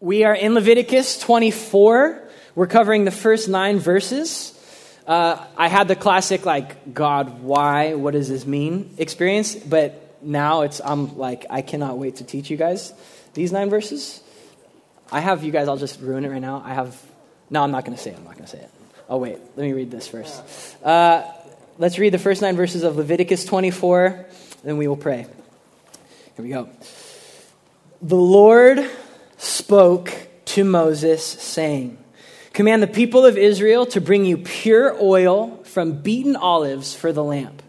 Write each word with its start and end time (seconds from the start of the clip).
We 0.00 0.24
are 0.24 0.34
in 0.34 0.52
Leviticus 0.52 1.18
24. 1.20 2.22
We're 2.54 2.66
covering 2.66 3.06
the 3.06 3.10
first 3.10 3.48
nine 3.48 3.78
verses. 3.78 4.52
Uh, 5.06 5.42
I 5.56 5.68
had 5.68 5.88
the 5.88 5.96
classic, 5.96 6.44
like, 6.44 6.92
God, 6.92 7.40
why? 7.40 7.94
What 7.94 8.12
does 8.12 8.28
this 8.28 8.44
mean 8.44 8.94
experience, 8.98 9.54
but 9.56 10.18
now 10.22 10.62
it's, 10.62 10.82
I'm 10.84 11.16
like, 11.16 11.46
I 11.48 11.62
cannot 11.62 11.96
wait 11.96 12.16
to 12.16 12.24
teach 12.24 12.50
you 12.50 12.58
guys 12.58 12.92
these 13.32 13.52
nine 13.52 13.70
verses. 13.70 14.20
I 15.10 15.20
have 15.20 15.44
you 15.44 15.50
guys, 15.50 15.66
I'll 15.66 15.78
just 15.78 15.98
ruin 16.00 16.26
it 16.26 16.28
right 16.28 16.42
now. 16.42 16.62
I 16.62 16.74
have, 16.74 17.00
no, 17.48 17.62
I'm 17.62 17.70
not 17.70 17.86
going 17.86 17.96
to 17.96 18.02
say 18.02 18.10
it. 18.10 18.18
I'm 18.18 18.24
not 18.24 18.34
going 18.34 18.44
to 18.44 18.50
say 18.50 18.58
it. 18.58 18.70
Oh, 19.08 19.16
wait, 19.16 19.38
let 19.56 19.64
me 19.64 19.72
read 19.72 19.90
this 19.90 20.06
first. 20.06 20.42
Uh, 20.84 21.22
let's 21.78 21.98
read 21.98 22.12
the 22.12 22.18
first 22.18 22.42
nine 22.42 22.56
verses 22.56 22.82
of 22.82 22.96
Leviticus 22.96 23.46
24, 23.46 24.26
then 24.62 24.76
we 24.76 24.88
will 24.88 24.96
pray. 24.96 25.22
Here 26.36 26.44
we 26.44 26.50
go. 26.50 26.68
The 28.02 28.16
Lord 28.16 28.90
spoke 29.36 30.12
to 30.46 30.64
Moses, 30.64 31.24
saying, 31.24 31.98
Command 32.52 32.82
the 32.82 32.86
people 32.86 33.26
of 33.26 33.36
Israel 33.36 33.84
to 33.86 34.00
bring 34.00 34.24
you 34.24 34.38
pure 34.38 34.96
oil 35.00 35.62
from 35.64 36.00
beaten 36.00 36.36
olives 36.36 36.94
for 36.94 37.12
the 37.12 37.22
lamp, 37.22 37.62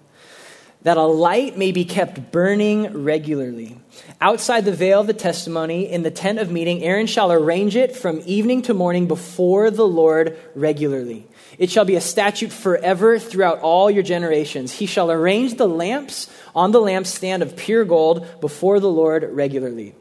that 0.83 0.95
a 0.95 1.03
light 1.03 1.57
may 1.57 1.73
be 1.73 1.83
kept 1.83 2.31
burning 2.31 3.03
regularly. 3.03 3.77
Outside 4.21 4.63
the 4.63 4.71
veil 4.71 5.01
of 5.01 5.07
the 5.07 5.13
testimony, 5.13 5.91
in 5.91 6.03
the 6.03 6.11
tent 6.11 6.39
of 6.39 6.51
meeting, 6.51 6.83
Aaron 6.83 7.07
shall 7.07 7.31
arrange 7.31 7.75
it 7.75 7.97
from 7.97 8.21
evening 8.25 8.61
to 8.63 8.73
morning 8.73 9.07
before 9.07 9.69
the 9.71 9.87
Lord 9.87 10.37
regularly. 10.55 11.27
It 11.57 11.69
shall 11.69 11.85
be 11.85 11.95
a 11.95 12.01
statute 12.01 12.53
forever 12.53 13.19
throughout 13.19 13.59
all 13.59 13.91
your 13.91 14.03
generations. 14.03 14.71
He 14.71 14.85
shall 14.85 15.11
arrange 15.11 15.55
the 15.55 15.67
lamps 15.67 16.29
on 16.55 16.71
the 16.71 16.79
lampstand 16.79 17.41
of 17.41 17.57
pure 17.57 17.83
gold 17.83 18.39
before 18.39 18.79
the 18.79 18.89
Lord 18.89 19.23
regularly. 19.33 19.95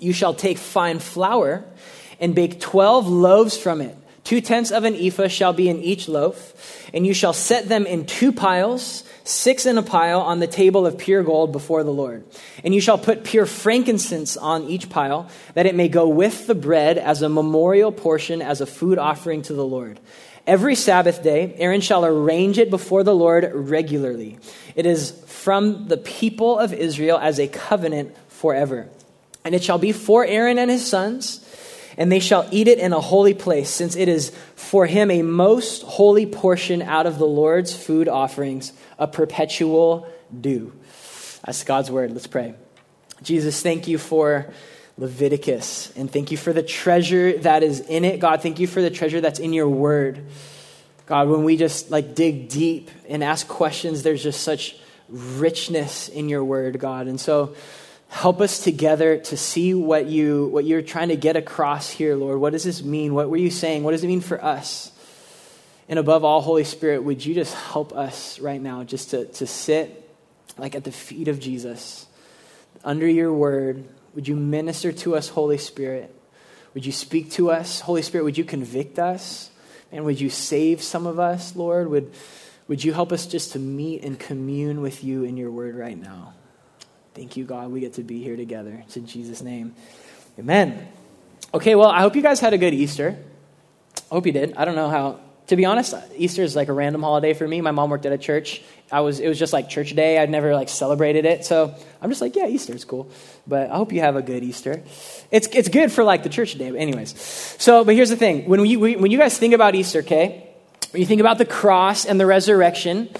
You 0.00 0.12
shall 0.12 0.34
take 0.34 0.58
fine 0.58 0.98
flour 0.98 1.64
and 2.20 2.34
bake 2.34 2.60
12 2.60 3.08
loaves 3.08 3.56
from 3.56 3.80
it. 3.80 3.96
Two 4.24 4.40
tenths 4.40 4.70
of 4.70 4.84
an 4.84 4.94
ephah 4.94 5.28
shall 5.28 5.52
be 5.52 5.68
in 5.68 5.82
each 5.82 6.08
loaf, 6.08 6.88
and 6.94 7.06
you 7.06 7.12
shall 7.12 7.34
set 7.34 7.68
them 7.68 7.84
in 7.84 8.06
two 8.06 8.32
piles, 8.32 9.04
six 9.22 9.66
in 9.66 9.76
a 9.76 9.82
pile, 9.82 10.22
on 10.22 10.40
the 10.40 10.46
table 10.46 10.86
of 10.86 10.96
pure 10.96 11.22
gold 11.22 11.52
before 11.52 11.84
the 11.84 11.92
Lord. 11.92 12.24
And 12.64 12.74
you 12.74 12.80
shall 12.80 12.96
put 12.96 13.24
pure 13.24 13.44
frankincense 13.44 14.38
on 14.38 14.62
each 14.64 14.88
pile, 14.88 15.28
that 15.52 15.66
it 15.66 15.74
may 15.74 15.88
go 15.88 16.08
with 16.08 16.46
the 16.46 16.54
bread 16.54 16.96
as 16.96 17.20
a 17.20 17.28
memorial 17.28 17.92
portion, 17.92 18.40
as 18.40 18.62
a 18.62 18.66
food 18.66 18.96
offering 18.96 19.42
to 19.42 19.52
the 19.52 19.64
Lord. 19.64 20.00
Every 20.46 20.74
Sabbath 20.74 21.22
day, 21.22 21.54
Aaron 21.58 21.82
shall 21.82 22.06
arrange 22.06 22.58
it 22.58 22.70
before 22.70 23.02
the 23.02 23.14
Lord 23.14 23.50
regularly. 23.52 24.38
It 24.74 24.86
is 24.86 25.10
from 25.26 25.88
the 25.88 25.98
people 25.98 26.58
of 26.58 26.72
Israel 26.72 27.18
as 27.18 27.38
a 27.38 27.48
covenant 27.48 28.16
forever. 28.28 28.88
And 29.44 29.54
it 29.54 29.62
shall 29.62 29.78
be 29.78 29.92
for 29.92 30.24
Aaron 30.24 30.58
and 30.58 30.70
his 30.70 30.86
sons, 30.86 31.40
and 31.98 32.10
they 32.10 32.18
shall 32.18 32.48
eat 32.50 32.66
it 32.66 32.78
in 32.78 32.92
a 32.92 33.00
holy 33.00 33.34
place, 33.34 33.68
since 33.68 33.94
it 33.94 34.08
is 34.08 34.32
for 34.56 34.86
him 34.86 35.10
a 35.10 35.22
most 35.22 35.82
holy 35.82 36.24
portion 36.26 36.80
out 36.80 37.06
of 37.06 37.18
the 37.18 37.26
Lord's 37.26 37.76
food 37.76 38.08
offerings, 38.08 38.72
a 38.98 39.06
perpetual 39.06 40.08
due. 40.40 40.72
That's 41.44 41.62
God's 41.62 41.90
word. 41.90 42.12
Let's 42.12 42.26
pray. 42.26 42.54
Jesus, 43.22 43.62
thank 43.62 43.86
you 43.86 43.98
for 43.98 44.46
Leviticus, 44.96 45.92
and 45.96 46.10
thank 46.10 46.30
you 46.30 46.36
for 46.36 46.52
the 46.52 46.62
treasure 46.62 47.36
that 47.38 47.62
is 47.62 47.80
in 47.80 48.04
it. 48.04 48.20
God, 48.20 48.42
thank 48.42 48.58
you 48.58 48.66
for 48.66 48.80
the 48.80 48.90
treasure 48.90 49.20
that's 49.20 49.40
in 49.40 49.52
your 49.52 49.68
word. 49.68 50.24
God, 51.06 51.28
when 51.28 51.44
we 51.44 51.56
just 51.56 51.90
like 51.90 52.14
dig 52.14 52.48
deep 52.48 52.90
and 53.08 53.22
ask 53.22 53.46
questions, 53.46 54.02
there's 54.02 54.22
just 54.22 54.42
such 54.42 54.76
richness 55.08 56.08
in 56.08 56.28
your 56.28 56.42
word, 56.42 56.78
God. 56.78 57.08
And 57.08 57.20
so, 57.20 57.54
help 58.14 58.40
us 58.40 58.60
together 58.60 59.18
to 59.18 59.36
see 59.36 59.74
what 59.74 60.06
you 60.06 60.46
what 60.46 60.64
you're 60.64 60.82
trying 60.82 61.08
to 61.08 61.16
get 61.16 61.34
across 61.34 61.90
here 61.90 62.14
lord. 62.14 62.38
What 62.38 62.52
does 62.52 62.62
this 62.62 62.80
mean? 62.80 63.12
What 63.12 63.28
were 63.28 63.36
you 63.36 63.50
saying? 63.50 63.82
What 63.82 63.90
does 63.90 64.04
it 64.04 64.06
mean 64.06 64.20
for 64.20 64.42
us? 64.42 64.92
And 65.88 65.98
above 65.98 66.22
all 66.22 66.40
holy 66.40 66.62
spirit 66.62 67.02
would 67.02 67.26
you 67.26 67.34
just 67.34 67.52
help 67.52 67.92
us 67.92 68.38
right 68.38 68.62
now 68.62 68.84
just 68.84 69.10
to, 69.10 69.24
to 69.26 69.48
sit 69.48 70.08
like 70.56 70.76
at 70.76 70.84
the 70.84 70.92
feet 70.92 71.26
of 71.26 71.40
jesus? 71.40 72.06
Under 72.84 73.08
your 73.08 73.32
word 73.32 73.84
would 74.14 74.28
you 74.28 74.36
minister 74.36 74.92
to 74.92 75.16
us 75.16 75.28
holy 75.28 75.58
spirit? 75.58 76.14
Would 76.74 76.86
you 76.86 76.92
speak 76.92 77.32
to 77.32 77.50
us? 77.50 77.80
Holy 77.80 78.02
spirit 78.02 78.22
would 78.22 78.38
you 78.38 78.44
convict 78.44 79.00
us? 79.00 79.50
And 79.90 80.04
would 80.04 80.20
you 80.20 80.30
save 80.30 80.84
some 80.84 81.08
of 81.08 81.18
us 81.18 81.56
lord? 81.56 81.88
Would 81.88 82.14
would 82.68 82.84
you 82.84 82.92
help 82.92 83.10
us 83.10 83.26
just 83.26 83.52
to 83.52 83.58
meet 83.58 84.04
and 84.04 84.20
commune 84.20 84.82
with 84.82 85.02
you 85.02 85.24
in 85.24 85.36
your 85.36 85.50
word 85.50 85.74
right 85.74 86.00
now 86.00 86.34
Thank 87.14 87.36
you, 87.36 87.44
God. 87.44 87.70
We 87.70 87.80
get 87.80 87.94
to 87.94 88.02
be 88.02 88.22
here 88.22 88.36
together. 88.36 88.82
It's 88.86 88.96
in 88.96 89.06
Jesus' 89.06 89.40
name. 89.40 89.74
Amen. 90.38 90.88
Okay, 91.52 91.76
well, 91.76 91.88
I 91.88 92.00
hope 92.00 92.16
you 92.16 92.22
guys 92.22 92.40
had 92.40 92.52
a 92.52 92.58
good 92.58 92.74
Easter. 92.74 93.16
I 94.10 94.14
hope 94.14 94.26
you 94.26 94.32
did. 94.32 94.54
I 94.56 94.64
don't 94.64 94.74
know 94.74 94.88
how. 94.88 95.20
To 95.48 95.56
be 95.56 95.66
honest, 95.66 95.94
Easter 96.16 96.42
is 96.42 96.56
like 96.56 96.68
a 96.68 96.72
random 96.72 97.02
holiday 97.02 97.34
for 97.34 97.46
me. 97.46 97.60
My 97.60 97.70
mom 97.70 97.90
worked 97.90 98.06
at 98.06 98.12
a 98.12 98.18
church. 98.18 98.62
I 98.90 99.00
was 99.00 99.20
it 99.20 99.28
was 99.28 99.38
just 99.38 99.52
like 99.52 99.68
church 99.68 99.94
day. 99.94 100.18
I'd 100.18 100.30
never 100.30 100.54
like 100.54 100.68
celebrated 100.70 101.26
it. 101.26 101.44
So 101.44 101.74
I'm 102.00 102.10
just 102.10 102.22
like, 102.22 102.34
yeah, 102.34 102.46
Easter 102.46 102.74
is 102.74 102.84
cool. 102.84 103.10
But 103.46 103.70
I 103.70 103.76
hope 103.76 103.92
you 103.92 104.00
have 104.00 104.16
a 104.16 104.22
good 104.22 104.42
Easter. 104.42 104.82
It's 105.30 105.46
it's 105.48 105.68
good 105.68 105.92
for 105.92 106.02
like 106.02 106.22
the 106.22 106.30
church 106.30 106.54
day. 106.54 106.70
But 106.70 106.80
anyways. 106.80 107.20
So, 107.58 107.84
but 107.84 107.94
here's 107.94 108.08
the 108.08 108.16
thing. 108.16 108.48
When 108.48 108.64
you 108.64 108.80
when 108.80 109.10
you 109.10 109.18
guys 109.18 109.38
think 109.38 109.52
about 109.52 109.74
Easter, 109.74 110.00
okay? 110.00 110.48
When 110.90 111.00
you 111.00 111.06
think 111.06 111.20
about 111.20 111.38
the 111.38 111.44
cross 111.44 112.06
and 112.06 112.18
the 112.18 112.26
resurrection, 112.26 113.10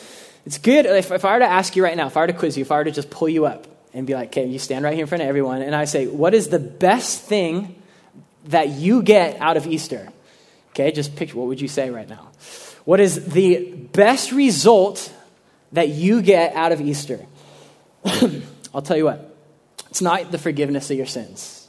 it's 0.46 0.58
good 0.58 0.86
if, 0.86 1.10
if 1.10 1.24
I 1.24 1.34
were 1.34 1.40
to 1.40 1.50
ask 1.50 1.76
you 1.76 1.84
right 1.84 1.96
now, 1.96 2.06
if 2.06 2.16
I 2.16 2.20
were 2.20 2.26
to 2.28 2.32
quiz 2.32 2.56
you, 2.56 2.62
if 2.62 2.72
I 2.72 2.78
were 2.78 2.84
to 2.84 2.90
just 2.90 3.10
pull 3.10 3.28
you 3.28 3.46
up, 3.46 3.66
and 3.94 4.06
be 4.06 4.14
like, 4.14 4.28
okay, 4.28 4.44
you 4.44 4.58
stand 4.58 4.84
right 4.84 4.92
here 4.92 5.04
in 5.04 5.06
front 5.06 5.22
of 5.22 5.28
everyone, 5.28 5.62
and 5.62 5.74
I 5.74 5.84
say, 5.84 6.08
what 6.08 6.34
is 6.34 6.48
the 6.48 6.58
best 6.58 7.22
thing 7.22 7.80
that 8.46 8.68
you 8.68 9.02
get 9.02 9.40
out 9.40 9.56
of 9.56 9.66
Easter? 9.66 10.08
Okay, 10.70 10.90
just 10.90 11.14
picture 11.14 11.36
what 11.36 11.46
would 11.46 11.60
you 11.60 11.68
say 11.68 11.88
right 11.90 12.08
now? 12.08 12.32
What 12.84 12.98
is 12.98 13.24
the 13.24 13.72
best 13.92 14.32
result 14.32 15.12
that 15.72 15.88
you 15.88 16.20
get 16.20 16.54
out 16.54 16.72
of 16.72 16.80
Easter? 16.80 17.24
I'll 18.74 18.82
tell 18.82 18.96
you 18.96 19.04
what. 19.04 19.36
It's 19.88 20.02
not 20.02 20.32
the 20.32 20.38
forgiveness 20.38 20.90
of 20.90 20.96
your 20.96 21.06
sins. 21.06 21.68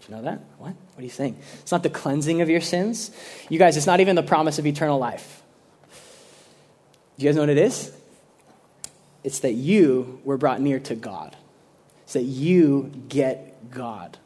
Did 0.00 0.10
you 0.10 0.16
know 0.16 0.22
that? 0.22 0.40
What? 0.58 0.74
What 0.74 1.00
are 1.00 1.02
you 1.02 1.08
saying? 1.08 1.38
It's 1.60 1.72
not 1.72 1.82
the 1.82 1.90
cleansing 1.90 2.42
of 2.42 2.50
your 2.50 2.60
sins. 2.60 3.10
You 3.48 3.58
guys, 3.58 3.78
it's 3.78 3.86
not 3.86 4.00
even 4.00 4.14
the 4.14 4.22
promise 4.22 4.58
of 4.58 4.66
eternal 4.66 4.98
life. 4.98 5.42
Do 7.18 7.24
you 7.24 7.30
guys 7.30 7.36
know 7.36 7.42
what 7.42 7.48
it 7.48 7.58
is? 7.58 7.92
It's 9.24 9.40
that 9.40 9.54
you 9.54 10.20
were 10.22 10.36
brought 10.36 10.60
near 10.60 10.78
to 10.80 10.94
God 10.94 11.34
so 12.06 12.18
that 12.20 12.24
you 12.24 12.90
get 13.08 13.70
God. 13.70 14.16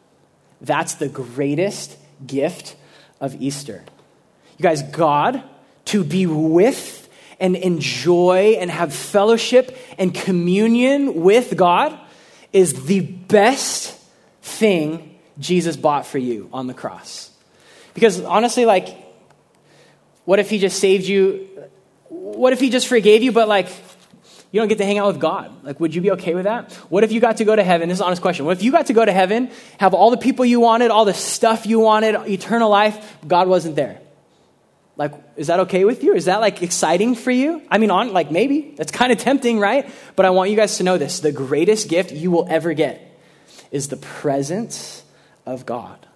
That's 0.61 0.95
the 0.95 1.09
greatest 1.09 1.97
gift 2.27 2.77
of 3.21 3.41
Easter. 3.41 3.83
You 4.59 4.63
guys, 4.63 4.83
God, 4.83 5.43
to 5.87 6.05
be 6.05 6.27
with 6.27 7.09
and 7.41 7.57
enjoy 7.57 8.57
and 8.61 8.71
have 8.71 8.95
fellowship 8.95 9.77
and 9.99 10.15
communion 10.15 11.23
with 11.23 11.57
God 11.57 11.99
is 12.53 12.85
the 12.85 13.01
best 13.01 13.99
thing 14.43 15.19
Jesus 15.39 15.77
bought 15.77 16.07
for 16.07 16.19
you 16.19 16.51
on 16.53 16.67
the 16.67 16.75
cross. 16.75 17.31
Because 17.95 18.21
honestly, 18.21 18.67
like, 18.67 18.97
what 20.27 20.39
if 20.39 20.51
he 20.51 20.59
just 20.59 20.79
saved 20.79 21.07
you? 21.07 21.49
What 22.09 22.53
if 22.53 22.61
he 22.61 22.69
just 22.69 22.87
forgave 22.87 23.23
you, 23.23 23.33
but 23.33 23.49
like, 23.49 23.69
you 24.53 24.61
don't 24.61 24.69
get 24.69 24.79
to 24.79 24.85
hang 24.85 24.99
out 24.99 25.07
with 25.07 25.21
God. 25.21 25.65
Like, 25.65 25.79
would 25.79 25.95
you 25.95 26.01
be 26.01 26.11
okay 26.13 26.35
with 26.35 26.45
that? 26.45 26.73
What 26.89 27.05
if 27.05 27.13
you 27.13 27.21
got 27.21 27.37
to 27.37 27.45
go 27.45 27.55
to 27.55 27.63
heaven? 27.63 27.89
This 27.89 27.97
is 27.97 28.01
an 28.01 28.07
honest 28.07 28.23
question. 28.23 28.47
What 28.47 28.57
if 28.57 28.63
you 28.63 28.73
got 28.73 28.87
to 28.87 28.93
go 28.93 29.05
to 29.05 29.13
heaven, 29.13 29.51
have 29.79 29.95
all 29.95 30.11
the 30.11 30.17
people 30.17 30.45
you 30.45 30.59
wanted, 30.59 30.91
all 30.91 31.05
the 31.05 31.15
stuff 31.15 31.67
you 31.67 31.79
wanted, 31.79 32.17
eternal 32.29 32.69
life, 32.69 33.17
God 33.27 33.47
wasn't 33.47 33.77
there? 33.77 34.01
Like, 34.97 35.15
is 35.37 35.47
that 35.47 35.61
okay 35.61 35.85
with 35.85 36.03
you? 36.03 36.15
Is 36.15 36.27
that 36.27 36.41
like 36.41 36.63
exciting 36.63 37.15
for 37.15 37.31
you? 37.31 37.63
I 37.71 37.79
mean, 37.79 37.91
on 37.91 38.13
like 38.13 38.31
maybe. 38.31 38.75
That's 38.77 38.93
kind 38.93 39.13
of 39.13 39.19
tempting, 39.31 39.59
right? 39.59 39.89
But 40.17 40.27
I 40.27 40.31
want 40.31 40.51
you 40.51 40.57
guys 40.57 40.77
to 40.79 40.83
know 40.83 40.99
this. 40.99 41.21
The 41.21 41.33
greatest 41.33 41.89
gift 41.89 42.13
you 42.13 42.31
will 42.31 42.47
ever 42.51 42.75
get 42.75 43.01
is 43.71 43.89
the 43.89 43.97
presence 43.97 45.03
of 45.47 45.65
God. 45.65 46.07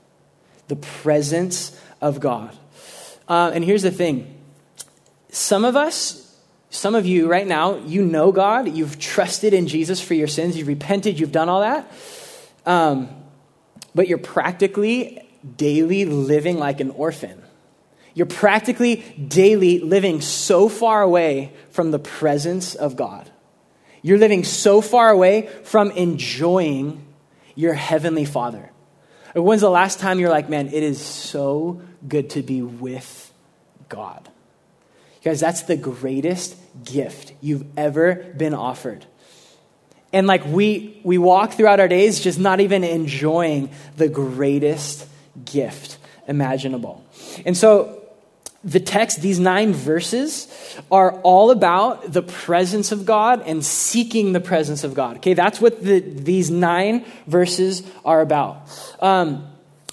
The 0.69 0.77
presence 0.77 1.81
of 2.01 2.21
God. 2.21 2.55
Uh, 3.29 3.53
and 3.55 3.65
here's 3.65 3.83
the 3.83 3.91
thing. 3.91 4.35
Some 5.31 5.65
of 5.65 5.77
us, 5.77 6.24
some 6.75 6.97
of 6.97 7.07
you 7.07 7.29
right 7.29 7.47
now, 7.47 7.77
you 7.77 8.05
know 8.05 8.33
God, 8.33 8.69
you've 8.69 8.99
trusted 8.99 9.55
in 9.55 9.69
Jesus 9.69 10.01
for 10.01 10.15
your 10.15 10.27
sins, 10.27 10.57
you've 10.57 10.67
repented, 10.67 11.21
you've 11.21 11.31
done 11.31 11.49
all 11.49 11.61
that. 11.61 11.91
Um, 12.67 13.09
but 13.95 14.09
you're 14.09 14.19
practically 14.19 15.25
daily 15.57 16.05
living 16.05 16.59
like 16.59 16.81
an 16.81 16.91
orphan. 16.91 17.41
You're 18.13 18.27
practically 18.27 18.97
daily 18.97 19.79
living 19.79 20.21
so 20.21 20.69
far 20.69 21.01
away 21.01 21.53
from 21.71 21.93
the 21.93 22.01
presence 22.01 22.75
of 22.75 22.97
God. 22.97 23.31
You're 24.03 24.19
living 24.19 24.43
so 24.43 24.81
far 24.81 25.11
away 25.11 25.49
from 25.63 25.93
enjoying 25.93 27.07
your 27.55 27.75
heavenly 27.75 28.25
Father. 28.25 28.73
When's 29.37 29.61
the 29.61 29.71
last 29.71 30.01
time 30.01 30.19
you're 30.19 30.29
like, 30.29 30.49
man, 30.49 30.67
it 30.67 30.83
is 30.83 31.01
so 31.01 31.83
good 32.07 32.31
to 32.31 32.43
be 32.43 32.63
with 32.63 33.33
God? 33.89 34.29
Guys, 35.23 35.39
that's 35.39 35.63
the 35.63 35.77
greatest 35.77 36.57
gift 36.83 37.33
you've 37.41 37.67
ever 37.77 38.15
been 38.15 38.55
offered. 38.55 39.07
And 40.13 40.27
like 40.27 40.45
we 40.47 41.01
we 41.03 41.19
walk 41.19 41.53
throughout 41.53 41.81
our 41.81 41.89
days 41.89 42.21
just 42.21 42.39
not 42.39 42.61
even 42.61 42.85
enjoying 42.85 43.71
the 43.97 44.09
greatest 44.09 45.07
gift 45.45 45.99
imaginable. 46.27 47.05
And 47.45 47.57
so 47.57 48.01
the 48.65 48.81
text, 48.81 49.21
these 49.21 49.39
nine 49.39 49.75
verses, 49.75 50.49
are 50.91 51.21
all 51.21 51.51
about 51.51 52.11
the 52.11 52.23
presence 52.23 52.93
of 52.93 53.05
God 53.05 53.43
and 53.45 53.65
seeking 53.65 54.33
the 54.33 54.41
presence 54.41 54.85
of 54.85 54.95
God. 54.95 55.17
Okay, 55.17 55.35
that's 55.35 55.61
what 55.61 55.85
the, 55.85 56.01
these 56.01 56.51
nine 56.51 57.05
verses 57.27 57.83
are 58.05 58.23
about. 58.23 58.57
Um, 59.01 59.47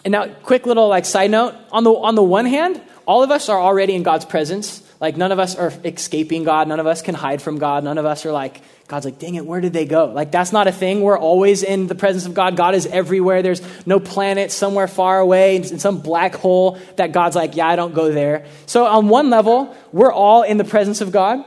and 0.05 0.13
now, 0.13 0.27
quick 0.27 0.65
little 0.65 0.87
like 0.87 1.05
side 1.05 1.31
note 1.31 1.53
on 1.71 1.83
the 1.83 1.91
on 1.91 2.15
the 2.15 2.23
one 2.23 2.45
hand, 2.45 2.81
all 3.05 3.23
of 3.23 3.29
us 3.31 3.49
are 3.49 3.59
already 3.59 3.93
in 3.93 4.03
God's 4.03 4.25
presence. 4.25 4.81
Like 5.01 5.17
none 5.17 5.31
of 5.31 5.39
us 5.39 5.55
are 5.55 5.73
escaping 5.83 6.45
God. 6.45 6.67
None 6.67 6.79
of 6.79 6.87
us 6.87 7.01
can 7.01 7.15
hide 7.15 7.41
from 7.41 7.57
God. 7.57 7.83
None 7.83 7.97
of 7.97 8.05
us 8.05 8.25
are 8.25 8.31
like 8.31 8.61
God's 8.91 9.05
like, 9.05 9.19
dang 9.19 9.35
it, 9.35 9.45
where 9.45 9.61
did 9.61 9.71
they 9.71 9.85
go? 9.85 10.07
Like, 10.07 10.33
that's 10.33 10.51
not 10.51 10.67
a 10.67 10.71
thing. 10.73 10.99
We're 11.01 11.17
always 11.17 11.63
in 11.63 11.87
the 11.87 11.95
presence 11.95 12.25
of 12.25 12.33
God. 12.33 12.57
God 12.57 12.75
is 12.75 12.85
everywhere. 12.85 13.41
There's 13.41 13.61
no 13.85 14.01
planet 14.01 14.51
somewhere 14.51 14.89
far 14.89 15.17
away 15.17 15.55
in 15.55 15.79
some 15.79 16.01
black 16.01 16.35
hole 16.35 16.77
that 16.97 17.13
God's 17.13 17.37
like, 17.37 17.55
yeah, 17.55 17.69
I 17.69 17.77
don't 17.77 17.93
go 17.93 18.11
there. 18.11 18.45
So, 18.65 18.85
on 18.85 19.07
one 19.07 19.29
level, 19.29 19.73
we're 19.93 20.11
all 20.11 20.43
in 20.43 20.57
the 20.57 20.65
presence 20.65 20.99
of 20.99 21.13
God. 21.13 21.45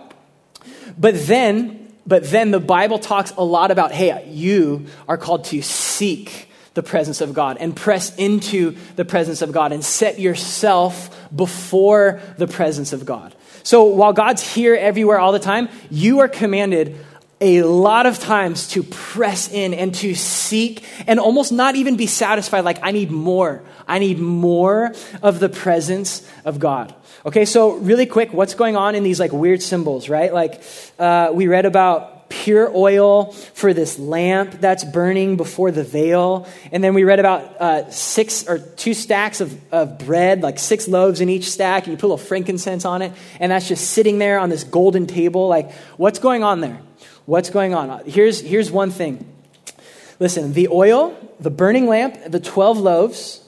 But 0.99 1.27
then, 1.27 1.93
but 2.07 2.25
then 2.31 2.51
the 2.51 2.61
Bible 2.61 2.99
talks 2.99 3.33
a 3.33 3.45
lot 3.45 3.71
about, 3.71 3.93
hey, 3.93 4.27
you 4.31 4.87
are 5.07 5.19
called 5.19 5.45
to 5.47 5.61
seek 5.61 6.49
the 6.73 6.83
presence 6.83 7.21
of 7.21 7.35
God 7.35 7.59
and 7.61 7.77
press 7.77 8.17
into 8.17 8.75
the 8.97 9.05
presence 9.05 9.43
of 9.43 9.53
God 9.53 9.73
and 9.73 9.85
set 9.85 10.19
yourself 10.19 11.29
before 11.35 12.23
the 12.39 12.47
presence 12.47 12.95
of 12.95 13.05
God. 13.05 13.35
So 13.65 13.85
while 13.85 14.13
God's 14.13 14.43
here 14.43 14.75
everywhere 14.75 15.19
all 15.19 15.33
the 15.33 15.39
time, 15.39 15.71
you 15.91 16.21
are 16.21 16.29
commanded 16.29 16.99
a 17.41 17.63
lot 17.63 18.07
of 18.07 18.19
times 18.19 18.69
to 18.69 18.83
press 18.83 19.51
in 19.51 19.75
and 19.75 19.95
to 19.97 20.15
seek 20.15 20.85
and 21.07 21.19
almost 21.19 21.51
not 21.51 21.75
even 21.75 21.97
be 21.97 22.07
satisfied 22.07 22.65
like 22.65 22.79
i 22.83 22.91
need 22.93 23.11
more. 23.11 23.63
I 23.87 23.99
need 23.99 24.19
more 24.19 24.95
of 25.23 25.41
the 25.41 25.49
presence 25.49 26.27
of 26.45 26.59
god. 26.59 26.95
Okay 27.27 27.45
so 27.45 27.73
really 27.73 28.07
quick 28.07 28.33
what's 28.33 28.55
going 28.55 28.77
on 28.77 28.95
in 28.95 29.03
these 29.03 29.19
like 29.19 29.33
weird 29.33 29.63
symbols 29.63 30.09
right? 30.09 30.33
Like 30.33 30.63
uh, 30.99 31.31
we 31.33 31.49
read 31.49 31.67
about 31.67 32.14
pure 32.43 32.71
oil 32.75 33.33
for 33.33 33.73
this 33.73 33.99
lamp 33.99 34.61
that's 34.61 34.85
burning 34.85 35.37
before 35.37 35.71
the 35.71 35.85
veil 35.85 36.47
and 36.73 36.83
then 36.83 36.95
we 36.95 37.05
read 37.05 37.21
about 37.21 37.43
uh, 37.61 37.91
six 37.91 38.49
or 38.49 38.59
two 38.59 38.95
stacks 38.95 39.41
of, 39.41 39.59
of 39.73 39.99
bread 39.99 40.43
like 40.43 40.59
six 40.59 40.89
loaves 40.89 41.21
in 41.21 41.29
each 41.29 41.51
stack 41.51 41.85
and 41.85 41.93
you 41.93 41.97
put 41.97 42.07
a 42.07 42.13
little 42.13 42.19
frankincense 42.19 42.85
on 42.85 43.03
it 43.03 43.13
and 43.41 43.53
that's 43.53 43.69
just 43.69 43.91
sitting 43.91 44.19
there 44.19 44.39
on 44.39 44.49
this 44.49 44.65
golden 44.65 45.07
table 45.07 45.49
like 45.49 45.73
what's 45.97 46.19
going 46.19 46.43
on 46.43 46.61
there 46.61 46.81
What's 47.27 47.49
going 47.49 47.75
on? 47.75 48.05
Here's, 48.05 48.41
here's 48.41 48.71
one 48.71 48.91
thing. 48.91 49.27
Listen, 50.21 50.53
the 50.53 50.69
oil, 50.69 51.17
the 51.41 51.51
burning 51.51 51.87
lamp, 51.87 52.19
the 52.27 52.41
12 52.41 52.79
loaves 52.79 53.41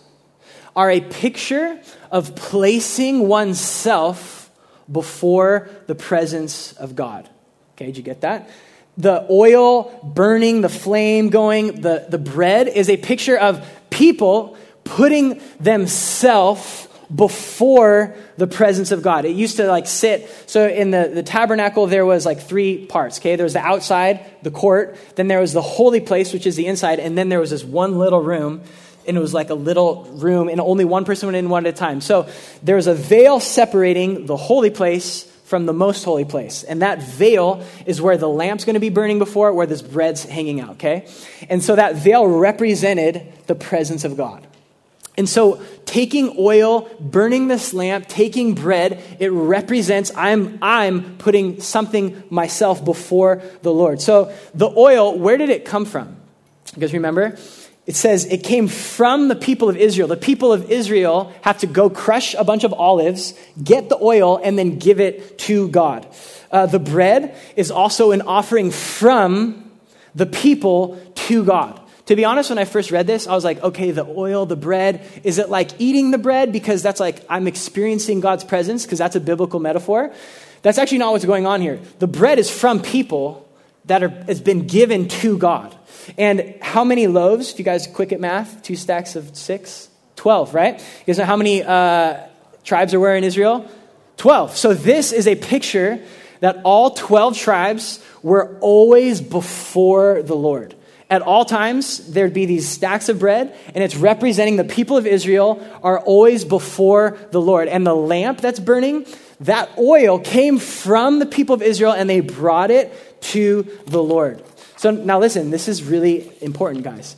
are 0.74 0.90
a 0.90 1.00
picture 1.00 1.80
of 2.10 2.34
placing 2.34 3.28
oneself 3.28 4.50
before 4.90 5.68
the 5.86 5.94
presence 5.94 6.72
of 6.72 6.96
God. 6.96 7.28
Okay, 7.74 7.86
did 7.86 7.96
you 7.98 8.02
get 8.02 8.22
that? 8.22 8.48
The 8.98 9.26
oil 9.30 10.00
burning, 10.02 10.62
the 10.62 10.68
flame 10.68 11.28
going, 11.28 11.80
the, 11.82 12.06
the 12.08 12.18
bread 12.18 12.68
is 12.68 12.88
a 12.88 12.96
picture 12.96 13.36
of 13.36 13.66
people 13.90 14.56
putting 14.84 15.40
themselves 15.60 16.88
before 17.14 18.16
the 18.36 18.46
presence 18.46 18.90
of 18.90 19.02
God. 19.02 19.24
It 19.24 19.36
used 19.36 19.58
to 19.58 19.68
like 19.68 19.86
sit. 19.86 20.28
So 20.46 20.66
in 20.68 20.90
the, 20.90 21.10
the 21.12 21.22
tabernacle, 21.22 21.86
there 21.86 22.04
was 22.04 22.26
like 22.26 22.40
three 22.40 22.86
parts. 22.86 23.18
Okay, 23.18 23.36
there 23.36 23.44
was 23.44 23.52
the 23.52 23.60
outside, 23.60 24.26
the 24.42 24.50
court, 24.50 24.96
then 25.14 25.28
there 25.28 25.40
was 25.40 25.52
the 25.52 25.62
holy 25.62 26.00
place, 26.00 26.32
which 26.32 26.46
is 26.46 26.56
the 26.56 26.66
inside, 26.66 26.98
and 26.98 27.16
then 27.16 27.28
there 27.28 27.40
was 27.40 27.50
this 27.50 27.64
one 27.64 27.98
little 27.98 28.20
room. 28.20 28.62
And 29.06 29.16
it 29.16 29.20
was 29.20 29.32
like 29.32 29.50
a 29.50 29.54
little 29.54 30.04
room, 30.14 30.48
and 30.48 30.60
only 30.60 30.84
one 30.84 31.04
person 31.04 31.28
went 31.28 31.36
in 31.36 31.48
one 31.48 31.64
at 31.64 31.74
a 31.74 31.76
time. 31.76 32.00
So 32.00 32.28
there 32.64 32.74
was 32.74 32.88
a 32.88 32.94
veil 32.94 33.38
separating 33.38 34.26
the 34.26 34.36
holy 34.36 34.70
place 34.70 35.30
from 35.46 35.64
the 35.64 35.72
most 35.72 36.04
holy 36.04 36.24
place. 36.24 36.64
And 36.64 36.82
that 36.82 37.00
veil 37.00 37.64
is 37.86 38.02
where 38.02 38.18
the 38.18 38.28
lamp's 38.28 38.64
going 38.64 38.74
to 38.74 38.80
be 38.80 38.88
burning 38.88 39.20
before, 39.20 39.52
where 39.52 39.66
this 39.66 39.80
bread's 39.80 40.24
hanging 40.24 40.60
out, 40.60 40.70
okay? 40.70 41.08
And 41.48 41.62
so 41.62 41.76
that 41.76 41.94
veil 41.94 42.26
represented 42.26 43.32
the 43.46 43.54
presence 43.54 44.04
of 44.04 44.16
God. 44.16 44.44
And 45.16 45.28
so, 45.28 45.62
taking 45.86 46.34
oil, 46.38 46.90
burning 47.00 47.48
this 47.48 47.72
lamp, 47.72 48.06
taking 48.06 48.54
bread, 48.54 49.02
it 49.18 49.28
represents 49.28 50.12
I'm, 50.14 50.58
I'm 50.60 51.16
putting 51.16 51.60
something 51.62 52.22
myself 52.28 52.84
before 52.84 53.40
the 53.62 53.72
Lord. 53.72 54.02
So, 54.02 54.34
the 54.52 54.68
oil, 54.68 55.18
where 55.18 55.38
did 55.38 55.48
it 55.48 55.64
come 55.64 55.86
from? 55.86 56.16
Because 56.74 56.92
remember, 56.92 57.38
it 57.86 57.94
says 57.94 58.24
it 58.24 58.42
came 58.42 58.66
from 58.66 59.28
the 59.28 59.36
people 59.36 59.68
of 59.68 59.76
Israel. 59.76 60.08
The 60.08 60.16
people 60.16 60.52
of 60.52 60.70
Israel 60.70 61.32
have 61.42 61.58
to 61.58 61.68
go 61.68 61.88
crush 61.88 62.34
a 62.34 62.42
bunch 62.42 62.64
of 62.64 62.72
olives, 62.72 63.32
get 63.62 63.88
the 63.88 63.98
oil, 64.02 64.40
and 64.42 64.58
then 64.58 64.78
give 64.78 64.98
it 64.98 65.38
to 65.40 65.68
God. 65.68 66.06
Uh, 66.50 66.66
the 66.66 66.80
bread 66.80 67.36
is 67.54 67.70
also 67.70 68.10
an 68.10 68.22
offering 68.22 68.72
from 68.72 69.70
the 70.16 70.26
people 70.26 71.00
to 71.14 71.44
God. 71.44 71.80
To 72.06 72.16
be 72.16 72.24
honest, 72.24 72.50
when 72.50 72.58
I 72.58 72.64
first 72.64 72.90
read 72.90 73.06
this, 73.06 73.26
I 73.26 73.34
was 73.34 73.44
like, 73.44 73.62
okay, 73.62 73.90
the 73.90 74.06
oil, 74.06 74.46
the 74.46 74.56
bread, 74.56 75.04
is 75.24 75.38
it 75.38 75.48
like 75.48 75.70
eating 75.80 76.12
the 76.12 76.18
bread 76.18 76.52
because 76.52 76.82
that's 76.82 77.00
like 77.00 77.24
I'm 77.28 77.46
experiencing 77.46 78.20
God's 78.20 78.44
presence 78.44 78.84
because 78.84 78.98
that's 78.98 79.16
a 79.16 79.20
biblical 79.20 79.60
metaphor? 79.60 80.12
That's 80.62 80.78
actually 80.78 80.98
not 80.98 81.12
what's 81.12 81.24
going 81.24 81.46
on 81.46 81.60
here. 81.60 81.80
The 81.98 82.06
bread 82.06 82.38
is 82.38 82.50
from 82.50 82.80
people 82.80 83.48
that 83.86 84.02
are, 84.02 84.08
has 84.08 84.40
been 84.40 84.66
given 84.66 85.08
to 85.08 85.38
God. 85.38 85.76
And 86.18 86.54
how 86.60 86.84
many 86.84 87.06
loaves? 87.06 87.52
If 87.52 87.58
you 87.58 87.64
guys 87.64 87.86
quick 87.86 88.12
at 88.12 88.20
math, 88.20 88.62
two 88.62 88.76
stacks 88.76 89.16
of 89.16 89.36
six? 89.36 89.88
Twelve, 90.16 90.54
right? 90.54 90.78
You 90.78 91.04
guys 91.06 91.18
know 91.18 91.24
how 91.24 91.36
many 91.36 91.62
uh, 91.62 92.26
tribes 92.64 92.92
there 92.92 93.00
were 93.00 93.14
in 93.14 93.24
Israel? 93.24 93.68
Twelve. 94.16 94.56
So 94.56 94.74
this 94.74 95.12
is 95.12 95.26
a 95.26 95.34
picture 95.34 96.02
that 96.40 96.60
all 96.64 96.90
12 96.90 97.36
tribes 97.36 98.04
were 98.22 98.58
always 98.60 99.20
before 99.20 100.22
the 100.22 100.36
Lord. 100.36 100.74
At 101.08 101.22
all 101.22 101.44
times, 101.44 102.12
there'd 102.12 102.34
be 102.34 102.46
these 102.46 102.68
stacks 102.68 103.08
of 103.08 103.20
bread, 103.20 103.56
and 103.74 103.84
it's 103.84 103.94
representing 103.94 104.56
the 104.56 104.64
people 104.64 104.96
of 104.96 105.06
Israel 105.06 105.64
are 105.82 106.00
always 106.00 106.44
before 106.44 107.16
the 107.30 107.40
Lord. 107.40 107.68
And 107.68 107.86
the 107.86 107.94
lamp 107.94 108.40
that's 108.40 108.58
burning, 108.58 109.06
that 109.40 109.70
oil 109.78 110.18
came 110.18 110.58
from 110.58 111.20
the 111.20 111.26
people 111.26 111.54
of 111.54 111.62
Israel, 111.62 111.92
and 111.92 112.10
they 112.10 112.20
brought 112.20 112.72
it 112.72 113.20
to 113.22 113.68
the 113.86 114.02
Lord. 114.02 114.42
So 114.76 114.90
now 114.90 115.18
listen, 115.18 115.50
this 115.50 115.68
is 115.68 115.82
really 115.82 116.30
important, 116.40 116.84
guys. 116.84 117.16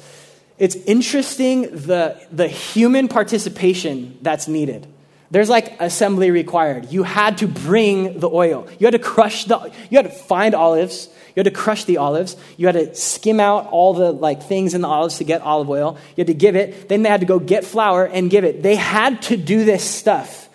It's 0.58 0.74
interesting 0.74 1.62
the, 1.62 2.20
the 2.32 2.48
human 2.48 3.08
participation 3.08 4.18
that's 4.22 4.48
needed. 4.48 4.86
There's 5.30 5.50
like 5.50 5.78
assembly 5.80 6.30
required. 6.30 6.90
You 6.90 7.02
had 7.02 7.38
to 7.38 7.48
bring 7.48 8.18
the 8.18 8.30
oil. 8.30 8.66
You 8.78 8.86
had 8.86 8.92
to 8.92 8.98
crush 8.98 9.44
the, 9.44 9.70
you 9.90 9.98
had 9.98 10.06
to 10.06 10.10
find 10.10 10.54
olives. 10.54 11.08
You 11.36 11.40
had 11.40 11.44
to 11.44 11.50
crush 11.50 11.84
the 11.84 11.98
olives. 11.98 12.36
You 12.56 12.66
had 12.66 12.72
to 12.74 12.94
skim 12.94 13.38
out 13.38 13.66
all 13.66 13.92
the 13.92 14.10
like 14.10 14.42
things 14.42 14.74
in 14.74 14.80
the 14.80 14.88
olives 14.88 15.18
to 15.18 15.24
get 15.24 15.42
olive 15.42 15.68
oil. 15.68 15.98
You 16.16 16.22
had 16.22 16.28
to 16.28 16.34
give 16.34 16.56
it. 16.56 16.88
Then 16.88 17.02
they 17.02 17.10
had 17.10 17.20
to 17.20 17.26
go 17.26 17.38
get 17.38 17.64
flour 17.64 18.06
and 18.06 18.30
give 18.30 18.44
it. 18.44 18.62
They 18.62 18.74
had 18.76 19.20
to 19.22 19.36
do 19.36 19.64
this 19.64 19.84
stuff. 19.84 20.48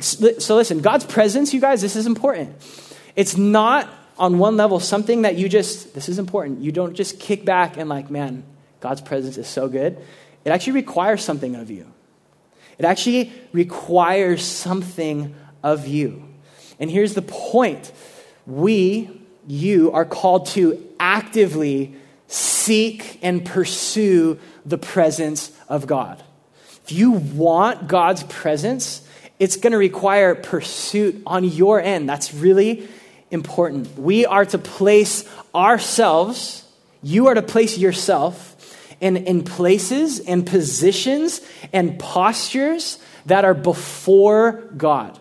So 0.00 0.56
listen, 0.56 0.80
God's 0.80 1.04
presence, 1.04 1.54
you 1.54 1.60
guys, 1.60 1.80
this 1.80 1.96
is 1.96 2.06
important. 2.06 2.56
It's 3.16 3.36
not 3.36 3.88
on 4.20 4.38
one 4.38 4.58
level 4.58 4.78
something 4.78 5.22
that 5.22 5.36
you 5.36 5.48
just, 5.48 5.94
this 5.94 6.08
is 6.08 6.18
important. 6.18 6.60
You 6.60 6.70
don't 6.70 6.94
just 6.94 7.18
kick 7.18 7.44
back 7.44 7.78
and 7.78 7.88
like, 7.88 8.10
man, 8.10 8.44
God's 8.80 9.00
presence 9.00 9.38
is 9.38 9.48
so 9.48 9.66
good. 9.66 9.98
It 10.44 10.50
actually 10.50 10.74
requires 10.74 11.24
something 11.24 11.56
of 11.56 11.70
you. 11.70 11.90
It 12.78 12.84
actually 12.84 13.32
requires 13.52 14.44
something 14.44 15.34
of 15.62 15.86
you. 15.86 16.28
And 16.78 16.90
here's 16.90 17.14
the 17.14 17.22
point 17.22 17.92
we 18.46 19.10
you 19.46 19.90
are 19.92 20.04
called 20.04 20.46
to 20.46 20.86
actively 21.00 21.94
seek 22.28 23.18
and 23.22 23.44
pursue 23.44 24.38
the 24.64 24.78
presence 24.78 25.50
of 25.68 25.86
God. 25.86 26.22
If 26.84 26.92
you 26.92 27.12
want 27.12 27.88
God's 27.88 28.22
presence, 28.24 29.06
it's 29.38 29.56
going 29.56 29.72
to 29.72 29.78
require 29.78 30.34
pursuit 30.34 31.22
on 31.26 31.44
your 31.44 31.80
end. 31.80 32.08
That's 32.08 32.34
really 32.34 32.88
important. 33.30 33.98
We 33.98 34.26
are 34.26 34.44
to 34.44 34.58
place 34.58 35.28
ourselves, 35.54 36.64
you 37.02 37.28
are 37.28 37.34
to 37.34 37.42
place 37.42 37.78
yourself 37.78 38.46
in, 39.00 39.16
in 39.16 39.44
places 39.44 40.20
and 40.20 40.46
positions 40.46 41.40
and 41.72 41.98
postures 41.98 42.98
that 43.26 43.44
are 43.44 43.54
before 43.54 44.52
God 44.76 45.18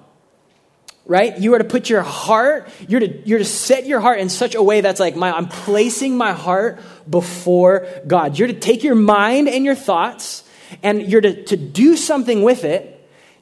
right? 1.06 1.40
You 1.40 1.56
are 1.56 1.58
to 1.58 1.64
put 1.64 1.90
your 1.90 2.04
heart, 2.04 2.70
you're 2.88 3.00
to, 3.00 3.28
you're 3.28 3.40
to 3.40 3.46
set 3.46 3.88
your 3.88 4.00
heart 4.00 4.20
in 4.20 4.30
such 4.30 4.54
a 4.54 4.62
way 4.62 4.82
that's 4.82 5.00
like, 5.00 5.16
my, 5.16 5.32
I'm 5.32 5.48
placing 5.48 6.16
my 6.16 6.34
heart 6.34 6.80
before 7.10 7.88
God. 8.06 8.38
You're 8.38 8.48
to 8.48 8.54
take 8.54 8.84
your 8.84 8.94
mind 8.94 9.50
and 9.50 9.66
your 9.66 9.74
thoughts, 9.74 10.44
and 10.84 11.02
you're 11.02 11.22
to, 11.22 11.44
to 11.46 11.58
do 11.58 11.98
something 11.98 12.44
with 12.44 12.64
it 12.64 12.96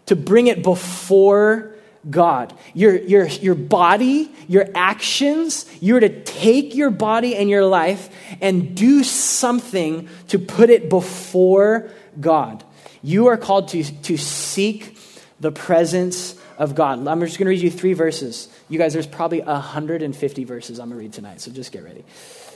to 0.08 0.16
bring 0.16 0.48
it 0.48 0.64
before 0.64 1.76
God. 2.10 2.58
Your, 2.74 2.96
your, 2.96 3.28
your 3.28 3.56
body, 3.56 4.32
your 4.48 4.68
actions, 4.76 5.66
you're 5.82 6.00
to 6.00 6.24
take 6.24 6.76
your 6.76 6.90
body 6.90 7.36
and 7.36 7.50
your 7.50 7.66
life 7.66 8.10
and 8.42 8.76
do 8.76 9.04
something 9.04 10.08
to 10.30 10.40
put 10.40 10.70
it 10.70 10.90
before 10.90 11.90
God. 12.20 12.64
You 13.02 13.28
are 13.28 13.38
called 13.38 13.70
to, 13.70 13.84
to 13.84 14.18
seek 14.18 14.98
the 15.40 15.52
presence 15.52 16.36
of 16.58 16.76
God. 16.76 17.08
I'm 17.08 17.20
just 17.22 17.38
going 17.38 17.46
to 17.46 17.50
read 17.50 17.62
you 17.62 17.70
three 17.70 17.94
verses. 17.94 18.50
You 18.70 18.78
guys, 18.80 18.94
there's 18.94 19.08
probably 19.08 19.42
150 19.42 20.44
verses 20.44 20.80
I'm 20.80 20.90
going 20.90 20.98
to 20.98 21.04
read 21.04 21.14
tonight, 21.14 21.42
so 21.42 21.52
just 21.52 21.72
get 21.72 21.84
ready. 21.84 22.04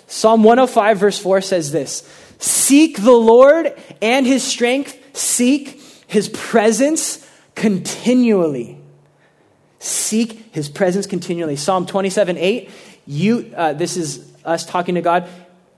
Psalm 0.08 0.44
105, 0.44 0.98
verse 0.98 1.20
4 1.20 1.42
says 1.42 1.72
this 1.72 2.10
Seek 2.40 3.02
the 3.02 3.12
Lord 3.12 3.74
and 4.02 4.26
his 4.26 4.44
strength, 4.44 4.98
seek 5.16 5.82
his 6.08 6.30
presence 6.30 7.26
continually. 7.56 8.81
Seek 9.82 10.54
his 10.54 10.70
presence 10.70 11.08
continually. 11.08 11.56
Psalm 11.56 11.88
27, 11.88 12.38
8. 12.38 12.70
You, 13.08 13.52
uh, 13.58 13.74
this 13.74 13.98
is 13.98 14.32
us 14.46 14.64
talking 14.64 14.94
to 14.94 15.02
God. 15.02 15.28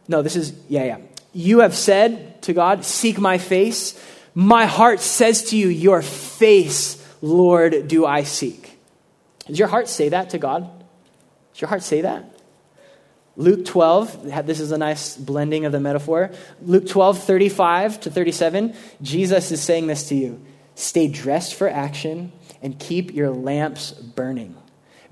No, 0.09 0.21
this 0.21 0.35
is, 0.35 0.53
yeah, 0.67 0.83
yeah. 0.83 0.97
You 1.31 1.59
have 1.59 1.73
said 1.73 2.41
to 2.43 2.51
God, 2.51 2.83
Seek 2.83 3.17
my 3.17 3.37
face. 3.37 3.97
My 4.35 4.65
heart 4.65 4.99
says 4.99 5.51
to 5.51 5.57
you, 5.57 5.69
Your 5.69 6.01
face, 6.01 7.01
Lord, 7.21 7.87
do 7.87 8.05
I 8.05 8.23
seek. 8.23 8.77
Does 9.47 9.57
your 9.57 9.69
heart 9.69 9.87
say 9.87 10.09
that 10.09 10.31
to 10.31 10.37
God? 10.37 10.69
Does 11.53 11.61
your 11.61 11.69
heart 11.69 11.83
say 11.83 12.01
that? 12.01 12.29
Luke 13.37 13.63
12, 13.63 14.45
this 14.45 14.59
is 14.59 14.73
a 14.73 14.77
nice 14.77 15.15
blending 15.15 15.63
of 15.63 15.71
the 15.71 15.79
metaphor. 15.79 16.31
Luke 16.61 16.87
12, 16.87 17.23
35 17.23 18.01
to 18.01 18.11
37, 18.11 18.75
Jesus 19.01 19.49
is 19.53 19.61
saying 19.61 19.87
this 19.87 20.09
to 20.09 20.15
you 20.15 20.45
Stay 20.75 21.07
dressed 21.07 21.55
for 21.55 21.69
action 21.69 22.33
and 22.63 22.79
keep 22.79 23.13
your 23.13 23.29
lamps 23.29 23.91
burning. 23.91 24.55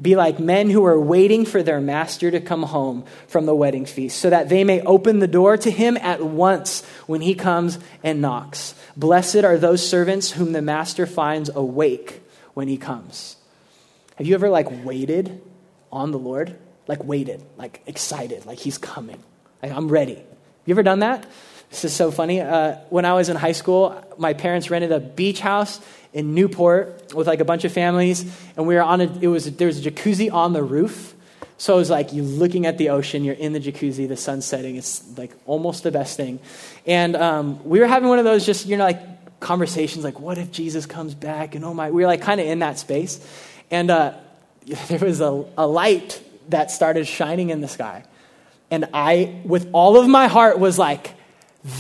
Be 0.02 0.16
like 0.16 0.40
men 0.40 0.72
who 0.72 0.84
are 0.86 1.00
waiting 1.00 1.46
for 1.46 1.62
their 1.62 1.80
master 1.80 2.32
to 2.32 2.42
come 2.42 2.64
home 2.64 3.06
from 3.28 3.46
the 3.46 3.54
wedding 3.54 3.86
feast, 3.86 4.18
so 4.18 4.32
that 4.32 4.50
they 4.50 4.64
may 4.64 4.82
open 4.82 5.20
the 5.20 5.28
door 5.28 5.58
to 5.58 5.70
him 5.70 5.96
at 5.98 6.24
once 6.24 6.84
when 7.06 7.22
he 7.22 7.36
comes 7.36 7.78
and 8.04 8.20
knocks. 8.20 8.74
Blessed 8.98 9.44
are 9.44 9.58
those 9.58 9.88
servants 9.88 10.32
whom 10.32 10.54
the 10.54 10.62
master 10.62 11.06
finds 11.06 11.52
awake 11.54 12.22
when 12.56 12.68
he 12.68 12.78
comes. 12.78 13.36
Have 14.16 14.26
you 14.26 14.34
ever 14.34 14.50
like 14.50 14.68
waited 14.84 15.42
on 15.92 16.12
the 16.12 16.20
Lord? 16.20 16.58
Like 16.88 17.04
waited, 17.04 17.44
like 17.58 17.82
excited, 17.86 18.46
like 18.48 18.58
he's 18.58 18.80
coming. 18.80 19.22
Like 19.62 19.72
I'm 19.72 19.88
ready. 19.88 20.24
You 20.66 20.74
ever 20.74 20.84
done 20.84 21.00
that? 21.00 21.28
This 21.72 21.86
is 21.86 21.94
so 21.94 22.12
funny. 22.12 22.42
Uh, 22.42 22.76
when 22.90 23.06
I 23.06 23.14
was 23.14 23.30
in 23.30 23.38
high 23.38 23.54
school, 23.54 23.96
my 24.18 24.34
parents 24.34 24.70
rented 24.70 24.92
a 24.92 25.00
beach 25.00 25.40
house 25.40 25.80
in 26.12 26.36
Newport 26.36 27.14
with 27.16 27.28
like 27.28 27.40
a 27.40 27.46
bunch 27.46 27.64
of 27.64 27.72
families, 27.72 28.30
and 28.58 28.68
we 28.68 28.76
were 28.76 28.82
on 28.82 29.00
a, 29.00 29.06
it 29.22 29.28
was, 29.28 29.50
there 29.56 29.68
was 29.68 29.84
a 29.84 29.90
jacuzzi 29.90 30.32
on 30.32 30.52
the 30.52 30.62
roof. 30.62 31.16
So 31.58 31.76
it 31.76 31.78
was 31.78 31.90
like 31.90 32.12
you're 32.12 32.26
looking 32.26 32.66
at 32.66 32.78
the 32.78 32.90
ocean, 32.90 33.24
you're 33.24 33.36
in 33.36 33.54
the 33.54 33.60
jacuzzi, 33.60 34.06
the 34.06 34.18
sun's 34.18 34.46
setting. 34.46 34.76
It's 34.76 35.18
like 35.18 35.32
almost 35.46 35.84
the 35.84 35.92
best 35.92 36.18
thing. 36.18 36.40
And 36.86 37.16
um, 37.16 37.64
we 37.64 37.80
were 37.80 37.88
having 37.88 38.10
one 38.10 38.20
of 38.20 38.26
those 38.26 38.46
just, 38.46 38.66
you 38.66 38.76
know, 38.76 38.84
like 38.84 39.40
conversations 39.40 40.04
like, 40.04 40.20
what 40.20 40.38
if 40.38 40.52
Jesus 40.52 40.86
comes 40.86 41.16
back? 41.16 41.56
And 41.56 41.64
oh 41.64 41.74
my, 41.74 41.90
we 41.92 42.02
were 42.02 42.08
like 42.08 42.22
kind 42.22 42.42
of 42.42 42.48
in 42.48 42.60
that 42.60 42.80
space. 42.80 43.26
And 43.70 43.90
uh, 43.90 44.16
there 44.90 45.00
was 45.00 45.22
a, 45.22 45.46
a 45.58 45.68
light 45.68 46.22
that 46.50 46.70
started 46.70 47.08
shining 47.08 47.50
in 47.50 47.62
the 47.62 47.70
sky. 47.70 48.04
And 48.70 48.90
I, 48.94 49.42
with 49.46 49.70
all 49.72 49.98
of 49.98 50.08
my 50.10 50.28
heart, 50.28 50.60
was 50.60 50.78
like, 50.78 51.14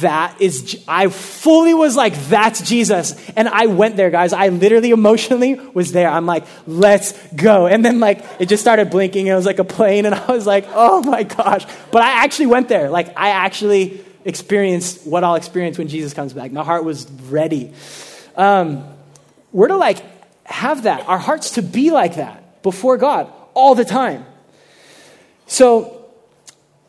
that 0.01 0.39
is, 0.39 0.83
I 0.87 1.07
fully 1.07 1.73
was 1.73 1.95
like, 1.95 2.15
that's 2.27 2.61
Jesus. 2.61 3.15
And 3.31 3.49
I 3.49 3.65
went 3.65 3.95
there, 3.95 4.11
guys. 4.11 4.31
I 4.31 4.49
literally 4.49 4.91
emotionally 4.91 5.55
was 5.55 5.91
there. 5.91 6.07
I'm 6.07 6.27
like, 6.27 6.45
let's 6.67 7.13
go. 7.33 7.65
And 7.65 7.83
then, 7.83 7.99
like, 7.99 8.23
it 8.39 8.47
just 8.47 8.61
started 8.61 8.91
blinking. 8.91 9.25
It 9.25 9.33
was 9.33 9.45
like 9.45 9.57
a 9.57 9.63
plane. 9.63 10.05
And 10.05 10.13
I 10.13 10.31
was 10.31 10.45
like, 10.45 10.65
oh 10.69 11.01
my 11.01 11.23
gosh. 11.23 11.65
But 11.91 12.03
I 12.03 12.23
actually 12.23 12.45
went 12.45 12.69
there. 12.69 12.91
Like, 12.91 13.17
I 13.17 13.29
actually 13.29 14.05
experienced 14.23 15.07
what 15.07 15.23
I'll 15.23 15.33
experience 15.33 15.79
when 15.79 15.87
Jesus 15.87 16.13
comes 16.13 16.31
back. 16.31 16.51
My 16.51 16.63
heart 16.63 16.83
was 16.83 17.09
ready. 17.09 17.73
Um, 18.35 18.83
we're 19.51 19.69
to, 19.69 19.77
like, 19.77 20.03
have 20.45 20.83
that, 20.83 21.07
our 21.07 21.17
hearts 21.17 21.51
to 21.51 21.63
be 21.63 21.89
like 21.89 22.15
that 22.17 22.61
before 22.61 22.97
God 22.97 23.31
all 23.55 23.73
the 23.73 23.85
time. 23.85 24.25
So, 25.47 26.00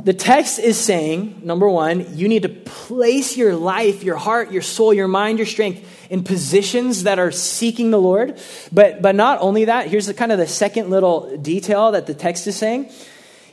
the 0.05 0.13
text 0.13 0.59
is 0.59 0.79
saying, 0.79 1.43
number 1.45 1.69
one, 1.69 2.17
you 2.17 2.27
need 2.27 2.43
to 2.43 2.49
place 2.49 3.37
your 3.37 3.55
life, 3.55 4.03
your 4.03 4.17
heart, 4.17 4.51
your 4.51 4.63
soul, 4.63 4.93
your 4.93 5.07
mind, 5.07 5.39
your 5.39 5.47
strength 5.47 5.87
in 6.11 6.25
positions 6.25 7.05
that 7.05 7.21
are 7.21 7.31
seeking 7.31 7.93
the 7.93 8.01
Lord. 8.01 8.41
But, 8.73 9.01
but 9.01 9.15
not 9.15 9.41
only 9.41 9.67
that, 9.67 9.87
here's 9.87 10.07
the 10.07 10.15
kind 10.15 10.33
of 10.33 10.39
the 10.39 10.49
second 10.49 10.91
little 10.91 11.37
detail 11.37 11.93
that 11.93 12.07
the 12.07 12.15
text 12.15 12.49
is 12.49 12.57
saying. 12.57 12.91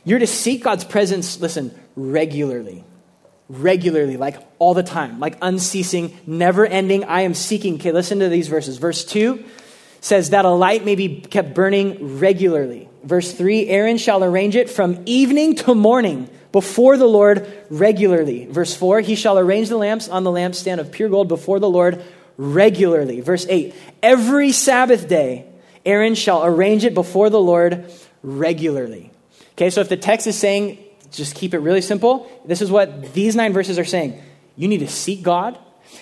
You're 0.04 0.18
to 0.18 0.26
seek 0.26 0.64
God's 0.64 0.84
presence, 0.84 1.38
listen, 1.40 1.78
regularly. 1.94 2.84
Regularly, 3.48 4.16
like 4.16 4.36
all 4.58 4.74
the 4.74 4.82
time, 4.82 5.20
like 5.20 5.36
unceasing, 5.42 6.18
never 6.26 6.66
ending. 6.66 7.04
I 7.04 7.22
am 7.22 7.34
seeking. 7.34 7.74
Okay, 7.74 7.92
listen 7.92 8.20
to 8.20 8.28
these 8.28 8.48
verses. 8.48 8.78
Verse 8.78 9.04
2 9.04 9.44
says 10.00 10.30
that 10.30 10.44
a 10.44 10.50
light 10.50 10.84
may 10.84 10.94
be 10.94 11.20
kept 11.20 11.54
burning 11.54 12.18
regularly. 12.18 12.88
Verse 13.04 13.32
3 13.32 13.68
Aaron 13.68 13.98
shall 13.98 14.22
arrange 14.22 14.56
it 14.56 14.70
from 14.70 15.02
evening 15.06 15.54
to 15.56 15.74
morning 15.74 16.28
before 16.52 16.96
the 16.96 17.06
Lord 17.06 17.50
regularly. 17.70 18.46
Verse 18.46 18.74
4 18.74 19.00
He 19.00 19.14
shall 19.14 19.38
arrange 19.38 19.68
the 19.68 19.76
lamps 19.76 20.08
on 20.08 20.24
the 20.24 20.30
lampstand 20.30 20.78
of 20.78 20.90
pure 20.90 21.08
gold 21.08 21.28
before 21.28 21.58
the 21.60 21.70
Lord 21.70 22.02
regularly. 22.36 23.20
Verse 23.20 23.46
8 23.48 23.74
Every 24.02 24.52
Sabbath 24.52 25.08
day, 25.08 25.46
Aaron 25.84 26.14
shall 26.14 26.44
arrange 26.44 26.84
it 26.84 26.94
before 26.94 27.30
the 27.30 27.40
Lord 27.40 27.90
regularly. 28.22 29.10
Okay, 29.52 29.70
so 29.70 29.80
if 29.80 29.88
the 29.88 29.96
text 29.96 30.26
is 30.26 30.38
saying, 30.38 30.78
just 31.10 31.34
keep 31.34 31.54
it 31.54 31.58
really 31.58 31.80
simple, 31.80 32.30
this 32.44 32.62
is 32.62 32.70
what 32.70 33.12
these 33.12 33.36
nine 33.36 33.52
verses 33.52 33.78
are 33.78 33.84
saying. 33.84 34.22
You 34.56 34.68
need 34.68 34.80
to 34.80 34.88
seek 34.88 35.22
God, 35.22 35.58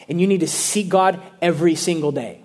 and 0.08 0.20
you 0.20 0.26
need 0.26 0.40
to 0.40 0.48
seek 0.48 0.88
God 0.88 1.20
every 1.40 1.74
single 1.74 2.12
day. 2.12 2.42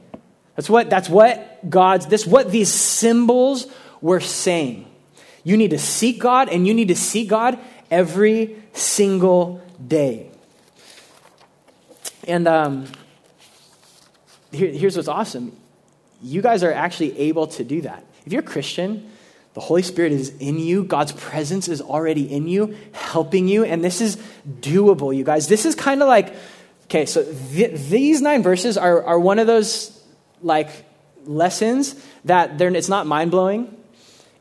That's 0.56 0.70
what, 0.70 0.90
that's 0.90 1.10
what 1.10 1.70
God's, 1.70 2.08
this 2.08 2.26
what 2.26 2.52
these 2.52 2.72
symbols 2.72 3.68
were 4.02 4.20
saying. 4.20 4.88
You 5.44 5.58
need 5.58 5.72
to 5.72 5.80
seek 5.80 6.20
God, 6.20 6.50
and 6.50 6.68
you 6.68 6.74
need 6.74 6.88
to 6.90 6.96
seek 6.96 7.30
God 7.30 7.60
every 7.94 8.56
single 8.74 9.62
day. 9.88 10.32
And 12.28 12.48
um, 12.48 12.88
here, 14.52 14.72
here's 14.72 14.98
what's 14.98 15.08
awesome 15.08 15.56
you 16.22 16.42
guys 16.42 16.64
are 16.64 16.72
actually 16.72 17.20
able 17.20 17.48
to 17.48 17.66
do 17.66 17.82
that. 17.82 18.02
If 18.26 18.32
you're 18.32 18.42
a 18.42 18.46
Christian, 18.46 19.12
the 19.56 19.60
Holy 19.60 19.82
Spirit 19.82 20.14
is 20.14 20.30
in 20.38 20.58
you. 20.58 20.86
God's 20.86 21.12
presence 21.12 21.68
is 21.68 21.82
already 21.82 22.32
in 22.32 22.48
you, 22.48 22.78
helping 22.94 23.50
you. 23.50 23.66
And 23.66 23.84
this 23.84 24.00
is 24.00 24.16
doable, 24.62 25.14
you 25.14 25.26
guys. 25.26 25.50
This 25.50 25.66
is 25.66 25.76
kind 25.76 26.02
of 26.02 26.08
like, 26.08 26.34
okay, 26.86 27.06
so 27.06 27.26
th- 27.52 27.78
these 27.90 28.22
nine 28.22 28.42
verses 28.42 28.78
are, 28.78 29.04
are 29.04 29.20
one 29.20 29.38
of 29.38 29.48
those 29.48 30.02
like 30.42 30.70
lessons 31.26 32.02
that 32.24 32.58
they're, 32.58 32.74
it's 32.74 32.88
not 32.88 33.06
mind 33.06 33.32
blowing. 33.32 33.76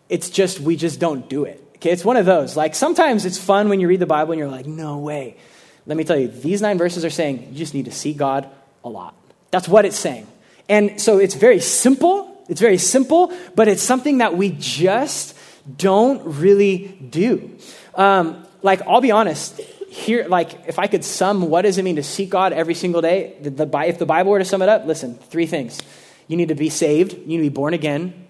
It's 0.08 0.30
just, 0.30 0.60
we 0.60 0.76
just 0.76 1.00
don't 1.00 1.28
do 1.28 1.44
it. 1.44 1.61
Okay, 1.82 1.90
it's 1.90 2.04
one 2.04 2.16
of 2.16 2.26
those. 2.26 2.56
Like 2.56 2.76
sometimes 2.76 3.24
it's 3.24 3.38
fun 3.38 3.68
when 3.68 3.80
you 3.80 3.88
read 3.88 3.98
the 3.98 4.06
Bible 4.06 4.30
and 4.30 4.38
you're 4.38 4.48
like, 4.48 4.66
no 4.66 4.98
way. 4.98 5.36
Let 5.84 5.96
me 5.96 6.04
tell 6.04 6.16
you, 6.16 6.28
these 6.28 6.62
nine 6.62 6.78
verses 6.78 7.04
are 7.04 7.10
saying 7.10 7.48
you 7.50 7.58
just 7.58 7.74
need 7.74 7.86
to 7.86 7.90
see 7.90 8.14
God 8.14 8.48
a 8.84 8.88
lot. 8.88 9.16
That's 9.50 9.66
what 9.66 9.84
it's 9.84 9.98
saying. 9.98 10.28
And 10.68 11.00
so 11.00 11.18
it's 11.18 11.34
very 11.34 11.58
simple. 11.58 12.40
It's 12.48 12.60
very 12.60 12.78
simple, 12.78 13.36
but 13.56 13.66
it's 13.66 13.82
something 13.82 14.18
that 14.18 14.36
we 14.36 14.50
just 14.60 15.36
don't 15.76 16.38
really 16.38 16.86
do. 17.10 17.58
Um, 17.96 18.46
like, 18.62 18.82
I'll 18.82 19.00
be 19.00 19.10
honest, 19.10 19.58
here, 19.88 20.28
like, 20.28 20.68
if 20.68 20.78
I 20.78 20.86
could 20.86 21.04
sum 21.04 21.50
what 21.50 21.62
does 21.62 21.78
it 21.78 21.82
mean 21.82 21.96
to 21.96 22.04
seek 22.04 22.30
God 22.30 22.52
every 22.52 22.74
single 22.74 23.02
day, 23.02 23.34
the, 23.42 23.50
the, 23.50 23.78
if 23.88 23.98
the 23.98 24.06
Bible 24.06 24.30
were 24.30 24.38
to 24.38 24.44
sum 24.44 24.62
it 24.62 24.68
up, 24.68 24.86
listen, 24.86 25.16
three 25.16 25.46
things. 25.46 25.80
You 26.28 26.36
need 26.36 26.48
to 26.48 26.54
be 26.54 26.68
saved, 26.68 27.14
you 27.14 27.26
need 27.26 27.36
to 27.38 27.42
be 27.42 27.48
born 27.48 27.74
again, 27.74 28.28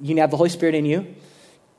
you 0.00 0.08
need 0.08 0.14
to 0.14 0.20
have 0.22 0.30
the 0.30 0.38
Holy 0.38 0.48
Spirit 0.48 0.74
in 0.74 0.86
you, 0.86 1.14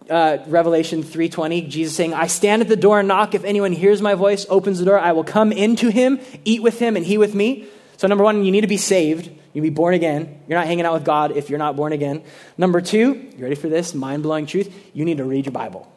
uh, 0.09 0.37
Revelation 0.47 1.03
3:20, 1.03 1.67
Jesus 1.67 1.95
saying, 1.95 2.13
"I 2.13 2.27
stand 2.27 2.61
at 2.61 2.67
the 2.67 2.75
door 2.75 2.99
and 2.99 3.07
knock. 3.07 3.33
If 3.33 3.43
anyone 3.43 3.71
hears 3.71 4.01
my 4.01 4.15
voice, 4.15 4.45
opens 4.49 4.79
the 4.79 4.85
door, 4.85 4.99
I 4.99 5.11
will 5.11 5.23
come 5.23 5.51
into 5.51 5.89
him, 5.89 6.19
eat 6.43 6.61
with 6.61 6.79
him, 6.79 6.95
and 6.95 7.05
he 7.05 7.17
with 7.17 7.33
me." 7.33 7.65
So 7.97 8.07
number 8.07 8.23
one, 8.23 8.43
you 8.43 8.51
need 8.51 8.61
to 8.61 8.67
be 8.67 8.77
saved. 8.77 9.27
You 9.27 9.61
need 9.61 9.67
to 9.67 9.71
be 9.71 9.75
born 9.75 9.93
again. 9.93 10.41
You're 10.47 10.59
not 10.59 10.67
hanging 10.67 10.85
out 10.85 10.93
with 10.93 11.05
God 11.05 11.37
if 11.37 11.49
you're 11.49 11.59
not 11.59 11.75
born 11.75 11.93
again. 11.93 12.23
Number 12.57 12.81
two, 12.81 13.29
you 13.37 13.43
ready 13.43 13.55
for 13.55 13.69
this 13.69 13.93
mind 13.93 14.23
blowing 14.23 14.45
truth? 14.45 14.73
You 14.93 15.05
need 15.05 15.17
to 15.17 15.23
read 15.23 15.45
your 15.45 15.53
Bible. 15.53 15.91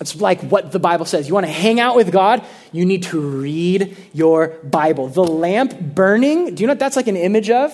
It's 0.00 0.20
like 0.20 0.40
what 0.40 0.72
the 0.72 0.80
Bible 0.80 1.04
says. 1.04 1.28
You 1.28 1.34
want 1.34 1.46
to 1.46 1.52
hang 1.52 1.78
out 1.78 1.94
with 1.94 2.10
God, 2.10 2.44
you 2.72 2.84
need 2.84 3.04
to 3.04 3.20
read 3.20 3.96
your 4.12 4.48
Bible. 4.64 5.06
The 5.06 5.22
lamp 5.22 5.78
burning, 5.78 6.56
do 6.56 6.62
you 6.62 6.66
know 6.66 6.72
what 6.72 6.80
that's 6.80 6.96
like 6.96 7.06
an 7.06 7.16
image 7.16 7.50
of? 7.50 7.72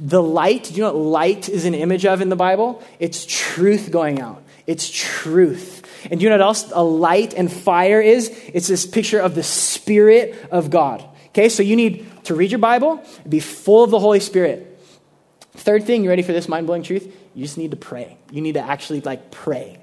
The 0.00 0.20
light, 0.20 0.64
do 0.64 0.74
you 0.74 0.82
know 0.82 0.92
what 0.92 0.96
light 0.96 1.48
is 1.48 1.64
an 1.64 1.74
image 1.74 2.04
of 2.04 2.20
in 2.20 2.30
the 2.30 2.36
Bible? 2.36 2.82
It's 2.98 3.24
truth 3.28 3.92
going 3.92 4.20
out. 4.20 4.42
It's 4.68 4.90
truth. 4.90 5.82
And 6.10 6.20
you 6.20 6.28
know 6.28 6.34
what 6.34 6.42
else 6.42 6.70
a 6.72 6.84
light 6.84 7.32
and 7.32 7.50
fire 7.50 8.02
is? 8.02 8.28
It's 8.52 8.68
this 8.68 8.84
picture 8.84 9.18
of 9.18 9.34
the 9.34 9.42
Spirit 9.42 10.36
of 10.50 10.68
God. 10.68 11.02
Okay, 11.28 11.48
so 11.48 11.62
you 11.62 11.74
need 11.74 12.06
to 12.24 12.34
read 12.34 12.50
your 12.50 12.58
Bible, 12.58 13.02
be 13.26 13.40
full 13.40 13.82
of 13.82 13.90
the 13.90 13.98
Holy 13.98 14.20
Spirit. 14.20 14.78
Third 15.52 15.84
thing, 15.84 16.04
you 16.04 16.10
ready 16.10 16.22
for 16.22 16.32
this 16.32 16.48
mind 16.48 16.66
blowing 16.66 16.82
truth? 16.82 17.10
You 17.34 17.42
just 17.42 17.56
need 17.56 17.70
to 17.70 17.78
pray. 17.78 18.18
You 18.30 18.42
need 18.42 18.54
to 18.54 18.60
actually 18.60 19.00
like 19.00 19.30
pray. 19.30 19.78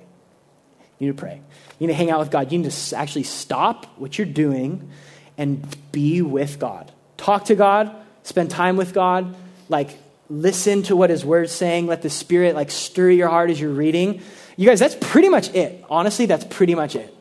You 1.00 1.08
need 1.08 1.18
to 1.18 1.20
pray. 1.20 1.42
You 1.80 1.88
need 1.88 1.94
to 1.94 1.98
hang 1.98 2.12
out 2.12 2.20
with 2.20 2.30
God. 2.30 2.52
You 2.52 2.60
need 2.60 2.70
to 2.70 2.96
actually 2.96 3.24
stop 3.24 3.88
what 3.98 4.20
you're 4.20 4.28
doing 4.28 4.92
and 5.36 5.66
be 5.92 6.22
with 6.22 6.60
God. 6.60 6.92
Talk 7.18 7.46
to 7.46 7.56
God, 7.56 7.94
spend 8.22 8.52
time 8.52 8.78
with 8.78 8.94
God, 8.94 9.36
like 9.68 9.98
listen 10.30 10.84
to 10.84 10.96
what 10.96 11.10
his 11.10 11.26
word's 11.26 11.52
saying, 11.52 11.88
let 11.88 12.04
the 12.04 12.10
spirit 12.12 12.54
like 12.54 12.70
stir 12.70 13.10
your 13.10 13.30
heart 13.30 13.50
as 13.50 13.60
you're 13.60 13.72
reading. 13.72 14.22
You 14.56 14.68
guys, 14.68 14.80
that's 14.80 14.96
pretty 15.00 15.30
much 15.30 15.54
it. 15.54 15.84
Honestly, 15.90 16.26
that's 16.26 16.46
pretty 16.46 16.76
much 16.76 16.96
it. 16.96 17.14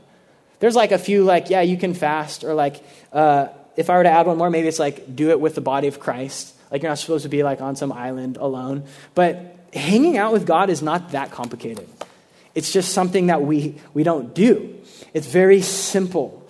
There's 0.61 0.77
like 0.77 0.93
a 0.93 0.99
few 0.99 1.25
like, 1.25 1.51
yeah, 1.51 1.61
you 1.61 1.77
can 1.77 1.95
fast, 1.95 2.45
or 2.45 2.55
like 2.55 2.83
uh, 3.13 3.49
if 3.77 3.91
I 3.91 3.97
were 3.97 4.03
to 4.05 4.11
add 4.11 4.27
one 4.27 4.39
more, 4.39 4.51
maybe 4.51 4.69
it's 4.69 4.79
like 4.79 5.15
do 5.15 5.31
it 5.31 5.41
with 5.41 5.55
the 5.55 5.61
body 5.61 5.89
of 5.89 6.01
Christ. 6.01 6.55
Like 6.71 6.83
you're 6.83 6.91
not 6.91 6.99
supposed 6.99 7.25
to 7.25 7.29
be 7.29 7.43
like 7.43 7.61
on 7.61 7.77
some 7.77 7.93
island 7.93 8.37
alone. 8.37 8.85
But 9.15 9.57
hanging 9.73 10.17
out 10.17 10.33
with 10.33 10.47
God 10.47 10.71
is 10.71 10.83
not 10.83 11.11
that 11.13 11.31
complicated. 11.31 11.89
It's 12.55 12.73
just 12.73 12.93
something 12.93 13.27
that 13.27 13.43
we, 13.43 13.77
we 13.93 14.05
don't 14.05 14.35
do. 14.35 14.81
It's 15.13 15.27
very 15.27 15.61
simple. 15.61 16.49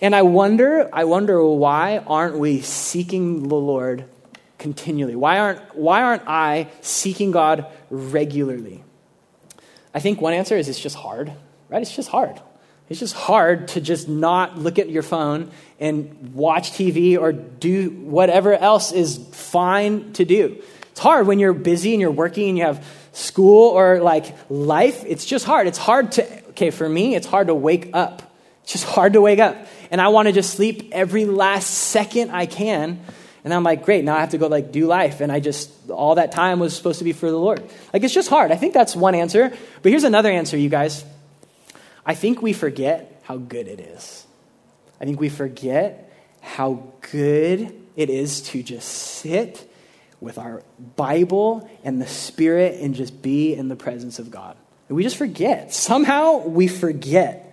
And 0.00 0.14
I 0.14 0.22
wonder, 0.22 0.90
I 0.92 1.04
wonder 1.04 1.42
why 1.44 1.98
aren't 1.98 2.38
we 2.38 2.60
seeking 2.60 3.48
the 3.48 3.54
Lord 3.54 4.04
continually? 4.58 5.16
Why 5.16 5.38
aren't, 5.38 5.76
why 5.76 6.02
aren't 6.02 6.22
I 6.26 6.68
seeking 6.82 7.30
God 7.30 7.66
regularly? 7.90 8.83
I 9.94 10.00
think 10.00 10.20
one 10.20 10.34
answer 10.34 10.56
is 10.56 10.68
it's 10.68 10.80
just 10.80 10.96
hard, 10.96 11.32
right? 11.68 11.80
It's 11.80 11.94
just 11.94 12.08
hard. 12.08 12.40
It's 12.88 13.00
just 13.00 13.14
hard 13.14 13.68
to 13.68 13.80
just 13.80 14.08
not 14.08 14.58
look 14.58 14.78
at 14.78 14.90
your 14.90 15.02
phone 15.02 15.50
and 15.80 16.34
watch 16.34 16.72
TV 16.72 17.16
or 17.18 17.32
do 17.32 17.90
whatever 17.90 18.52
else 18.52 18.92
is 18.92 19.16
fine 19.32 20.12
to 20.14 20.24
do. 20.24 20.60
It's 20.90 21.00
hard 21.00 21.26
when 21.26 21.38
you're 21.38 21.54
busy 21.54 21.92
and 21.92 22.00
you're 22.00 22.10
working 22.10 22.50
and 22.50 22.58
you 22.58 22.64
have 22.64 22.86
school 23.12 23.70
or 23.70 24.00
like 24.00 24.36
life. 24.50 25.02
It's 25.06 25.24
just 25.24 25.46
hard. 25.46 25.66
It's 25.66 25.78
hard 25.78 26.12
to, 26.12 26.48
okay, 26.50 26.70
for 26.70 26.88
me, 26.88 27.14
it's 27.14 27.26
hard 27.26 27.46
to 27.46 27.54
wake 27.54 27.90
up. 27.94 28.22
It's 28.64 28.72
just 28.72 28.84
hard 28.84 29.14
to 29.14 29.20
wake 29.20 29.38
up. 29.38 29.56
And 29.90 30.00
I 30.00 30.08
want 30.08 30.28
to 30.28 30.32
just 30.32 30.54
sleep 30.54 30.90
every 30.92 31.24
last 31.24 31.68
second 31.68 32.30
I 32.30 32.46
can. 32.46 33.00
And 33.44 33.52
I'm 33.52 33.62
like, 33.62 33.84
great, 33.84 34.04
now 34.04 34.16
I 34.16 34.20
have 34.20 34.30
to 34.30 34.38
go 34.38 34.46
like 34.46 34.72
do 34.72 34.86
life. 34.86 35.20
And 35.20 35.30
I 35.30 35.38
just, 35.38 35.70
all 35.90 36.14
that 36.14 36.32
time 36.32 36.58
was 36.58 36.74
supposed 36.74 36.98
to 36.98 37.04
be 37.04 37.12
for 37.12 37.30
the 37.30 37.38
Lord. 37.38 37.62
Like, 37.92 38.02
it's 38.02 38.14
just 38.14 38.30
hard. 38.30 38.50
I 38.50 38.56
think 38.56 38.72
that's 38.72 38.96
one 38.96 39.14
answer. 39.14 39.52
But 39.82 39.90
here's 39.90 40.04
another 40.04 40.30
answer, 40.30 40.56
you 40.56 40.70
guys. 40.70 41.04
I 42.06 42.14
think 42.14 42.40
we 42.40 42.54
forget 42.54 43.20
how 43.24 43.36
good 43.36 43.68
it 43.68 43.80
is. 43.80 44.26
I 45.00 45.04
think 45.04 45.20
we 45.20 45.28
forget 45.28 46.10
how 46.40 46.92
good 47.12 47.74
it 47.96 48.10
is 48.10 48.42
to 48.42 48.62
just 48.62 48.88
sit 48.88 49.70
with 50.20 50.38
our 50.38 50.62
Bible 50.96 51.68
and 51.84 52.00
the 52.00 52.06
Spirit 52.06 52.80
and 52.80 52.94
just 52.94 53.20
be 53.20 53.54
in 53.54 53.68
the 53.68 53.76
presence 53.76 54.18
of 54.18 54.30
God. 54.30 54.56
And 54.88 54.96
we 54.96 55.02
just 55.02 55.16
forget. 55.16 55.72
Somehow 55.72 56.38
we 56.46 56.66
forget. 56.66 57.43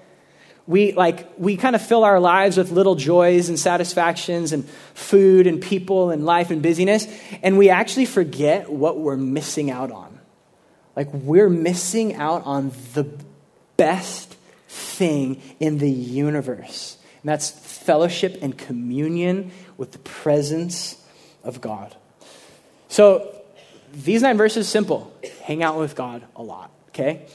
We 0.71 0.93
like 0.93 1.27
we 1.37 1.57
kind 1.57 1.75
of 1.75 1.81
fill 1.81 2.05
our 2.05 2.21
lives 2.21 2.55
with 2.55 2.71
little 2.71 2.95
joys 2.95 3.49
and 3.49 3.59
satisfactions 3.59 4.53
and 4.53 4.65
food 4.93 5.45
and 5.45 5.61
people 5.61 6.11
and 6.11 6.25
life 6.25 6.49
and 6.49 6.61
busyness, 6.61 7.05
and 7.43 7.57
we 7.57 7.69
actually 7.69 8.05
forget 8.05 8.71
what 8.71 8.97
we're 8.97 9.17
missing 9.17 9.69
out 9.69 9.91
on. 9.91 10.17
Like 10.95 11.13
we're 11.13 11.49
missing 11.49 12.15
out 12.15 12.43
on 12.45 12.71
the 12.93 13.05
best 13.75 14.33
thing 14.69 15.41
in 15.59 15.77
the 15.77 15.91
universe. 15.91 16.97
And 17.21 17.29
that's 17.29 17.49
fellowship 17.49 18.37
and 18.41 18.57
communion 18.57 19.51
with 19.75 19.91
the 19.91 19.99
presence 19.99 20.95
of 21.43 21.59
God. 21.59 21.93
So 22.87 23.35
these 23.91 24.21
nine 24.21 24.37
verses, 24.37 24.69
simple. 24.69 25.13
Hang 25.43 25.63
out 25.63 25.77
with 25.77 25.95
God 25.95 26.23
a 26.35 26.41
lot, 26.41 26.71
okay? 26.89 27.27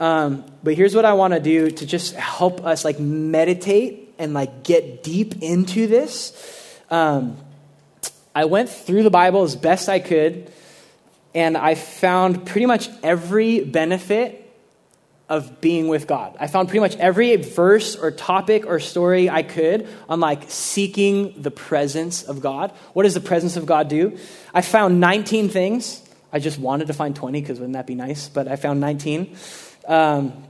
Um, 0.00 0.44
but 0.62 0.74
here's 0.74 0.94
what 0.94 1.04
I 1.04 1.12
want 1.12 1.34
to 1.34 1.40
do 1.40 1.70
to 1.70 1.86
just 1.86 2.14
help 2.16 2.64
us 2.64 2.84
like 2.84 2.98
meditate 2.98 4.14
and 4.18 4.32
like 4.32 4.64
get 4.64 5.02
deep 5.04 5.42
into 5.42 5.86
this. 5.86 6.80
Um, 6.90 7.36
I 8.34 8.46
went 8.46 8.70
through 8.70 9.02
the 9.02 9.10
Bible 9.10 9.42
as 9.42 9.56
best 9.56 9.88
I 9.88 10.00
could, 10.00 10.50
and 11.34 11.56
I 11.56 11.74
found 11.74 12.46
pretty 12.46 12.66
much 12.66 12.88
every 13.02 13.62
benefit 13.62 14.36
of 15.28 15.60
being 15.60 15.86
with 15.86 16.08
God. 16.08 16.36
I 16.40 16.48
found 16.48 16.68
pretty 16.68 16.80
much 16.80 16.96
every 16.96 17.36
verse 17.36 17.94
or 17.94 18.10
topic 18.10 18.66
or 18.66 18.80
story 18.80 19.30
I 19.30 19.44
could 19.44 19.86
on 20.08 20.18
like 20.18 20.44
seeking 20.48 21.40
the 21.40 21.52
presence 21.52 22.24
of 22.24 22.40
God. 22.40 22.72
What 22.94 23.04
does 23.04 23.14
the 23.14 23.20
presence 23.20 23.56
of 23.56 23.64
God 23.64 23.88
do? 23.88 24.18
I 24.52 24.62
found 24.62 24.98
19 24.98 25.48
things. 25.48 26.02
I 26.32 26.40
just 26.40 26.58
wanted 26.58 26.88
to 26.88 26.94
find 26.94 27.14
20 27.14 27.40
because 27.40 27.60
wouldn't 27.60 27.74
that 27.74 27.86
be 27.86 27.94
nice? 27.94 28.28
But 28.28 28.48
I 28.48 28.56
found 28.56 28.80
19. 28.80 29.36
Um, 29.86 30.44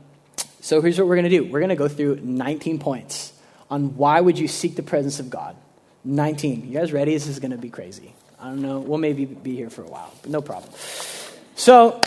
so 0.61 0.81
here's 0.81 0.99
what 0.99 1.09
we're 1.09 1.17
going 1.17 1.31
to 1.31 1.31
do. 1.31 1.45
We're 1.45 1.61
going 1.61 1.71
to 1.71 1.77
go 1.77 1.89
through 1.89 2.21
19 2.23 2.79
points 2.79 3.33
on 3.71 3.97
why 3.97 4.21
would 4.21 4.39
you 4.39 4.49
seek 4.49 4.77
the 4.77 4.83
presence 4.83 5.21
of 5.21 5.31
God. 5.31 5.57
19. 6.05 6.67
You 6.67 6.79
guys 6.79 6.93
ready? 6.93 7.13
This 7.13 7.27
is 7.27 7.39
going 7.39 7.51
to 7.53 7.59
be 7.59 7.71
crazy. 7.71 8.15
I 8.39 8.47
don't 8.47 8.63
know. 8.63 8.81
We'll 8.81 8.99
maybe 8.99 9.25
be 9.27 9.55
here 9.55 9.71
for 9.71 9.83
a 9.83 9.89
while, 9.89 10.13
but 10.23 10.31
no 10.31 10.41
problem. 10.41 10.73
So, 11.55 12.01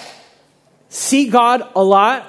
seek 0.90 1.32
God 1.32 1.68
a 1.76 1.84
lot 1.84 2.28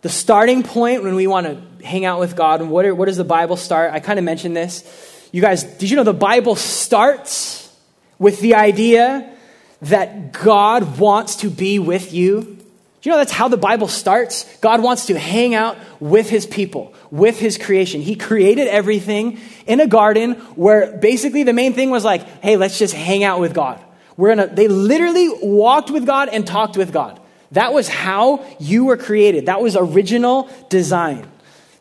the 0.00 0.08
starting 0.08 0.62
point 0.62 1.02
when 1.02 1.14
we 1.16 1.26
want 1.26 1.46
to 1.46 1.84
hang 1.84 2.04
out 2.04 2.20
with 2.20 2.36
God, 2.36 2.60
and 2.60 2.70
what, 2.70 2.84
are, 2.84 2.94
what 2.94 3.06
does 3.06 3.16
the 3.16 3.24
Bible 3.24 3.56
start? 3.56 3.92
I 3.92 4.00
kind 4.00 4.18
of 4.18 4.24
mentioned 4.24 4.56
this. 4.56 5.28
You 5.32 5.40
guys, 5.42 5.64
did 5.64 5.90
you 5.90 5.96
know 5.96 6.04
the 6.04 6.14
Bible 6.14 6.54
starts 6.54 7.74
with 8.18 8.40
the 8.40 8.54
idea 8.54 9.34
that 9.82 10.32
God 10.32 10.98
wants 10.98 11.36
to 11.36 11.50
be 11.50 11.78
with 11.78 12.12
you? 12.12 12.57
Do 13.00 13.08
you 13.08 13.12
know 13.12 13.18
that's 13.18 13.32
how 13.32 13.46
the 13.46 13.56
Bible 13.56 13.86
starts? 13.86 14.44
God 14.58 14.82
wants 14.82 15.06
to 15.06 15.18
hang 15.18 15.54
out 15.54 15.78
with 16.00 16.28
his 16.28 16.46
people, 16.46 16.94
with 17.12 17.38
his 17.38 17.56
creation. 17.56 18.00
He 18.00 18.16
created 18.16 18.66
everything 18.66 19.38
in 19.66 19.78
a 19.78 19.86
garden 19.86 20.32
where 20.56 20.96
basically 20.96 21.44
the 21.44 21.52
main 21.52 21.74
thing 21.74 21.90
was 21.90 22.04
like, 22.04 22.26
hey, 22.42 22.56
let's 22.56 22.76
just 22.76 22.94
hang 22.94 23.22
out 23.22 23.38
with 23.38 23.54
God. 23.54 23.82
We're 24.16 24.30
gonna, 24.30 24.48
they 24.48 24.66
literally 24.66 25.28
walked 25.42 25.90
with 25.90 26.06
God 26.06 26.28
and 26.28 26.44
talked 26.44 26.76
with 26.76 26.92
God. 26.92 27.20
That 27.52 27.72
was 27.72 27.88
how 27.88 28.44
you 28.58 28.86
were 28.86 28.96
created. 28.96 29.46
That 29.46 29.62
was 29.62 29.76
original 29.76 30.50
design. 30.68 31.26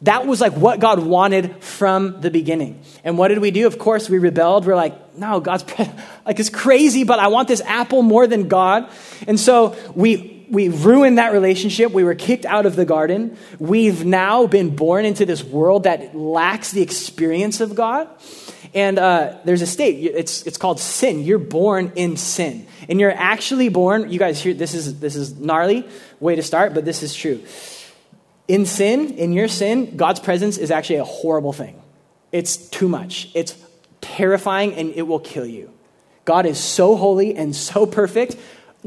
That 0.03 0.27
was 0.27 0.39
like 0.39 0.53
what 0.53 0.79
God 0.79 0.99
wanted 0.99 1.63
from 1.63 2.21
the 2.21 2.29
beginning. 2.29 2.81
And 3.03 3.17
what 3.17 3.29
did 3.29 3.39
we 3.39 3.49
do? 3.49 3.65
Of 3.65 3.79
course, 3.79 4.07
we 4.07 4.19
rebelled. 4.19 4.67
We're 4.67 4.75
like, 4.75 5.17
no, 5.17 5.39
God's 5.39 5.65
like 6.25 6.39
it's 6.39 6.51
crazy, 6.51 7.03
but 7.03 7.17
I 7.17 7.29
want 7.29 7.47
this 7.47 7.61
apple 7.61 8.03
more 8.03 8.27
than 8.27 8.47
God. 8.47 8.87
And 9.27 9.39
so 9.39 9.75
we 9.95 10.36
we 10.49 10.69
ruined 10.69 11.17
that 11.17 11.33
relationship. 11.33 11.91
We 11.91 12.03
were 12.03 12.15
kicked 12.15 12.45
out 12.45 12.65
of 12.65 12.75
the 12.75 12.85
garden. 12.85 13.37
We've 13.59 14.05
now 14.05 14.47
been 14.47 14.75
born 14.75 15.05
into 15.05 15.25
this 15.25 15.43
world 15.43 15.83
that 15.83 16.15
lacks 16.15 16.71
the 16.71 16.81
experience 16.81 17.61
of 17.61 17.75
God. 17.75 18.09
And 18.73 18.99
uh, 18.99 19.37
there's 19.45 19.61
a 19.61 19.67
state, 19.67 20.03
it's, 20.03 20.45
it's 20.45 20.57
called 20.57 20.79
sin. 20.79 21.23
You're 21.23 21.39
born 21.39 21.93
in 21.95 22.17
sin. 22.17 22.67
And 22.89 22.99
you're 22.99 23.11
actually 23.11 23.69
born, 23.69 24.11
you 24.11 24.19
guys 24.19 24.41
hear, 24.41 24.53
this 24.53 24.73
is, 24.73 24.99
this 24.99 25.15
is 25.15 25.37
gnarly 25.37 25.87
way 26.19 26.35
to 26.35 26.43
start, 26.43 26.73
but 26.73 26.85
this 26.85 27.03
is 27.03 27.15
true. 27.15 27.43
In 28.47 28.65
sin, 28.65 29.15
in 29.15 29.33
your 29.33 29.47
sin, 29.47 29.97
God's 29.97 30.19
presence 30.19 30.57
is 30.57 30.71
actually 30.71 30.97
a 30.97 31.05
horrible 31.05 31.53
thing. 31.53 31.81
It's 32.31 32.57
too 32.57 32.87
much. 32.87 33.29
It's 33.33 33.55
terrifying 34.01 34.73
and 34.73 34.93
it 34.93 35.03
will 35.03 35.19
kill 35.19 35.45
you. 35.45 35.71
God 36.25 36.45
is 36.45 36.59
so 36.59 36.97
holy 36.97 37.35
and 37.35 37.55
so 37.55 37.85
perfect. 37.85 38.35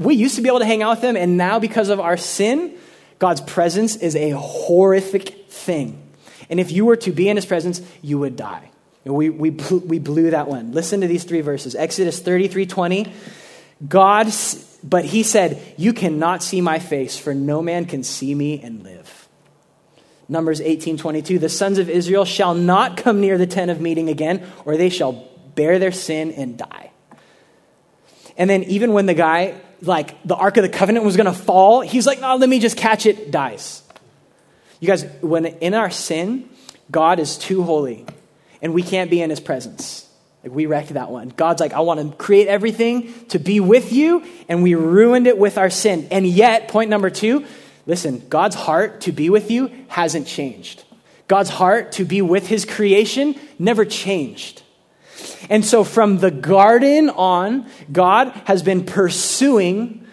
We 0.00 0.14
used 0.14 0.36
to 0.36 0.42
be 0.42 0.48
able 0.48 0.60
to 0.60 0.64
hang 0.64 0.82
out 0.82 0.92
with 0.92 1.02
them, 1.02 1.14
and 1.14 1.36
now 1.36 1.58
because 1.58 1.90
of 1.90 2.00
our 2.00 2.16
sin, 2.16 2.74
God's 3.18 3.42
presence 3.42 3.96
is 3.96 4.16
a 4.16 4.30
horrific 4.30 5.50
thing. 5.50 6.02
And 6.48 6.58
if 6.58 6.72
you 6.72 6.86
were 6.86 6.96
to 6.96 7.12
be 7.12 7.28
in 7.28 7.36
his 7.36 7.44
presence, 7.44 7.82
you 8.00 8.18
would 8.18 8.34
die. 8.34 8.70
We, 9.04 9.28
we, 9.28 9.50
we 9.50 9.98
blew 9.98 10.30
that 10.30 10.48
one. 10.48 10.72
Listen 10.72 11.02
to 11.02 11.06
these 11.06 11.24
three 11.24 11.42
verses 11.42 11.74
Exodus 11.74 12.18
33 12.18 12.66
20. 12.66 13.12
God, 13.86 14.32
but 14.82 15.04
he 15.04 15.22
said, 15.22 15.62
You 15.76 15.92
cannot 15.92 16.42
see 16.42 16.62
my 16.62 16.78
face, 16.78 17.18
for 17.18 17.34
no 17.34 17.60
man 17.60 17.84
can 17.84 18.02
see 18.02 18.34
me 18.34 18.60
and 18.62 18.82
live. 18.82 19.28
Numbers 20.30 20.62
18 20.62 20.96
22. 20.96 21.38
The 21.38 21.48
sons 21.50 21.76
of 21.76 21.90
Israel 21.90 22.24
shall 22.24 22.54
not 22.54 22.96
come 22.96 23.20
near 23.20 23.36
the 23.36 23.46
tent 23.46 23.70
of 23.70 23.82
meeting 23.82 24.08
again, 24.08 24.46
or 24.64 24.78
they 24.78 24.88
shall 24.88 25.28
bear 25.54 25.78
their 25.78 25.92
sin 25.92 26.32
and 26.32 26.56
die. 26.56 26.90
And 28.38 28.48
then, 28.48 28.62
even 28.64 28.94
when 28.94 29.04
the 29.04 29.14
guy, 29.14 29.60
like 29.82 30.22
the 30.24 30.36
Ark 30.36 30.56
of 30.56 30.62
the 30.62 30.68
Covenant 30.68 31.04
was 31.04 31.16
going 31.16 31.26
to 31.26 31.32
fall, 31.32 31.80
he's 31.80 32.06
like, 32.06 32.20
No, 32.20 32.36
let 32.36 32.48
me 32.48 32.58
just 32.58 32.76
catch 32.76 33.06
it, 33.06 33.30
dies. 33.30 33.82
You 34.80 34.86
guys, 34.86 35.04
when 35.20 35.46
in 35.46 35.74
our 35.74 35.90
sin, 35.90 36.48
God 36.90 37.18
is 37.20 37.36
too 37.36 37.62
holy 37.62 38.06
and 38.62 38.74
we 38.74 38.82
can't 38.82 39.10
be 39.10 39.20
in 39.20 39.30
his 39.30 39.40
presence. 39.40 40.08
Like 40.42 40.54
we 40.54 40.66
wrecked 40.66 40.90
that 40.90 41.10
one. 41.10 41.28
God's 41.28 41.60
like, 41.60 41.72
I 41.72 41.80
want 41.80 42.00
to 42.00 42.16
create 42.16 42.48
everything 42.48 43.12
to 43.26 43.38
be 43.38 43.60
with 43.60 43.92
you, 43.92 44.24
and 44.48 44.62
we 44.62 44.74
ruined 44.74 45.26
it 45.26 45.36
with 45.36 45.58
our 45.58 45.70
sin. 45.70 46.08
And 46.10 46.26
yet, 46.26 46.68
point 46.68 46.88
number 46.88 47.10
two, 47.10 47.44
listen, 47.86 48.26
God's 48.28 48.56
heart 48.56 49.02
to 49.02 49.12
be 49.12 49.28
with 49.28 49.50
you 49.50 49.70
hasn't 49.88 50.26
changed. 50.26 50.84
God's 51.28 51.50
heart 51.50 51.92
to 51.92 52.04
be 52.04 52.22
with 52.22 52.46
his 52.46 52.64
creation 52.64 53.38
never 53.58 53.84
changed. 53.84 54.59
And 55.48 55.64
so 55.64 55.84
from 55.84 56.18
the 56.18 56.30
garden 56.30 57.10
on, 57.10 57.66
God 57.90 58.28
has 58.44 58.62
been 58.62 58.84
pursuing 58.84 60.06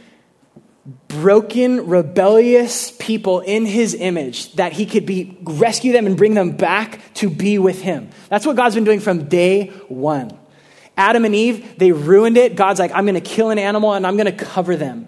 broken, 1.08 1.88
rebellious 1.88 2.92
people 2.92 3.42
in 3.42 3.66
his 3.66 3.94
image 3.94 4.54
that 4.54 4.74
he 4.74 4.86
could 4.86 5.06
be 5.06 5.38
rescue 5.44 5.92
them 5.92 6.06
and 6.06 6.18
bring 6.18 6.34
them 6.34 6.52
back 6.52 7.02
to 7.16 7.30
be 7.30 7.58
with 7.58 7.82
him. 7.82 8.10
That's 8.30 8.46
what 8.46 8.56
God's 8.56 8.76
been 8.76 8.84
doing 8.84 9.00
from 9.00 9.28
day 9.28 9.68
one. 9.88 10.38
Adam 10.96 11.26
and 11.26 11.36
Eve, 11.36 11.78
they 11.78 11.92
ruined 11.92 12.38
it. 12.38 12.56
God's 12.56 12.80
like, 12.80 12.92
I'm 12.92 13.06
going 13.06 13.16
to 13.16 13.22
kill 13.22 13.52
an 13.52 13.60
animal 13.60 13.94
and 13.94 14.06
I'm 14.08 14.18
going 14.18 14.26
to 14.26 14.46
cover 14.46 14.76
them. 14.76 15.08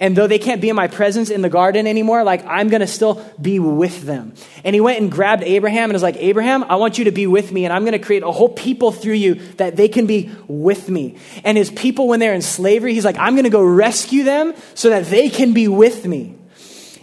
And 0.00 0.16
though 0.16 0.26
they 0.26 0.38
can't 0.38 0.62
be 0.62 0.70
in 0.70 0.76
my 0.76 0.88
presence 0.88 1.28
in 1.28 1.42
the 1.42 1.50
garden 1.50 1.86
anymore, 1.86 2.24
like 2.24 2.44
I'm 2.46 2.70
going 2.70 2.80
to 2.80 2.86
still 2.86 3.22
be 3.40 3.58
with 3.58 4.02
them. 4.02 4.32
And 4.64 4.74
he 4.74 4.80
went 4.80 4.98
and 4.98 5.12
grabbed 5.12 5.42
Abraham 5.42 5.84
and 5.84 5.92
was 5.92 6.02
like, 6.02 6.16
Abraham, 6.16 6.64
I 6.64 6.76
want 6.76 6.96
you 6.96 7.04
to 7.04 7.10
be 7.10 7.26
with 7.26 7.52
me 7.52 7.66
and 7.66 7.72
I'm 7.72 7.82
going 7.82 7.92
to 7.92 7.98
create 7.98 8.22
a 8.22 8.30
whole 8.30 8.48
people 8.48 8.92
through 8.92 9.14
you 9.14 9.34
that 9.58 9.76
they 9.76 9.88
can 9.88 10.06
be 10.06 10.30
with 10.48 10.88
me. 10.88 11.18
And 11.44 11.58
his 11.58 11.70
people, 11.70 12.08
when 12.08 12.18
they're 12.18 12.32
in 12.32 12.40
slavery, 12.40 12.94
he's 12.94 13.04
like, 13.04 13.18
I'm 13.18 13.34
going 13.34 13.44
to 13.44 13.50
go 13.50 13.62
rescue 13.62 14.24
them 14.24 14.54
so 14.74 14.88
that 14.88 15.04
they 15.04 15.28
can 15.28 15.52
be 15.52 15.68
with 15.68 16.06
me. 16.06 16.34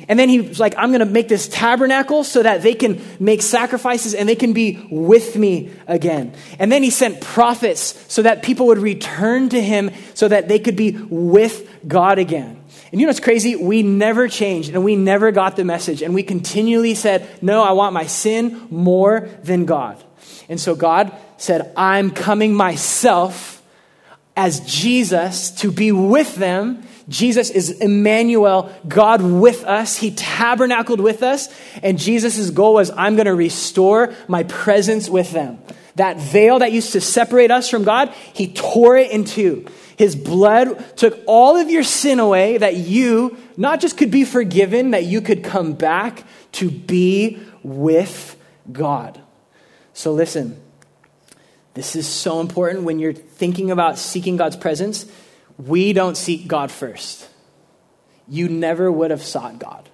And 0.07 0.17
then 0.17 0.29
he's 0.29 0.59
like, 0.59 0.73
I'm 0.77 0.89
going 0.89 0.99
to 0.99 1.05
make 1.05 1.27
this 1.27 1.47
tabernacle 1.47 2.23
so 2.23 2.41
that 2.41 2.63
they 2.63 2.73
can 2.73 3.01
make 3.19 3.41
sacrifices 3.41 4.15
and 4.15 4.27
they 4.27 4.35
can 4.35 4.53
be 4.53 4.87
with 4.89 5.35
me 5.35 5.71
again. 5.85 6.33
And 6.57 6.71
then 6.71 6.81
he 6.81 6.89
sent 6.89 7.21
prophets 7.21 8.05
so 8.11 8.23
that 8.23 8.41
people 8.41 8.67
would 8.67 8.77
return 8.77 9.49
to 9.49 9.61
him 9.61 9.91
so 10.15 10.27
that 10.27 10.47
they 10.47 10.59
could 10.59 10.75
be 10.75 10.91
with 10.91 11.69
God 11.87 12.17
again. 12.19 12.56
And 12.91 13.01
you 13.01 13.07
know 13.07 13.09
what's 13.09 13.19
crazy? 13.19 13.55
We 13.55 13.83
never 13.83 14.27
changed 14.27 14.73
and 14.73 14.83
we 14.83 14.95
never 14.95 15.31
got 15.31 15.55
the 15.55 15.65
message. 15.65 16.01
And 16.01 16.13
we 16.13 16.23
continually 16.23 16.95
said, 16.95 17.27
No, 17.41 17.63
I 17.63 17.71
want 17.71 17.93
my 17.93 18.05
sin 18.05 18.67
more 18.69 19.29
than 19.43 19.65
God. 19.65 20.01
And 20.49 20.59
so 20.59 20.75
God 20.75 21.11
said, 21.37 21.73
I'm 21.75 22.11
coming 22.11 22.53
myself 22.53 23.61
as 24.35 24.59
Jesus 24.61 25.51
to 25.51 25.71
be 25.71 25.91
with 25.91 26.35
them 26.35 26.87
Jesus 27.09 27.49
is 27.49 27.71
Emmanuel, 27.71 28.73
God 28.87 29.21
with 29.21 29.63
us. 29.63 29.97
He 29.97 30.11
tabernacled 30.11 30.99
with 30.99 31.23
us. 31.23 31.47
And 31.81 31.97
Jesus' 31.97 32.49
goal 32.49 32.73
was, 32.73 32.91
I'm 32.91 33.15
going 33.15 33.27
to 33.27 33.35
restore 33.35 34.13
my 34.27 34.43
presence 34.43 35.07
with 35.07 35.31
them. 35.31 35.59
That 35.95 36.17
veil 36.17 36.59
that 36.59 36.73
used 36.73 36.91
to 36.93 37.01
separate 37.01 37.49
us 37.49 37.69
from 37.69 37.83
God, 37.83 38.13
he 38.33 38.51
tore 38.51 38.97
it 38.97 39.11
in 39.11 39.23
two. 39.23 39.65
His 39.97 40.15
blood 40.15 40.95
took 40.95 41.19
all 41.27 41.57
of 41.57 41.69
your 41.69 41.83
sin 41.83 42.19
away 42.19 42.57
that 42.57 42.77
you 42.77 43.35
not 43.57 43.81
just 43.81 43.97
could 43.97 44.11
be 44.11 44.23
forgiven, 44.23 44.91
that 44.91 45.03
you 45.03 45.21
could 45.21 45.43
come 45.43 45.73
back 45.73 46.23
to 46.53 46.71
be 46.71 47.39
with 47.63 48.37
God. 48.71 49.19
So 49.93 50.13
listen, 50.13 50.61
this 51.73 51.95
is 51.95 52.07
so 52.07 52.39
important 52.39 52.83
when 52.83 52.99
you're 52.99 53.11
thinking 53.11 53.71
about 53.71 53.97
seeking 53.97 54.37
God's 54.37 54.55
presence 54.55 55.05
we 55.57 55.91
don't 55.93 56.15
seek 56.15 56.47
God 56.47 56.71
first. 56.71 57.27
You 58.27 58.47
never 58.47 58.91
would 58.91 59.11
have 59.11 59.23
sought 59.23 59.57
God. 59.57 59.89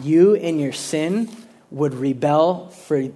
You 0.00 0.34
in 0.34 0.58
your 0.58 0.72
sin 0.72 1.30
would 1.70 1.94
rebel 1.94 2.68
for 2.70 3.08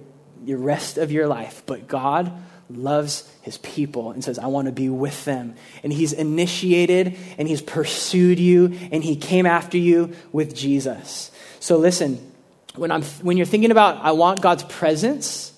the 0.43 0.55
rest 0.55 0.97
of 0.97 1.11
your 1.11 1.27
life, 1.27 1.63
but 1.65 1.87
God 1.87 2.31
loves 2.77 3.29
his 3.41 3.57
people 3.57 4.11
and 4.11 4.23
says, 4.23 4.39
I 4.39 4.47
want 4.47 4.67
to 4.67 4.71
be 4.71 4.89
with 4.89 5.25
them. 5.25 5.55
And 5.83 5.91
he's 5.91 6.13
initiated 6.13 7.17
and 7.37 7.47
he's 7.47 7.61
pursued 7.61 8.39
you 8.39 8.77
and 8.91 9.03
he 9.03 9.15
came 9.15 9.45
after 9.45 9.77
you 9.77 10.13
with 10.31 10.55
Jesus. 10.55 11.31
So 11.59 11.77
listen, 11.77 12.31
when, 12.75 12.91
I'm, 12.91 13.03
when 13.21 13.37
you're 13.37 13.45
thinking 13.45 13.71
about, 13.71 14.03
I 14.03 14.11
want 14.11 14.41
God's 14.41 14.63
presence, 14.63 15.51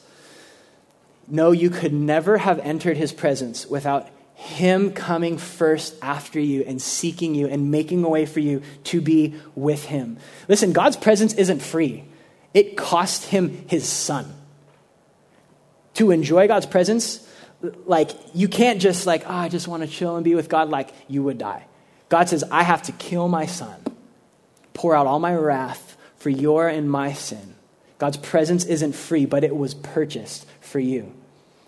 no, 1.28 1.52
you 1.52 1.70
could 1.70 1.94
never 1.94 2.38
have 2.38 2.60
entered 2.60 2.98
his 2.98 3.12
presence 3.12 3.66
without 3.66 4.10
him 4.36 4.92
coming 4.92 5.38
first 5.38 5.96
after 6.02 6.40
you 6.40 6.64
and 6.64 6.82
seeking 6.82 7.36
you 7.36 7.48
and 7.48 7.72
making 7.72 8.04
a 8.04 8.10
way 8.10 8.26
for 8.26 8.42
you 8.42 8.62
to 8.86 9.00
be 9.00 9.36
with 9.56 9.86
Him. 9.86 10.18
Listen, 10.50 10.74
God's 10.74 10.98
presence 10.98 11.34
isn't 11.34 11.62
free, 11.62 12.04
it 12.54 12.78
cost 12.78 13.26
Him 13.26 13.66
His 13.68 13.88
Son. 13.88 14.35
To 15.96 16.12
enjoy 16.12 16.48
God's 16.48 16.66
presence, 16.66 17.28
like, 17.86 18.12
you 18.34 18.48
can't 18.48 18.82
just, 18.82 19.06
like, 19.06 19.24
oh, 19.26 19.34
I 19.34 19.50
just 19.50 19.68
want 19.68 19.84
to 19.84 19.90
chill 19.90 20.16
and 20.16 20.24
be 20.24 20.36
with 20.36 20.50
God, 20.50 20.70
like, 20.70 20.94
you 21.08 21.24
would 21.24 21.38
die. 21.38 21.66
God 22.10 22.30
says, 22.30 22.44
I 22.52 22.64
have 22.64 22.84
to 22.84 22.92
kill 22.94 23.28
my 23.28 23.46
Son, 23.46 23.76
pour 24.74 24.96
out 24.96 25.08
all 25.08 25.20
my 25.20 25.36
wrath 25.36 25.98
for 26.18 26.30
your 26.30 26.68
and 26.68 26.90
my 26.90 27.14
sin. 27.14 27.56
God's 27.98 28.18
presence 28.18 28.66
isn't 28.66 28.94
free, 28.94 29.26
but 29.26 29.44
it 29.44 29.56
was 29.56 29.74
purchased 29.74 30.46
for 30.62 30.80
you. 30.80 31.14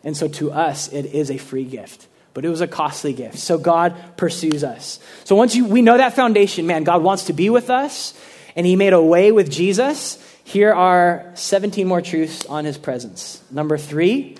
And 0.03 0.15
so 0.15 0.27
to 0.27 0.51
us, 0.51 0.91
it 0.91 1.05
is 1.05 1.31
a 1.31 1.37
free 1.37 1.65
gift 1.65 2.07
but 2.37 2.45
it 2.45 2.49
was 2.49 2.61
a 2.61 2.67
costly 2.67 3.13
gift. 3.13 3.39
So 3.39 3.57
God 3.57 3.95
pursues 4.15 4.63
us. 4.63 4.99
So 5.23 5.35
once 5.35 5.55
you, 5.55 5.65
we 5.65 5.81
know 5.81 5.97
that 5.97 6.13
foundation, 6.13 6.67
man, 6.67 6.83
God 6.83 7.01
wants 7.01 7.23
to 7.23 7.33
be 7.33 7.49
with 7.49 7.71
us, 7.71 8.13
and 8.55 8.63
He 8.63 8.75
made 8.75 8.93
a 8.93 9.01
way 9.01 9.31
with 9.31 9.49
Jesus. 9.49 10.23
Here 10.47 10.73
are 10.73 11.29
17 11.33 11.85
more 11.85 12.01
truths 12.01 12.45
on 12.45 12.63
His 12.63 12.77
presence. 12.77 13.43
Number 13.51 13.77
three, 13.77 14.37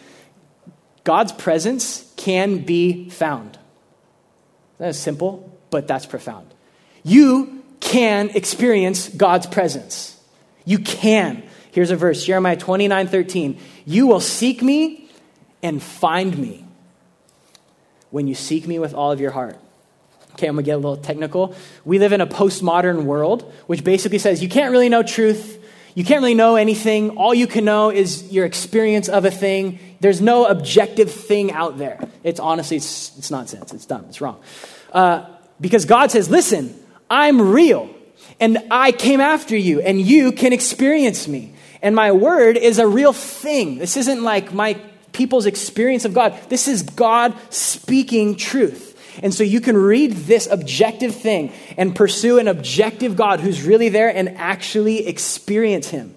God's 1.04 1.34
presence 1.34 2.10
can 2.16 2.60
be 2.60 3.10
found. 3.10 3.60
That 4.78 4.88
is 4.88 4.98
simple, 4.98 5.52
but 5.70 5.86
that's 5.86 6.06
profound. 6.06 6.48
You 7.04 7.62
can 7.82 8.30
experience 8.30 9.10
God's 9.10 9.48
presence. 9.48 10.18
You 10.64 10.80
can. 10.80 11.44
Here's 11.74 11.92
a 11.92 11.98
verse, 11.98 12.24
Jeremiah 12.24 12.56
29 12.56 13.08
13. 13.08 13.60
You 13.84 14.08
will 14.08 14.22
seek 14.22 14.64
me 14.64 15.10
and 15.62 15.84
find 15.84 16.38
me 16.38 16.64
when 18.12 18.30
you 18.30 18.34
seek 18.34 18.66
me 18.66 18.80
with 18.80 18.94
all 18.94 19.12
of 19.12 19.20
your 19.20 19.32
heart. 19.32 19.58
Okay, 20.36 20.48
I'm 20.48 20.56
gonna 20.56 20.64
get 20.64 20.76
a 20.76 20.78
little 20.78 20.96
technical. 20.96 21.54
We 21.84 22.00
live 22.00 22.14
in 22.14 22.22
a 22.22 22.28
postmodern 22.28 23.04
world, 23.04 23.52
which 23.66 23.84
basically 23.84 24.20
says 24.20 24.42
you 24.42 24.48
can't 24.48 24.72
really 24.72 24.88
know 24.88 25.04
truth. 25.04 25.66
You 25.98 26.04
can't 26.04 26.22
really 26.22 26.36
know 26.36 26.58
anything. 26.58 27.18
All 27.18 27.34
you 27.34 27.48
can 27.48 27.66
know 27.66 27.90
is 27.90 28.32
your 28.32 28.46
experience 28.46 29.10
of 29.10 29.26
a 29.26 29.32
thing. 29.32 29.80
There's 30.00 30.22
no 30.22 30.46
objective 30.46 31.12
thing 31.12 31.52
out 31.52 31.80
there. 31.80 32.00
It's 32.24 32.40
honestly, 32.40 32.78
it's, 32.78 33.18
it's 33.18 33.32
nonsense. 33.32 33.74
It's 33.74 33.88
dumb. 33.88 34.06
It's 34.08 34.22
wrong. 34.22 34.40
Uh, 34.94 35.26
because 35.60 35.86
God 35.86 36.12
says, 36.12 36.30
listen, 36.30 36.80
I'm 37.10 37.50
real 37.50 37.90
and 38.40 38.60
I 38.70 38.92
came 38.92 39.20
after 39.20 39.58
you 39.58 39.82
and 39.82 40.00
you 40.00 40.34
can 40.34 40.54
experience 40.54 41.28
me. 41.28 41.56
And 41.82 41.96
my 41.96 42.12
word 42.12 42.58
is 42.58 42.78
a 42.78 42.88
real 42.88 43.12
thing. 43.12 43.80
This 43.80 43.98
isn't 43.98 44.22
like 44.22 44.54
my 44.54 44.80
people's 45.14 45.48
experience 45.48 46.06
of 46.06 46.14
God. 46.14 46.40
This 46.48 46.68
is 46.68 46.84
God 46.84 47.36
speaking 47.50 48.36
truth. 48.36 48.97
And 49.24 49.34
so 49.34 49.44
you 49.44 49.62
can 49.62 49.78
read 49.78 50.12
this 50.12 50.48
objective 50.48 51.16
thing 51.16 51.52
and 51.78 51.96
pursue 51.96 52.40
an 52.40 52.48
objective 52.48 53.16
God 53.16 53.40
who's 53.40 53.64
really 53.64 53.90
there 53.90 54.10
and 54.10 54.38
actually 54.38 55.08
experience 55.08 55.90
Him. 55.90 56.16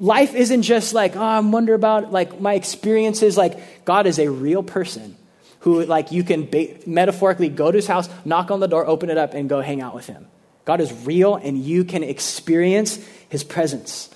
Life 0.00 0.34
isn't 0.34 0.62
just 0.62 0.94
like, 0.94 1.16
oh, 1.16 1.22
I 1.22 1.40
wonder 1.40 1.74
about 1.74 2.12
like 2.12 2.40
my 2.40 2.54
experiences. 2.54 3.36
Like, 3.36 3.84
God 3.84 4.06
is 4.06 4.18
a 4.18 4.30
real 4.30 4.62
person 4.62 5.16
who, 5.60 5.84
like, 5.84 6.12
you 6.12 6.22
can 6.22 6.46
ba- 6.46 6.78
metaphorically 6.86 7.48
go 7.48 7.72
to 7.72 7.76
his 7.76 7.88
house, 7.88 8.08
knock 8.24 8.50
on 8.50 8.60
the 8.60 8.68
door, 8.68 8.86
open 8.86 9.10
it 9.10 9.18
up, 9.18 9.34
and 9.34 9.48
go 9.48 9.60
hang 9.60 9.80
out 9.80 9.94
with 9.94 10.06
him. 10.06 10.28
God 10.64 10.80
is 10.80 10.92
real 11.04 11.34
and 11.34 11.58
you 11.58 11.82
can 11.84 12.04
experience 12.04 13.04
his 13.28 13.42
presence. 13.42 14.10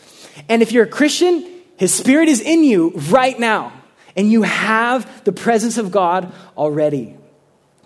And 0.48 0.62
if 0.62 0.70
you're 0.70 0.84
a 0.84 0.88
Christian, 0.88 1.48
his 1.78 1.92
spirit 1.92 2.28
is 2.28 2.40
in 2.40 2.62
you 2.62 2.90
right 3.10 3.38
now. 3.38 3.72
And 4.14 4.30
you 4.30 4.42
have 4.42 5.24
the 5.24 5.32
presence 5.32 5.78
of 5.78 5.90
God 5.90 6.32
already. 6.56 7.16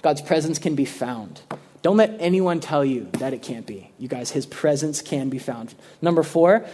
God's 0.02 0.20
presence 0.20 0.58
can 0.58 0.74
be 0.74 0.84
found. 0.84 1.40
Don't 1.82 1.96
let 1.96 2.16
anyone 2.18 2.60
tell 2.60 2.84
you 2.84 3.08
that 3.18 3.32
it 3.32 3.42
can't 3.42 3.66
be. 3.66 3.90
You 3.98 4.08
guys, 4.08 4.30
his 4.30 4.46
presence 4.46 5.02
can 5.02 5.28
be 5.28 5.38
found. 5.38 5.74
Number 6.02 6.22
four, 6.22 6.66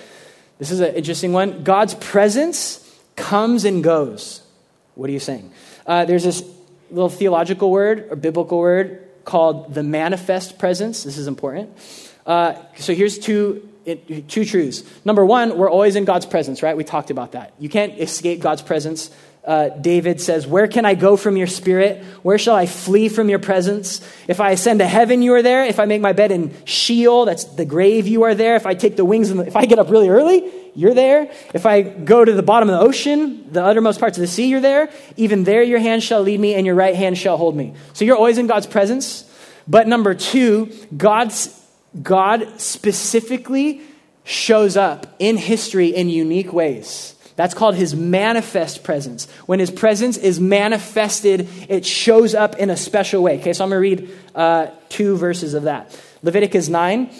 this 0.58 0.70
is 0.70 0.80
an 0.80 0.94
interesting 0.94 1.32
one. 1.32 1.64
God's 1.64 1.94
presence 1.94 2.78
comes 3.16 3.64
and 3.64 3.82
goes. 3.84 4.42
What 4.94 5.10
are 5.10 5.12
you 5.12 5.20
saying? 5.20 5.52
Uh, 5.86 6.04
there's 6.04 6.24
this 6.24 6.42
little 6.90 7.08
theological 7.08 7.70
word 7.70 8.08
or 8.10 8.16
biblical 8.16 8.58
word 8.58 9.06
called 9.24 9.74
the 9.74 9.82
manifest 9.82 10.58
presence. 10.58 11.04
This 11.04 11.18
is 11.18 11.26
important. 11.26 11.76
Uh, 12.26 12.54
so 12.76 12.94
here's 12.94 13.18
two 13.18 13.68
two 14.28 14.44
truths. 14.44 14.84
Number 15.04 15.26
one, 15.26 15.58
we're 15.58 15.70
always 15.70 15.96
in 15.96 16.04
God's 16.04 16.26
presence, 16.26 16.62
right? 16.62 16.76
We 16.76 16.84
talked 16.84 17.10
about 17.10 17.32
that. 17.32 17.52
You 17.58 17.68
can't 17.68 17.98
escape 17.98 18.40
God's 18.40 18.62
presence 18.62 19.10
uh, 19.44 19.70
David 19.70 20.20
says, 20.20 20.46
Where 20.46 20.68
can 20.68 20.84
I 20.84 20.94
go 20.94 21.16
from 21.16 21.36
your 21.36 21.48
spirit? 21.48 22.04
Where 22.22 22.38
shall 22.38 22.54
I 22.54 22.66
flee 22.66 23.08
from 23.08 23.28
your 23.28 23.40
presence? 23.40 24.00
If 24.28 24.40
I 24.40 24.52
ascend 24.52 24.78
to 24.78 24.86
heaven, 24.86 25.20
you 25.20 25.34
are 25.34 25.42
there. 25.42 25.64
If 25.64 25.80
I 25.80 25.84
make 25.84 26.00
my 26.00 26.12
bed 26.12 26.30
in 26.30 26.54
Sheol, 26.64 27.24
that's 27.24 27.44
the 27.44 27.64
grave, 27.64 28.06
you 28.06 28.22
are 28.22 28.36
there. 28.36 28.54
If 28.54 28.66
I 28.66 28.74
take 28.74 28.96
the 28.96 29.04
wings, 29.04 29.30
the, 29.30 29.40
if 29.40 29.56
I 29.56 29.66
get 29.66 29.80
up 29.80 29.90
really 29.90 30.08
early, 30.08 30.48
you're 30.76 30.94
there. 30.94 31.30
If 31.54 31.66
I 31.66 31.82
go 31.82 32.24
to 32.24 32.32
the 32.32 32.42
bottom 32.42 32.70
of 32.70 32.78
the 32.78 32.86
ocean, 32.86 33.52
the 33.52 33.64
uttermost 33.64 33.98
parts 33.98 34.16
of 34.16 34.22
the 34.22 34.28
sea, 34.28 34.46
you're 34.46 34.60
there. 34.60 34.90
Even 35.16 35.42
there, 35.42 35.62
your 35.62 35.80
hand 35.80 36.04
shall 36.04 36.22
lead 36.22 36.38
me, 36.38 36.54
and 36.54 36.64
your 36.64 36.76
right 36.76 36.94
hand 36.94 37.18
shall 37.18 37.36
hold 37.36 37.56
me. 37.56 37.74
So 37.94 38.04
you're 38.04 38.16
always 38.16 38.38
in 38.38 38.46
God's 38.46 38.68
presence. 38.68 39.28
But 39.66 39.88
number 39.88 40.14
two, 40.14 40.72
God's, 40.96 41.48
God 42.00 42.60
specifically 42.60 43.82
shows 44.24 44.76
up 44.76 45.16
in 45.18 45.36
history 45.36 45.88
in 45.88 46.08
unique 46.08 46.52
ways. 46.52 47.16
That's 47.36 47.54
called 47.54 47.74
his 47.74 47.94
manifest 47.94 48.84
presence. 48.84 49.30
When 49.46 49.58
his 49.58 49.70
presence 49.70 50.16
is 50.16 50.38
manifested, 50.38 51.48
it 51.68 51.86
shows 51.86 52.34
up 52.34 52.56
in 52.56 52.70
a 52.70 52.76
special 52.76 53.22
way. 53.22 53.40
Okay, 53.40 53.52
so 53.52 53.64
I'm 53.64 53.70
going 53.70 53.82
to 53.82 54.04
read 54.04 54.18
uh, 54.34 54.66
two 54.88 55.16
verses 55.16 55.54
of 55.54 55.64
that. 55.64 55.98
Leviticus 56.22 56.68
9, 56.68 57.10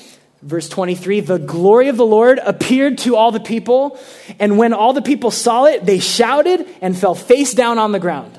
verse 0.42 0.68
23 0.68 1.20
The 1.20 1.38
glory 1.38 1.88
of 1.88 1.96
the 1.96 2.07
Lord 2.07 2.38
appeared 2.38 2.98
to 2.98 3.16
all 3.16 3.33
the 3.33 3.40
people, 3.40 3.98
and 4.38 4.59
when 4.59 4.75
all 4.75 4.92
the 4.92 5.03
people 5.03 5.31
saw 5.31 5.64
it, 5.64 5.87
they 5.87 5.98
shouted 5.98 6.66
and 6.83 6.96
fell 6.96 7.14
face 7.14 7.55
down 7.55 7.79
on 7.79 7.92
the 7.92 8.01
ground. 8.01 8.38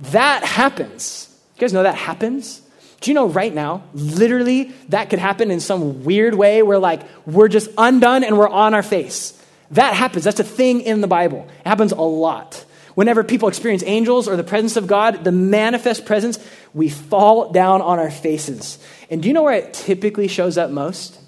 That 0.00 0.44
happens. 0.44 1.28
You 1.56 1.60
guys 1.60 1.72
know 1.72 1.82
that 1.82 1.94
happens? 1.94 2.62
Do 3.00 3.10
you 3.10 3.14
know 3.14 3.28
right 3.28 3.54
now, 3.54 3.84
literally, 3.92 4.72
that 4.88 5.10
could 5.10 5.18
happen 5.18 5.50
in 5.50 5.60
some 5.60 6.04
weird 6.04 6.34
way 6.34 6.62
where, 6.62 6.78
like, 6.78 7.02
we're 7.26 7.48
just 7.48 7.70
undone 7.76 8.24
and 8.24 8.38
we're 8.38 8.48
on 8.48 8.72
our 8.72 8.82
face? 8.82 9.40
That 9.72 9.94
happens. 9.94 10.24
That's 10.24 10.40
a 10.40 10.44
thing 10.44 10.80
in 10.80 11.00
the 11.00 11.08
Bible. 11.08 11.48
It 11.60 11.68
happens 11.68 11.92
a 11.92 12.00
lot. 12.00 12.64
Whenever 12.94 13.22
people 13.22 13.48
experience 13.48 13.82
angels 13.84 14.26
or 14.26 14.36
the 14.36 14.44
presence 14.44 14.76
of 14.76 14.86
God, 14.86 15.22
the 15.22 15.32
manifest 15.32 16.06
presence, 16.06 16.38
we 16.72 16.88
fall 16.88 17.52
down 17.52 17.82
on 17.82 17.98
our 17.98 18.10
faces. 18.10 18.78
And 19.10 19.22
do 19.22 19.28
you 19.28 19.34
know 19.34 19.42
where 19.42 19.54
it 19.54 19.74
typically 19.74 20.28
shows 20.28 20.56
up 20.56 20.70
most? 20.70 21.20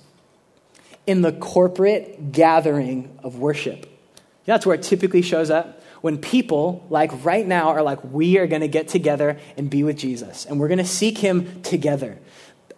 In 1.07 1.20
the 1.20 1.33
corporate 1.33 2.33
gathering 2.33 3.18
of 3.22 3.38
worship. 3.38 3.87
That's 4.46 4.64
where 4.64 4.77
it 4.77 4.83
typically 4.83 5.20
shows 5.20 5.51
up. 5.51 5.83
When 6.01 6.16
people, 6.16 6.87
like 6.90 7.24
right 7.24 7.46
now, 7.46 7.70
are 7.70 7.83
like, 7.83 8.03
we 8.05 8.38
are 8.38 8.46
going 8.46 8.62
to 8.62 8.68
get 8.68 8.88
together 8.88 9.38
and 9.57 9.68
be 9.68 9.83
with 9.83 9.98
Jesus, 9.98 10.46
and 10.46 10.61
we're 10.61 10.68
going 10.68 10.79
to 10.79 10.85
seek 10.85 11.18
him 11.18 11.61
together. 11.62 12.18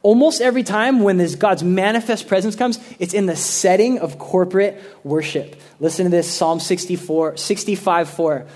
Almost 0.03 0.41
every 0.41 0.63
time 0.63 1.01
when 1.01 1.19
this 1.19 1.35
God's 1.35 1.63
manifest 1.63 2.27
presence 2.27 2.57
comes, 2.57 2.79
it's 2.99 3.13
in 3.13 3.27
the 3.27 3.37
setting 3.37 3.99
of 3.99 4.19
corporate 4.19 4.83
worship. 5.05 5.61
Listen 5.79 6.05
to 6.05 6.11
this 6.11 6.31
Psalm 6.31 6.59
64, 6.59 7.37
65 7.37 8.09
4. 8.09 8.47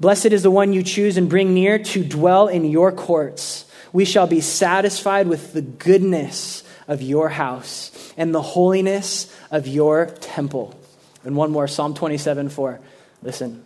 Blessed 0.00 0.26
is 0.26 0.42
the 0.42 0.50
one 0.50 0.72
you 0.72 0.82
choose 0.82 1.16
and 1.16 1.28
bring 1.28 1.54
near 1.54 1.78
to 1.78 2.04
dwell 2.04 2.48
in 2.48 2.64
your 2.64 2.92
courts. 2.92 3.66
We 3.92 4.04
shall 4.04 4.26
be 4.26 4.40
satisfied 4.40 5.26
with 5.26 5.52
the 5.52 5.62
goodness 5.62 6.62
of 6.88 7.02
your 7.02 7.28
house 7.28 8.12
and 8.16 8.34
the 8.34 8.42
holiness 8.42 9.34
of 9.50 9.66
your 9.66 10.06
temple. 10.06 10.78
And 11.24 11.36
one 11.36 11.50
more, 11.50 11.68
Psalm 11.68 11.94
27 11.94 12.48
4. 12.48 12.80
Listen. 13.22 13.64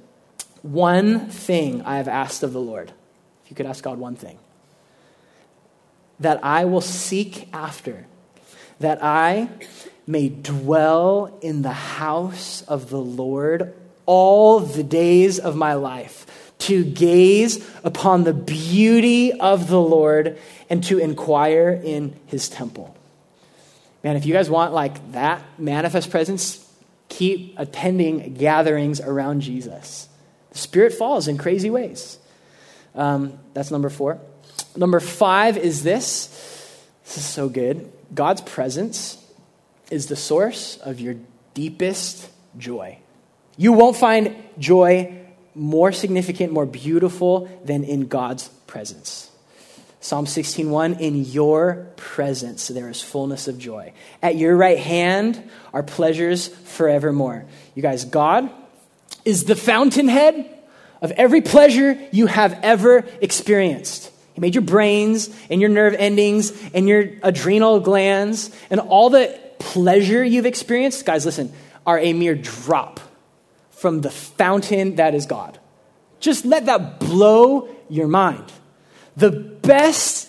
One 0.62 1.28
thing 1.30 1.82
I 1.82 1.96
have 1.96 2.08
asked 2.08 2.42
of 2.42 2.52
the 2.52 2.60
Lord. 2.60 2.92
If 3.44 3.50
you 3.50 3.56
could 3.56 3.66
ask 3.66 3.82
God 3.82 3.98
one 3.98 4.16
thing. 4.16 4.38
That 6.20 6.44
I 6.44 6.66
will 6.66 6.80
seek 6.80 7.48
after, 7.52 8.06
that 8.78 9.02
I 9.02 9.48
may 10.06 10.28
dwell 10.28 11.38
in 11.40 11.62
the 11.62 11.72
house 11.72 12.62
of 12.62 12.90
the 12.90 13.00
Lord 13.00 13.74
all 14.06 14.60
the 14.60 14.82
days 14.82 15.38
of 15.38 15.56
my 15.56 15.74
life 15.74 16.52
to 16.58 16.84
gaze 16.84 17.66
upon 17.84 18.24
the 18.24 18.34
beauty 18.34 19.32
of 19.32 19.68
the 19.68 19.80
Lord 19.80 20.38
and 20.68 20.84
to 20.84 20.98
inquire 20.98 21.70
in 21.70 22.18
his 22.26 22.48
temple. 22.48 22.96
Man, 24.02 24.16
if 24.16 24.26
you 24.26 24.32
guys 24.32 24.50
want 24.50 24.72
like 24.72 25.12
that 25.12 25.42
manifest 25.58 26.10
presence, 26.10 26.66
keep 27.08 27.58
attending 27.58 28.34
gatherings 28.34 29.00
around 29.00 29.40
Jesus. 29.40 30.08
The 30.50 30.58
Spirit 30.58 30.92
falls 30.92 31.28
in 31.28 31.38
crazy 31.38 31.70
ways. 31.70 32.18
Um, 32.94 33.38
that's 33.54 33.70
number 33.70 33.88
four. 33.88 34.20
Number 34.76 35.00
five 35.00 35.56
is 35.56 35.82
this. 35.82 36.26
This 37.04 37.18
is 37.18 37.24
so 37.24 37.48
good. 37.48 37.90
God's 38.14 38.40
presence 38.40 39.16
is 39.90 40.06
the 40.06 40.16
source 40.16 40.76
of 40.78 41.00
your 41.00 41.16
deepest 41.54 42.30
joy. 42.56 42.98
You 43.56 43.72
won't 43.72 43.96
find 43.96 44.36
joy 44.58 45.16
more 45.54 45.92
significant, 45.92 46.52
more 46.52 46.66
beautiful 46.66 47.48
than 47.64 47.84
in 47.84 48.06
God's 48.06 48.48
presence. 48.66 49.30
Psalm 50.00 50.26
16:1 50.26 50.98
In 51.00 51.24
your 51.24 51.88
presence 51.96 52.68
there 52.68 52.88
is 52.88 53.02
fullness 53.02 53.48
of 53.48 53.58
joy. 53.58 53.92
At 54.22 54.36
your 54.36 54.56
right 54.56 54.78
hand 54.78 55.42
are 55.74 55.82
pleasures 55.82 56.48
forevermore. 56.48 57.44
You 57.74 57.82
guys, 57.82 58.04
God 58.04 58.48
is 59.24 59.44
the 59.44 59.56
fountainhead 59.56 60.48
of 61.02 61.10
every 61.12 61.40
pleasure 61.40 61.98
you 62.12 62.26
have 62.26 62.58
ever 62.62 63.04
experienced. 63.20 64.10
He 64.40 64.46
made 64.46 64.54
your 64.54 64.62
brains 64.62 65.28
and 65.50 65.60
your 65.60 65.68
nerve 65.68 65.94
endings 65.98 66.50
and 66.72 66.88
your 66.88 67.10
adrenal 67.22 67.78
glands 67.78 68.50
and 68.70 68.80
all 68.80 69.10
the 69.10 69.38
pleasure 69.58 70.24
you've 70.24 70.46
experienced. 70.46 71.04
Guys, 71.04 71.26
listen, 71.26 71.52
are 71.86 71.98
a 71.98 72.14
mere 72.14 72.34
drop 72.34 73.00
from 73.70 74.00
the 74.00 74.10
fountain 74.10 74.96
that 74.96 75.14
is 75.14 75.26
God. 75.26 75.58
Just 76.20 76.46
let 76.46 76.66
that 76.66 77.00
blow 77.00 77.68
your 77.90 78.08
mind. 78.08 78.50
The 79.16 79.30
best 79.30 80.28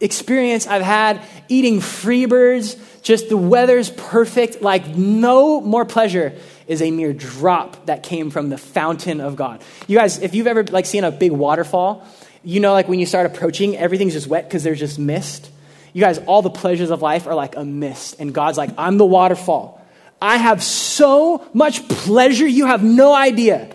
experience 0.00 0.66
I've 0.66 0.82
had 0.82 1.22
eating 1.48 1.78
Freebirds, 1.78 2.76
just 3.02 3.28
the 3.28 3.36
weather's 3.36 3.90
perfect, 3.90 4.60
like 4.60 4.88
no 4.88 5.60
more 5.60 5.84
pleasure 5.84 6.36
is 6.66 6.82
a 6.82 6.90
mere 6.90 7.12
drop 7.12 7.86
that 7.86 8.02
came 8.02 8.30
from 8.30 8.48
the 8.50 8.58
fountain 8.58 9.20
of 9.20 9.36
God. 9.36 9.62
You 9.86 9.96
guys, 9.96 10.18
if 10.18 10.34
you've 10.34 10.48
ever 10.48 10.64
like 10.64 10.86
seen 10.86 11.04
a 11.04 11.12
big 11.12 11.30
waterfall, 11.30 12.04
you 12.46 12.60
know 12.60 12.72
like 12.72 12.86
when 12.86 13.00
you 13.00 13.06
start 13.06 13.26
approaching, 13.26 13.76
everything's 13.76 14.12
just 14.12 14.28
wet 14.28 14.44
because 14.44 14.62
there's 14.62 14.78
just 14.78 15.00
mist. 15.00 15.50
You 15.92 16.00
guys, 16.00 16.18
all 16.18 16.42
the 16.42 16.50
pleasures 16.50 16.90
of 16.90 17.02
life 17.02 17.26
are 17.26 17.34
like 17.34 17.56
a 17.56 17.64
mist, 17.64 18.20
and 18.20 18.32
God's 18.32 18.56
like, 18.56 18.70
I'm 18.78 18.98
the 18.98 19.04
waterfall. 19.04 19.84
I 20.22 20.36
have 20.36 20.62
so 20.62 21.44
much 21.52 21.86
pleasure, 21.88 22.46
you 22.46 22.66
have 22.66 22.84
no 22.84 23.12
idea. 23.12 23.74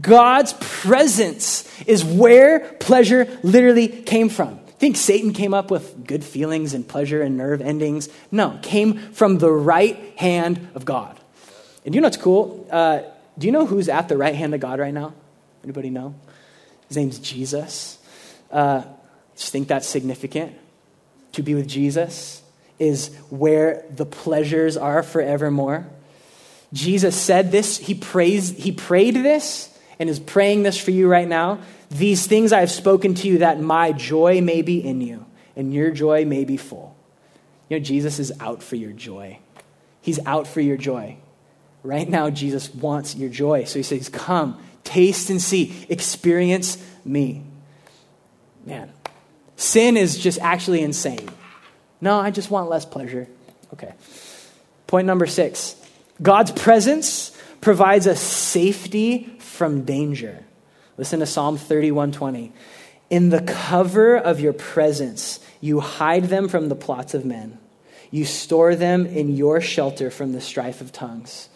God's 0.00 0.54
presence 0.58 1.66
is 1.84 2.04
where 2.04 2.60
pleasure 2.80 3.38
literally 3.44 3.86
came 3.86 4.28
from. 4.28 4.58
Think 4.78 4.96
Satan 4.96 5.32
came 5.32 5.54
up 5.54 5.70
with 5.70 6.04
good 6.04 6.24
feelings 6.24 6.74
and 6.74 6.86
pleasure 6.86 7.22
and 7.22 7.36
nerve 7.36 7.60
endings? 7.60 8.08
No, 8.32 8.58
came 8.62 8.98
from 9.12 9.38
the 9.38 9.50
right 9.52 9.96
hand 10.16 10.68
of 10.74 10.84
God. 10.84 11.18
And 11.84 11.94
you 11.94 12.00
know 12.00 12.06
what's 12.06 12.16
cool? 12.16 12.66
Uh, 12.70 13.02
do 13.38 13.46
you 13.46 13.52
know 13.52 13.66
who's 13.66 13.88
at 13.88 14.08
the 14.08 14.16
right 14.16 14.34
hand 14.34 14.52
of 14.52 14.60
God 14.60 14.80
right 14.80 14.94
now? 14.94 15.14
Anybody 15.62 15.90
know? 15.90 16.14
His 16.88 16.96
name's 16.96 17.20
Jesus. 17.20 17.98
Uh, 18.50 18.82
just 19.36 19.52
think 19.52 19.68
that's 19.68 19.86
significant 19.86 20.54
to 21.32 21.42
be 21.42 21.54
with 21.54 21.68
Jesus 21.68 22.42
is 22.78 23.14
where 23.28 23.84
the 23.90 24.06
pleasures 24.06 24.76
are 24.76 25.02
forevermore. 25.02 25.86
Jesus 26.72 27.14
said 27.14 27.52
this, 27.52 27.78
he 27.78 27.94
prays, 27.94 28.50
he 28.50 28.72
prayed 28.72 29.14
this 29.14 29.76
and 29.98 30.08
is 30.08 30.18
praying 30.18 30.62
this 30.62 30.82
for 30.82 30.90
you 30.90 31.08
right 31.08 31.28
now. 31.28 31.60
These 31.90 32.26
things 32.26 32.52
I 32.52 32.60
have 32.60 32.70
spoken 32.70 33.14
to 33.16 33.28
you 33.28 33.38
that 33.38 33.60
my 33.60 33.92
joy 33.92 34.40
may 34.40 34.62
be 34.62 34.84
in 34.84 35.00
you 35.00 35.26
and 35.56 35.74
your 35.74 35.90
joy 35.90 36.24
may 36.24 36.44
be 36.44 36.56
full. 36.56 36.96
You 37.68 37.78
know, 37.78 37.84
Jesus 37.84 38.18
is 38.18 38.32
out 38.40 38.62
for 38.62 38.76
your 38.76 38.92
joy. 38.92 39.38
He's 40.00 40.18
out 40.26 40.46
for 40.46 40.60
your 40.60 40.76
joy. 40.76 41.18
Right 41.82 42.08
now, 42.08 42.30
Jesus 42.30 42.72
wants 42.74 43.14
your 43.14 43.30
joy. 43.30 43.64
So 43.64 43.78
he 43.78 43.82
says, 43.82 44.08
Come, 44.08 44.62
taste 44.84 45.30
and 45.30 45.40
see, 45.40 45.86
experience 45.88 46.78
me. 47.04 47.42
Man, 48.70 48.92
sin 49.56 49.96
is 49.96 50.16
just 50.16 50.38
actually 50.38 50.80
insane. 50.80 51.28
No, 52.00 52.18
I 52.18 52.30
just 52.30 52.50
want 52.50 52.70
less 52.70 52.84
pleasure. 52.84 53.26
Okay. 53.72 53.92
Point 54.86 55.06
number 55.06 55.26
six 55.26 55.76
God's 56.22 56.52
presence 56.52 57.36
provides 57.60 58.06
us 58.06 58.20
safety 58.20 59.24
from 59.38 59.84
danger. 59.84 60.44
Listen 60.96 61.20
to 61.20 61.26
Psalm 61.26 61.58
31:20. 61.58 62.52
In 63.10 63.30
the 63.30 63.42
cover 63.42 64.16
of 64.16 64.38
your 64.38 64.52
presence, 64.52 65.40
you 65.60 65.80
hide 65.80 66.26
them 66.26 66.48
from 66.48 66.68
the 66.68 66.76
plots 66.76 67.12
of 67.12 67.24
men. 67.24 67.58
You 68.12 68.24
store 68.24 68.76
them 68.76 69.04
in 69.04 69.36
your 69.36 69.60
shelter 69.60 70.12
from 70.12 70.32
the 70.32 70.40
strife 70.40 70.80
of 70.80 70.92
tongues. 70.92 71.48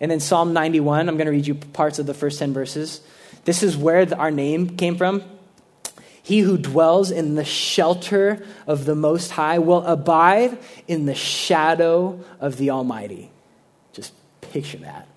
And 0.00 0.10
then 0.10 0.20
Psalm 0.20 0.54
91, 0.54 1.08
I'm 1.08 1.16
going 1.16 1.26
to 1.26 1.32
read 1.32 1.46
you 1.46 1.54
parts 1.54 1.98
of 1.98 2.06
the 2.06 2.14
first 2.14 2.38
10 2.38 2.54
verses. 2.54 3.02
This 3.44 3.62
is 3.62 3.76
where 3.76 4.08
our 4.18 4.30
name 4.30 4.76
came 4.76 4.96
from. 4.96 5.22
He 6.22 6.40
who 6.40 6.56
dwells 6.56 7.10
in 7.10 7.34
the 7.34 7.44
shelter 7.44 8.44
of 8.66 8.84
the 8.84 8.94
Most 8.94 9.32
High 9.32 9.58
will 9.58 9.84
abide 9.84 10.58
in 10.86 11.06
the 11.06 11.14
shadow 11.14 12.20
of 12.40 12.58
the 12.58 12.70
Almighty. 12.70 13.30
Just 13.92 14.14
picture 14.40 14.78
that. 14.78 15.08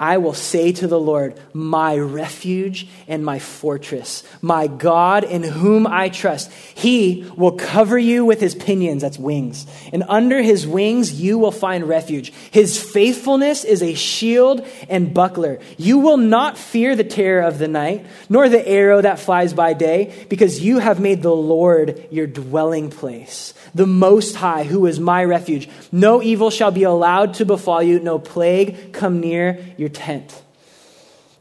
I 0.00 0.16
will 0.16 0.32
say 0.32 0.72
to 0.72 0.86
the 0.86 0.98
Lord, 0.98 1.38
my 1.52 1.94
refuge 1.98 2.88
and 3.06 3.22
my 3.22 3.38
fortress, 3.38 4.24
my 4.40 4.66
God 4.66 5.24
in 5.24 5.42
whom 5.42 5.86
I 5.86 6.08
trust. 6.08 6.50
He 6.74 7.30
will 7.36 7.52
cover 7.52 7.98
you 7.98 8.24
with 8.24 8.40
his 8.40 8.54
pinions, 8.54 9.02
that's 9.02 9.18
wings, 9.18 9.66
and 9.92 10.02
under 10.08 10.40
his 10.40 10.66
wings 10.66 11.20
you 11.20 11.38
will 11.38 11.52
find 11.52 11.86
refuge. 11.86 12.32
His 12.50 12.82
faithfulness 12.82 13.62
is 13.62 13.82
a 13.82 13.92
shield 13.92 14.66
and 14.88 15.12
buckler. 15.12 15.60
You 15.76 15.98
will 15.98 16.16
not 16.16 16.56
fear 16.56 16.96
the 16.96 17.04
terror 17.04 17.42
of 17.42 17.58
the 17.58 17.68
night, 17.68 18.06
nor 18.30 18.48
the 18.48 18.66
arrow 18.66 19.02
that 19.02 19.20
flies 19.20 19.52
by 19.52 19.74
day, 19.74 20.14
because 20.30 20.62
you 20.62 20.78
have 20.78 20.98
made 20.98 21.20
the 21.20 21.36
Lord 21.36 22.06
your 22.10 22.26
dwelling 22.26 22.88
place 22.88 23.52
the 23.74 23.86
Most 23.86 24.36
High, 24.36 24.64
who 24.64 24.86
is 24.86 24.98
my 24.98 25.24
refuge. 25.24 25.68
No 25.92 26.22
evil 26.22 26.50
shall 26.50 26.70
be 26.70 26.82
allowed 26.82 27.34
to 27.34 27.44
befall 27.44 27.82
you, 27.82 28.00
no 28.00 28.18
plague 28.18 28.92
come 28.92 29.20
near 29.20 29.64
your 29.76 29.89
tent. 29.90 30.42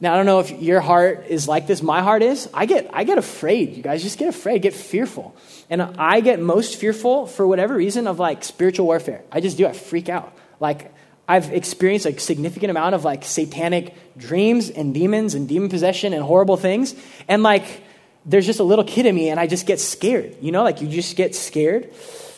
Now, 0.02 0.14
I 0.14 0.18
don't 0.18 0.26
know 0.26 0.40
if 0.40 0.52
your 0.52 0.80
heart 0.80 1.26
is 1.28 1.48
like 1.48 1.68
this. 1.68 1.82
My 1.82 2.02
heart 2.02 2.24
is. 2.24 2.50
I 2.54 2.66
get, 2.66 2.90
I 2.94 3.04
get 3.04 3.18
afraid. 3.18 3.76
You 3.76 3.84
guys 3.84 4.02
just 4.02 4.18
get 4.18 4.30
afraid, 4.30 4.62
get 4.62 4.74
fearful. 4.74 5.36
And 5.70 5.82
I 5.82 6.22
get 6.22 6.40
most 6.40 6.78
fearful 6.78 7.28
for 7.28 7.46
whatever 7.46 7.76
reason 7.76 8.08
of 8.08 8.18
like 8.18 8.44
spiritual 8.46 8.86
warfare. 8.86 9.24
I 9.32 9.42
just 9.42 9.58
do. 9.58 9.68
I 9.68 9.74
freak 9.74 10.08
out. 10.08 10.34
Like, 10.62 10.94
I've 11.28 11.52
experienced 11.52 12.06
a 12.06 12.18
significant 12.18 12.72
amount 12.72 12.96
of 12.96 13.04
like 13.04 13.24
satanic 13.24 13.94
dreams 14.18 14.70
and 14.70 14.94
demons 14.94 15.36
and 15.36 15.48
demon 15.48 15.70
possession 15.70 16.14
and 16.14 16.24
horrible 16.24 16.58
things. 16.58 16.96
And 17.28 17.44
like, 17.44 17.84
there's 18.26 18.46
just 18.46 18.60
a 18.60 18.64
little 18.64 18.86
kid 18.86 19.06
in 19.06 19.14
me 19.14 19.30
and 19.30 19.40
I 19.40 19.48
just 19.48 19.68
get 19.68 19.80
scared. 19.80 20.38
You 20.42 20.52
know, 20.52 20.64
like 20.64 20.82
you 20.82 20.88
just 20.88 21.16
get 21.16 21.36
scared. 21.36 21.94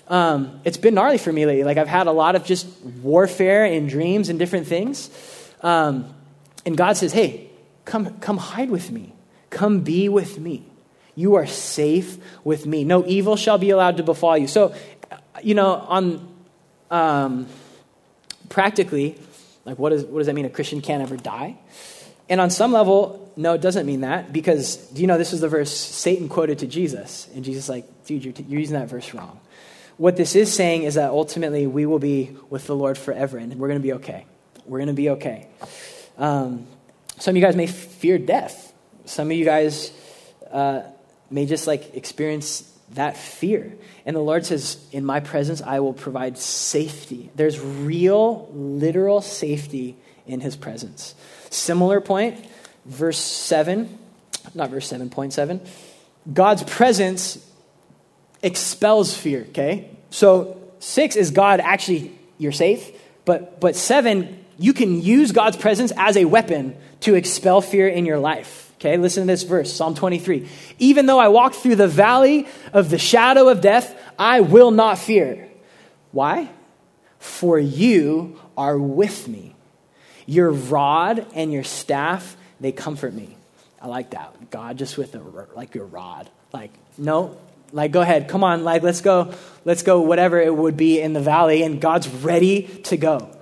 Um, 0.08 0.60
it's 0.66 0.78
been 0.78 0.94
gnarly 0.94 1.18
for 1.18 1.32
me 1.32 1.46
lately. 1.46 1.64
Like 1.64 1.78
I've 1.78 1.88
had 1.88 2.08
a 2.08 2.12
lot 2.12 2.36
of 2.36 2.44
just 2.44 2.68
warfare 3.02 3.66
and 3.66 3.88
dreams 3.88 4.30
and 4.30 4.38
different 4.38 4.68
things. 4.68 5.10
Um, 5.62 6.14
and 6.66 6.78
God 6.78 6.98
says, 6.98 7.14
hey, 7.14 7.50
come, 7.86 8.20
come 8.20 8.38
hide 8.38 8.70
with 8.70 8.92
me. 8.92 9.14
Come 9.50 9.82
be 9.82 10.10
with 10.10 10.40
me. 10.40 10.66
You 11.16 11.36
are 11.36 11.46
safe 11.46 12.18
with 12.44 12.66
me. 12.66 12.84
No 12.84 13.06
evil 13.06 13.36
shall 13.36 13.58
be 13.58 13.70
allowed 13.70 13.98
to 13.98 14.04
befall 14.04 14.38
you. 14.38 14.48
So, 14.48 14.74
you 15.44 15.56
know, 15.56 15.74
on 15.76 16.28
um, 16.90 17.48
practically, 18.50 19.18
like 19.66 19.78
what, 19.78 19.94
is, 19.94 20.04
what 20.06 20.20
does 20.20 20.28
that 20.28 20.34
mean? 20.34 20.46
A 20.46 20.50
Christian 20.50 20.82
can't 20.82 21.02
ever 21.02 21.18
die? 21.18 21.58
And 22.30 22.40
on 22.40 22.50
some 22.50 22.72
level, 22.72 23.32
no, 23.36 23.54
it 23.54 23.62
doesn't 23.62 23.86
mean 23.86 24.02
that 24.02 24.32
because, 24.32 24.78
do 24.78 25.02
you 25.02 25.08
know, 25.08 25.18
this 25.18 25.34
is 25.34 25.42
the 25.42 25.50
verse 25.50 25.76
Satan 25.76 26.30
quoted 26.30 26.60
to 26.60 26.68
Jesus. 26.68 27.28
And 27.36 27.44
Jesus 27.44 27.68
like, 27.68 28.06
dude, 28.06 28.24
you're, 28.24 28.34
t- 28.34 28.46
you're 28.48 28.60
using 28.60 28.80
that 28.80 28.88
verse 28.88 29.14
wrong. 29.14 29.40
What 29.98 30.16
this 30.16 30.36
is 30.36 30.54
saying 30.54 30.84
is 30.84 30.96
that 30.96 31.10
ultimately 31.10 31.68
we 31.68 31.86
will 31.86 32.00
be 32.00 32.36
with 32.50 32.68
the 32.68 32.76
Lord 32.76 32.98
forever 32.98 33.38
and 33.38 33.54
we're 33.56 33.68
going 33.68 33.80
to 33.80 33.84
be 33.84 33.94
okay. 33.94 34.26
We're 34.66 34.80
going 34.80 34.88
to 34.88 34.94
be 34.94 35.10
okay. 35.12 35.48
Um, 36.18 36.68
some 37.18 37.34
of 37.34 37.38
you 37.38 37.44
guys 37.44 37.56
may 37.56 37.68
fear 37.68 38.18
death. 38.18 38.74
Some 39.06 39.30
of 39.30 39.38
you 39.38 39.46
guys 39.46 39.92
uh, 40.52 40.84
may 41.30 41.46
just 41.46 41.68
like 41.68 41.96
experience 41.96 42.62
that 42.92 43.18
fear. 43.18 43.74
And 44.06 44.16
the 44.16 44.22
Lord 44.22 44.46
says, 44.46 44.84
In 44.92 45.06
my 45.06 45.20
presence, 45.20 45.62
I 45.62 45.80
will 45.80 45.94
provide 45.94 46.38
safety. 46.38 47.30
There's 47.36 47.60
real, 47.60 48.50
literal 48.54 49.22
safety 49.22 49.98
in 50.26 50.40
his 50.40 50.56
presence. 50.56 51.16
Similar 51.50 52.02
point, 52.02 52.44
verse 52.86 53.20
7, 53.20 53.98
not 54.54 54.70
verse 54.70 54.92
7.7. 54.92 55.66
God's 56.32 56.64
presence 56.64 57.46
expels 58.44 59.16
fear, 59.16 59.46
okay? 59.50 59.90
So 60.10 60.62
6 60.80 61.16
is 61.16 61.32
God 61.32 61.60
actually, 61.60 62.18
you're 62.38 62.52
safe. 62.52 62.92
But, 63.26 63.60
but 63.60 63.76
7, 63.76 64.41
you 64.62 64.74
can 64.74 65.02
use 65.02 65.32
God's 65.32 65.58
presence 65.58 65.92
as 65.98 66.16
a 66.16 66.26
weapon 66.26 66.76
to 67.02 67.16
expel 67.16 67.62
fear 67.62 67.88
in 67.88 68.06
your 68.06 68.20
life. 68.20 68.72
Okay, 68.76 68.98
listen 68.98 69.24
to 69.24 69.28
this 69.28 69.44
verse, 69.44 69.74
Psalm 69.74 69.96
23. 69.96 70.48
Even 70.80 71.06
though 71.06 71.20
I 71.20 71.28
walk 71.28 71.54
through 71.54 71.76
the 71.76 71.88
valley 71.88 72.48
of 72.74 72.90
the 72.90 72.98
shadow 72.98 73.50
of 73.50 73.62
death, 73.62 73.96
I 74.18 74.42
will 74.42 74.72
not 74.72 74.98
fear. 74.98 75.50
Why? 76.12 76.50
For 77.20 77.60
you 77.60 78.40
are 78.58 78.78
with 78.78 79.28
me. 79.28 79.56
Your 80.26 80.52
rod 80.52 81.26
and 81.34 81.52
your 81.52 81.64
staff, 81.64 82.38
they 82.60 82.72
comfort 82.72 83.14
me. 83.14 83.36
I 83.82 83.88
like 83.88 84.12
that. 84.12 84.52
God 84.52 84.78
just 84.78 84.98
with 84.98 85.16
a, 85.16 85.48
like 85.56 85.74
your 85.74 85.86
rod. 85.86 86.30
Like, 86.54 86.72
no, 86.98 87.38
like 87.72 87.92
go 87.92 88.02
ahead, 88.02 88.28
come 88.28 88.44
on, 88.44 88.64
like 88.64 88.84
let's 88.84 89.02
go, 89.02 89.34
let's 89.66 89.84
go, 89.84 90.02
whatever 90.02 90.40
it 90.40 90.56
would 90.56 90.78
be 90.78 91.00
in 91.00 91.14
the 91.14 91.22
valley, 91.22 91.64
and 91.64 91.80
God's 91.82 92.08
ready 92.08 92.64
to 92.84 92.98
go. 92.98 93.36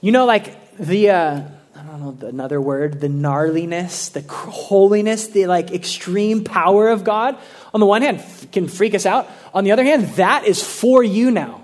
You 0.00 0.12
know, 0.12 0.26
like 0.26 0.76
the, 0.76 1.10
uh, 1.10 1.42
I 1.76 1.82
don't 1.82 2.20
know 2.20 2.28
another 2.28 2.60
word, 2.60 3.00
the 3.00 3.08
gnarliness, 3.08 4.12
the 4.12 4.22
holiness, 4.22 5.28
the 5.28 5.46
like 5.46 5.70
extreme 5.70 6.44
power 6.44 6.88
of 6.88 7.04
God, 7.04 7.36
on 7.74 7.80
the 7.80 7.86
one 7.86 8.02
hand, 8.02 8.24
can 8.52 8.68
freak 8.68 8.94
us 8.94 9.06
out. 9.06 9.28
On 9.54 9.64
the 9.64 9.72
other 9.72 9.84
hand, 9.84 10.08
that 10.16 10.46
is 10.46 10.62
for 10.62 11.02
you 11.02 11.30
now. 11.30 11.62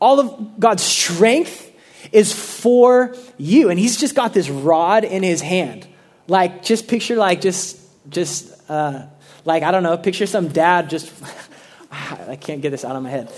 All 0.00 0.20
of 0.20 0.60
God's 0.60 0.82
strength 0.82 1.72
is 2.12 2.32
for 2.32 3.16
you. 3.38 3.70
And 3.70 3.78
he's 3.78 3.96
just 3.96 4.14
got 4.14 4.34
this 4.34 4.48
rod 4.48 5.04
in 5.04 5.22
his 5.22 5.40
hand. 5.40 5.86
Like, 6.28 6.62
just 6.62 6.88
picture, 6.88 7.16
like, 7.16 7.40
just, 7.40 7.80
just, 8.10 8.52
uh, 8.70 9.06
like, 9.44 9.62
I 9.62 9.70
don't 9.70 9.82
know, 9.82 9.96
picture 9.96 10.26
some 10.26 10.48
dad 10.48 10.90
just, 10.90 11.12
I 11.90 12.36
can't 12.36 12.60
get 12.60 12.70
this 12.70 12.84
out 12.84 12.96
of 12.96 13.02
my 13.02 13.10
head 13.10 13.32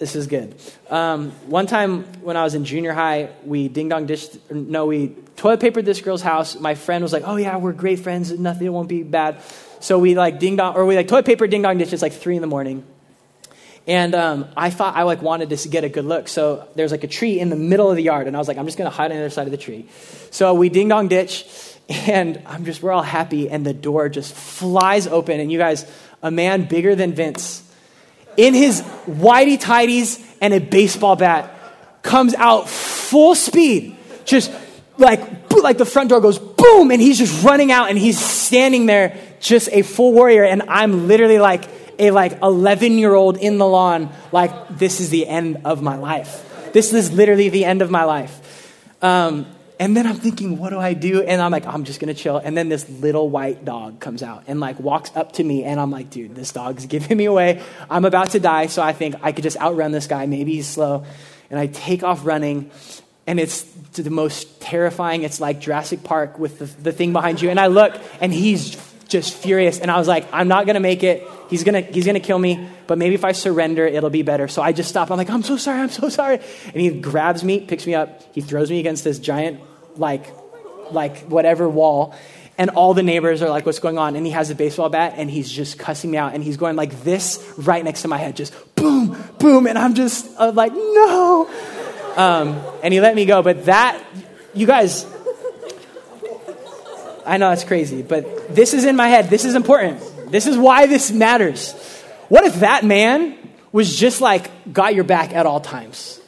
this 0.00 0.16
is 0.16 0.26
good. 0.26 0.54
Um, 0.88 1.30
one 1.46 1.66
time 1.66 2.04
when 2.22 2.34
I 2.34 2.42
was 2.42 2.54
in 2.54 2.64
junior 2.64 2.92
high, 2.92 3.28
we 3.44 3.68
ding 3.68 3.90
dong 3.90 4.06
dished, 4.06 4.50
no, 4.50 4.86
we 4.86 5.08
toilet 5.36 5.60
papered 5.60 5.84
this 5.84 6.00
girl's 6.00 6.22
house. 6.22 6.58
My 6.58 6.74
friend 6.74 7.02
was 7.02 7.12
like, 7.12 7.22
oh 7.26 7.36
yeah, 7.36 7.58
we're 7.58 7.74
great 7.74 8.00
friends. 8.00 8.32
Nothing, 8.32 8.66
it 8.66 8.70
won't 8.70 8.88
be 8.88 9.02
bad. 9.02 9.42
So 9.80 9.98
we 9.98 10.14
like 10.14 10.38
ding 10.40 10.56
dong, 10.56 10.74
or 10.74 10.86
we 10.86 10.96
like 10.96 11.06
toilet 11.06 11.26
paper 11.26 11.46
ding 11.46 11.60
dong 11.60 11.76
dishes 11.76 12.00
like 12.00 12.14
three 12.14 12.34
in 12.34 12.40
the 12.40 12.48
morning. 12.48 12.82
And 13.86 14.14
um, 14.14 14.48
I 14.56 14.70
thought 14.70 14.96
I 14.96 15.02
like 15.02 15.20
wanted 15.20 15.50
to 15.50 15.68
get 15.68 15.84
a 15.84 15.90
good 15.90 16.06
look. 16.06 16.28
So 16.28 16.66
there's 16.76 16.92
like 16.92 17.04
a 17.04 17.08
tree 17.08 17.38
in 17.38 17.50
the 17.50 17.56
middle 17.56 17.90
of 17.90 17.96
the 17.96 18.02
yard. 18.02 18.26
And 18.26 18.34
I 18.34 18.38
was 18.38 18.48
like, 18.48 18.56
I'm 18.56 18.64
just 18.64 18.78
to 18.78 18.88
hide 18.88 19.10
on 19.10 19.18
the 19.18 19.24
other 19.24 19.30
side 19.30 19.46
of 19.46 19.50
the 19.50 19.58
tree. 19.58 19.86
So 20.30 20.54
we 20.54 20.70
ding 20.70 20.88
dong 20.88 21.08
ditch. 21.08 21.46
And 21.90 22.42
I'm 22.46 22.64
just, 22.64 22.82
we're 22.82 22.92
all 22.92 23.02
happy. 23.02 23.50
And 23.50 23.66
the 23.66 23.74
door 23.74 24.08
just 24.08 24.32
flies 24.32 25.06
open. 25.06 25.40
And 25.40 25.52
you 25.52 25.58
guys, 25.58 25.84
a 26.22 26.30
man 26.30 26.64
bigger 26.64 26.94
than 26.94 27.12
Vince 27.12 27.69
in 28.36 28.54
his 28.54 28.82
whitey 29.06 29.60
tighties 29.60 30.24
and 30.40 30.54
a 30.54 30.60
baseball 30.60 31.16
bat, 31.16 31.54
comes 32.02 32.34
out 32.34 32.68
full 32.68 33.34
speed, 33.34 33.96
just 34.24 34.52
like 34.98 35.20
like 35.62 35.78
the 35.78 35.84
front 35.84 36.10
door 36.10 36.20
goes 36.20 36.38
boom, 36.38 36.90
and 36.90 37.00
he's 37.00 37.18
just 37.18 37.44
running 37.44 37.72
out, 37.72 37.90
and 37.90 37.98
he's 37.98 38.18
standing 38.18 38.86
there, 38.86 39.16
just 39.40 39.68
a 39.72 39.82
full 39.82 40.12
warrior, 40.12 40.44
and 40.44 40.62
I'm 40.62 41.08
literally 41.08 41.38
like 41.38 41.64
a 41.98 42.10
like 42.10 42.40
11 42.42 42.98
year 42.98 43.14
old 43.14 43.36
in 43.36 43.58
the 43.58 43.66
lawn, 43.66 44.10
like 44.32 44.78
this 44.78 45.00
is 45.00 45.10
the 45.10 45.26
end 45.26 45.62
of 45.64 45.82
my 45.82 45.96
life. 45.96 46.72
This 46.72 46.92
is 46.92 47.12
literally 47.12 47.48
the 47.48 47.64
end 47.64 47.82
of 47.82 47.90
my 47.90 48.04
life. 48.04 48.36
Um, 49.02 49.46
and 49.80 49.96
then 49.96 50.06
I'm 50.06 50.16
thinking, 50.16 50.58
what 50.58 50.70
do 50.70 50.78
I 50.78 50.92
do? 50.92 51.22
And 51.22 51.40
I'm 51.40 51.50
like, 51.50 51.64
I'm 51.64 51.84
just 51.84 52.00
gonna 52.00 52.12
chill. 52.12 52.36
And 52.36 52.54
then 52.54 52.68
this 52.68 52.86
little 52.90 53.30
white 53.30 53.64
dog 53.64 53.98
comes 53.98 54.22
out 54.22 54.44
and 54.46 54.60
like 54.60 54.78
walks 54.78 55.10
up 55.16 55.32
to 55.32 55.42
me, 55.42 55.64
and 55.64 55.80
I'm 55.80 55.90
like, 55.90 56.10
dude, 56.10 56.34
this 56.34 56.52
dog's 56.52 56.84
giving 56.94 57.16
me 57.16 57.24
away. 57.24 57.62
I'm 57.88 58.04
about 58.04 58.32
to 58.32 58.40
die, 58.40 58.66
so 58.66 58.82
I 58.82 58.92
think 58.92 59.14
I 59.22 59.32
could 59.32 59.42
just 59.42 59.56
outrun 59.56 59.90
this 59.90 60.06
guy. 60.06 60.26
Maybe 60.26 60.52
he's 60.52 60.66
slow. 60.66 61.06
And 61.48 61.58
I 61.58 61.66
take 61.66 62.02
off 62.02 62.26
running, 62.26 62.70
and 63.26 63.40
it's 63.40 63.62
the 63.94 64.10
most 64.10 64.60
terrifying. 64.60 65.22
It's 65.22 65.40
like 65.40 65.60
Jurassic 65.60 66.04
Park 66.04 66.38
with 66.38 66.58
the, 66.58 66.66
the 66.66 66.92
thing 66.92 67.14
behind 67.14 67.40
you. 67.40 67.48
And 67.48 67.58
I 67.58 67.68
look, 67.68 67.98
and 68.20 68.34
he's 68.34 68.76
just 69.08 69.32
furious. 69.32 69.80
And 69.80 69.90
I 69.90 69.96
was 69.96 70.06
like, 70.06 70.28
I'm 70.30 70.46
not 70.46 70.66
gonna 70.66 70.80
make 70.80 71.02
it. 71.02 71.26
He's 71.48 71.64
gonna, 71.64 71.80
he's 71.80 72.04
gonna 72.04 72.20
kill 72.20 72.38
me, 72.38 72.68
but 72.86 72.98
maybe 72.98 73.14
if 73.14 73.24
I 73.24 73.32
surrender, 73.32 73.86
it'll 73.86 74.10
be 74.10 74.22
better. 74.22 74.46
So 74.46 74.60
I 74.60 74.72
just 74.72 74.90
stop. 74.90 75.10
I'm 75.10 75.16
like, 75.16 75.30
I'm 75.30 75.42
so 75.42 75.56
sorry, 75.56 75.80
I'm 75.80 75.88
so 75.88 76.10
sorry. 76.10 76.38
And 76.66 76.76
he 76.82 76.90
grabs 76.90 77.42
me, 77.42 77.60
picks 77.60 77.86
me 77.86 77.94
up, 77.94 78.22
he 78.34 78.42
throws 78.42 78.70
me 78.70 78.78
against 78.78 79.04
this 79.04 79.18
giant 79.18 79.60
like, 80.00 80.26
like 80.90 81.18
whatever 81.28 81.68
wall. 81.68 82.14
And 82.58 82.70
all 82.70 82.92
the 82.92 83.02
neighbors 83.02 83.40
are 83.40 83.48
like, 83.48 83.64
what's 83.64 83.78
going 83.78 83.96
on? 83.96 84.16
And 84.16 84.26
he 84.26 84.32
has 84.32 84.50
a 84.50 84.54
baseball 84.54 84.88
bat 84.90 85.14
and 85.16 85.30
he's 85.30 85.50
just 85.50 85.78
cussing 85.78 86.10
me 86.10 86.18
out. 86.18 86.34
And 86.34 86.42
he's 86.44 86.56
going 86.56 86.76
like 86.76 87.04
this 87.04 87.42
right 87.56 87.82
next 87.82 88.02
to 88.02 88.08
my 88.08 88.18
head, 88.18 88.36
just 88.36 88.52
boom, 88.74 89.16
boom. 89.38 89.66
And 89.66 89.78
I'm 89.78 89.94
just 89.94 90.28
uh, 90.36 90.52
like, 90.52 90.72
no. 90.74 91.48
Um, 92.16 92.60
and 92.82 92.92
he 92.92 93.00
let 93.00 93.14
me 93.14 93.24
go. 93.24 93.42
But 93.42 93.66
that, 93.66 94.02
you 94.52 94.66
guys, 94.66 95.06
I 97.24 97.38
know 97.38 97.50
it's 97.52 97.64
crazy, 97.64 98.02
but 98.02 98.54
this 98.54 98.74
is 98.74 98.84
in 98.84 98.96
my 98.96 99.08
head. 99.08 99.30
This 99.30 99.44
is 99.44 99.54
important. 99.54 100.00
This 100.30 100.46
is 100.46 100.58
why 100.58 100.86
this 100.86 101.10
matters. 101.10 101.72
What 102.28 102.44
if 102.44 102.60
that 102.60 102.84
man 102.84 103.38
was 103.72 103.96
just 103.96 104.20
like, 104.20 104.50
got 104.72 104.94
your 104.94 105.04
back 105.04 105.32
at 105.32 105.46
all 105.46 105.60
times? 105.60 106.19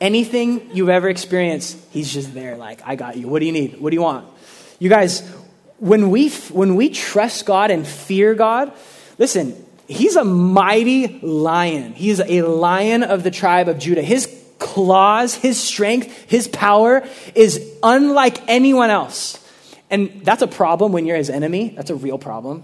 Anything 0.00 0.70
you've 0.74 0.88
ever 0.88 1.08
experienced, 1.08 1.78
he's 1.90 2.12
just 2.12 2.34
there, 2.34 2.56
like, 2.56 2.80
I 2.84 2.96
got 2.96 3.16
you. 3.16 3.28
What 3.28 3.40
do 3.40 3.46
you 3.46 3.52
need? 3.52 3.80
What 3.80 3.90
do 3.90 3.94
you 3.96 4.02
want? 4.02 4.28
You 4.78 4.88
guys, 4.88 5.20
when 5.78 6.10
we, 6.10 6.30
when 6.30 6.76
we 6.76 6.90
trust 6.90 7.46
God 7.46 7.70
and 7.70 7.86
fear 7.86 8.34
God, 8.34 8.72
listen, 9.18 9.54
he's 9.86 10.16
a 10.16 10.24
mighty 10.24 11.18
lion. 11.20 11.94
He's 11.94 12.20
a 12.20 12.42
lion 12.42 13.02
of 13.02 13.22
the 13.22 13.30
tribe 13.30 13.68
of 13.68 13.78
Judah. 13.78 14.02
His 14.02 14.28
claws, 14.58 15.34
his 15.34 15.60
strength, 15.60 16.30
his 16.30 16.48
power 16.48 17.06
is 17.34 17.64
unlike 17.82 18.48
anyone 18.48 18.90
else. 18.90 19.44
And 19.90 20.22
that's 20.24 20.42
a 20.42 20.48
problem 20.48 20.92
when 20.92 21.06
you're 21.06 21.16
his 21.16 21.30
enemy. 21.30 21.74
That's 21.76 21.90
a 21.90 21.94
real 21.94 22.18
problem. 22.18 22.62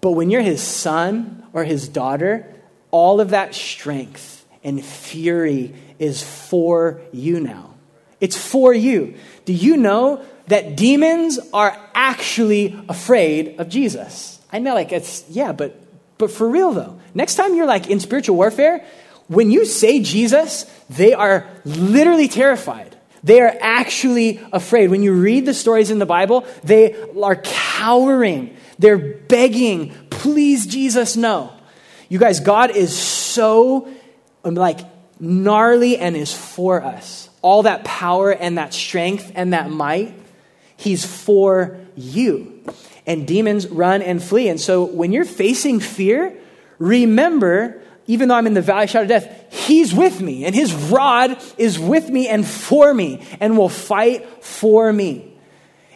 But 0.00 0.12
when 0.12 0.30
you're 0.30 0.42
his 0.42 0.60
son 0.60 1.44
or 1.52 1.64
his 1.64 1.88
daughter, 1.88 2.52
all 2.90 3.20
of 3.20 3.30
that 3.30 3.54
strength 3.54 4.41
and 4.64 4.84
fury 4.84 5.74
is 5.98 6.22
for 6.22 7.00
you 7.12 7.40
now. 7.40 7.74
It's 8.20 8.36
for 8.36 8.72
you. 8.72 9.14
Do 9.44 9.52
you 9.52 9.76
know 9.76 10.24
that 10.46 10.76
demons 10.76 11.38
are 11.52 11.76
actually 11.94 12.78
afraid 12.88 13.58
of 13.58 13.68
Jesus? 13.68 14.40
I 14.52 14.58
know, 14.58 14.74
like, 14.74 14.92
it's, 14.92 15.24
yeah, 15.28 15.52
but, 15.52 15.80
but 16.18 16.30
for 16.30 16.48
real 16.48 16.72
though. 16.72 17.00
Next 17.14 17.34
time 17.34 17.54
you're 17.54 17.66
like 17.66 17.88
in 17.88 18.00
spiritual 18.00 18.36
warfare, 18.36 18.84
when 19.28 19.50
you 19.50 19.64
say 19.64 20.00
Jesus, 20.00 20.64
they 20.90 21.14
are 21.14 21.46
literally 21.64 22.28
terrified. 22.28 22.96
They 23.24 23.40
are 23.40 23.56
actually 23.60 24.40
afraid. 24.52 24.90
When 24.90 25.02
you 25.02 25.14
read 25.14 25.46
the 25.46 25.54
stories 25.54 25.90
in 25.90 25.98
the 25.98 26.06
Bible, 26.06 26.44
they 26.64 26.94
are 27.20 27.36
cowering. 27.36 28.56
They're 28.78 28.98
begging, 28.98 29.94
please, 30.10 30.66
Jesus, 30.66 31.16
no. 31.16 31.52
You 32.08 32.18
guys, 32.18 32.40
God 32.40 32.72
is 32.72 32.96
so 32.96 33.88
Um, 34.44 34.54
like 34.54 34.80
gnarly 35.20 35.98
and 35.98 36.16
is 36.16 36.34
for 36.34 36.82
us. 36.82 37.30
All 37.42 37.62
that 37.62 37.84
power 37.84 38.32
and 38.32 38.58
that 38.58 38.74
strength 38.74 39.32
and 39.34 39.52
that 39.52 39.70
might, 39.70 40.14
He's 40.76 41.04
for 41.04 41.78
you. 41.94 42.64
And 43.06 43.26
demons 43.26 43.68
run 43.68 44.02
and 44.02 44.22
flee. 44.22 44.48
And 44.48 44.60
so 44.60 44.84
when 44.84 45.12
you're 45.12 45.24
facing 45.24 45.80
fear, 45.80 46.36
remember, 46.78 47.80
even 48.06 48.28
though 48.28 48.34
I'm 48.34 48.46
in 48.46 48.54
the 48.54 48.62
valley 48.62 48.84
of 48.84 48.90
shadow 48.90 49.02
of 49.02 49.08
death, 49.08 49.52
He's 49.52 49.94
with 49.94 50.20
me, 50.20 50.44
and 50.44 50.54
His 50.54 50.72
rod 50.74 51.40
is 51.56 51.78
with 51.78 52.08
me 52.08 52.28
and 52.28 52.46
for 52.46 52.92
me, 52.92 53.26
and 53.40 53.56
will 53.56 53.68
fight 53.68 54.44
for 54.44 54.92
me. 54.92 55.32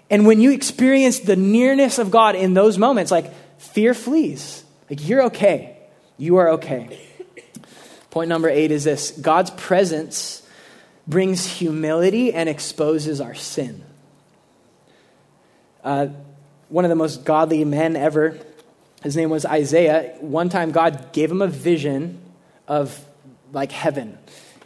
And 0.08 0.26
when 0.26 0.40
you 0.40 0.52
experience 0.52 1.20
the 1.20 1.36
nearness 1.36 1.98
of 1.98 2.10
God 2.10 2.36
in 2.36 2.54
those 2.54 2.78
moments, 2.78 3.10
like 3.10 3.32
fear 3.58 3.92
flees. 3.94 4.64
Like 4.88 5.06
you're 5.08 5.24
okay. 5.24 5.78
You 6.16 6.36
are 6.36 6.50
okay. 6.50 7.05
Point 8.16 8.30
number 8.30 8.48
eight 8.48 8.70
is 8.70 8.84
this 8.84 9.10
God's 9.10 9.50
presence 9.50 10.40
brings 11.06 11.44
humility 11.44 12.32
and 12.32 12.48
exposes 12.48 13.20
our 13.20 13.34
sin. 13.34 13.84
Uh, 15.84 16.06
one 16.70 16.86
of 16.86 16.88
the 16.88 16.94
most 16.94 17.26
godly 17.26 17.62
men 17.66 17.94
ever, 17.94 18.38
his 19.02 19.18
name 19.18 19.28
was 19.28 19.44
Isaiah. 19.44 20.16
One 20.20 20.48
time, 20.48 20.70
God 20.70 21.12
gave 21.12 21.30
him 21.30 21.42
a 21.42 21.46
vision 21.46 22.18
of 22.66 22.98
like 23.52 23.70
heaven. 23.70 24.16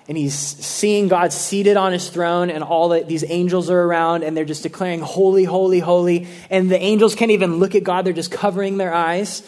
And 0.08 0.16
he's 0.16 0.34
seeing 0.34 1.08
God 1.08 1.32
seated 1.32 1.76
on 1.76 1.90
his 1.90 2.08
throne, 2.08 2.50
and 2.50 2.62
all 2.62 2.90
the, 2.90 3.02
these 3.02 3.24
angels 3.28 3.68
are 3.68 3.82
around, 3.82 4.22
and 4.22 4.36
they're 4.36 4.44
just 4.44 4.62
declaring, 4.62 5.00
Holy, 5.00 5.42
holy, 5.42 5.80
holy. 5.80 6.28
And 6.50 6.70
the 6.70 6.78
angels 6.78 7.16
can't 7.16 7.32
even 7.32 7.56
look 7.56 7.74
at 7.74 7.82
God, 7.82 8.06
they're 8.06 8.12
just 8.12 8.30
covering 8.30 8.76
their 8.76 8.94
eyes. 8.94 9.42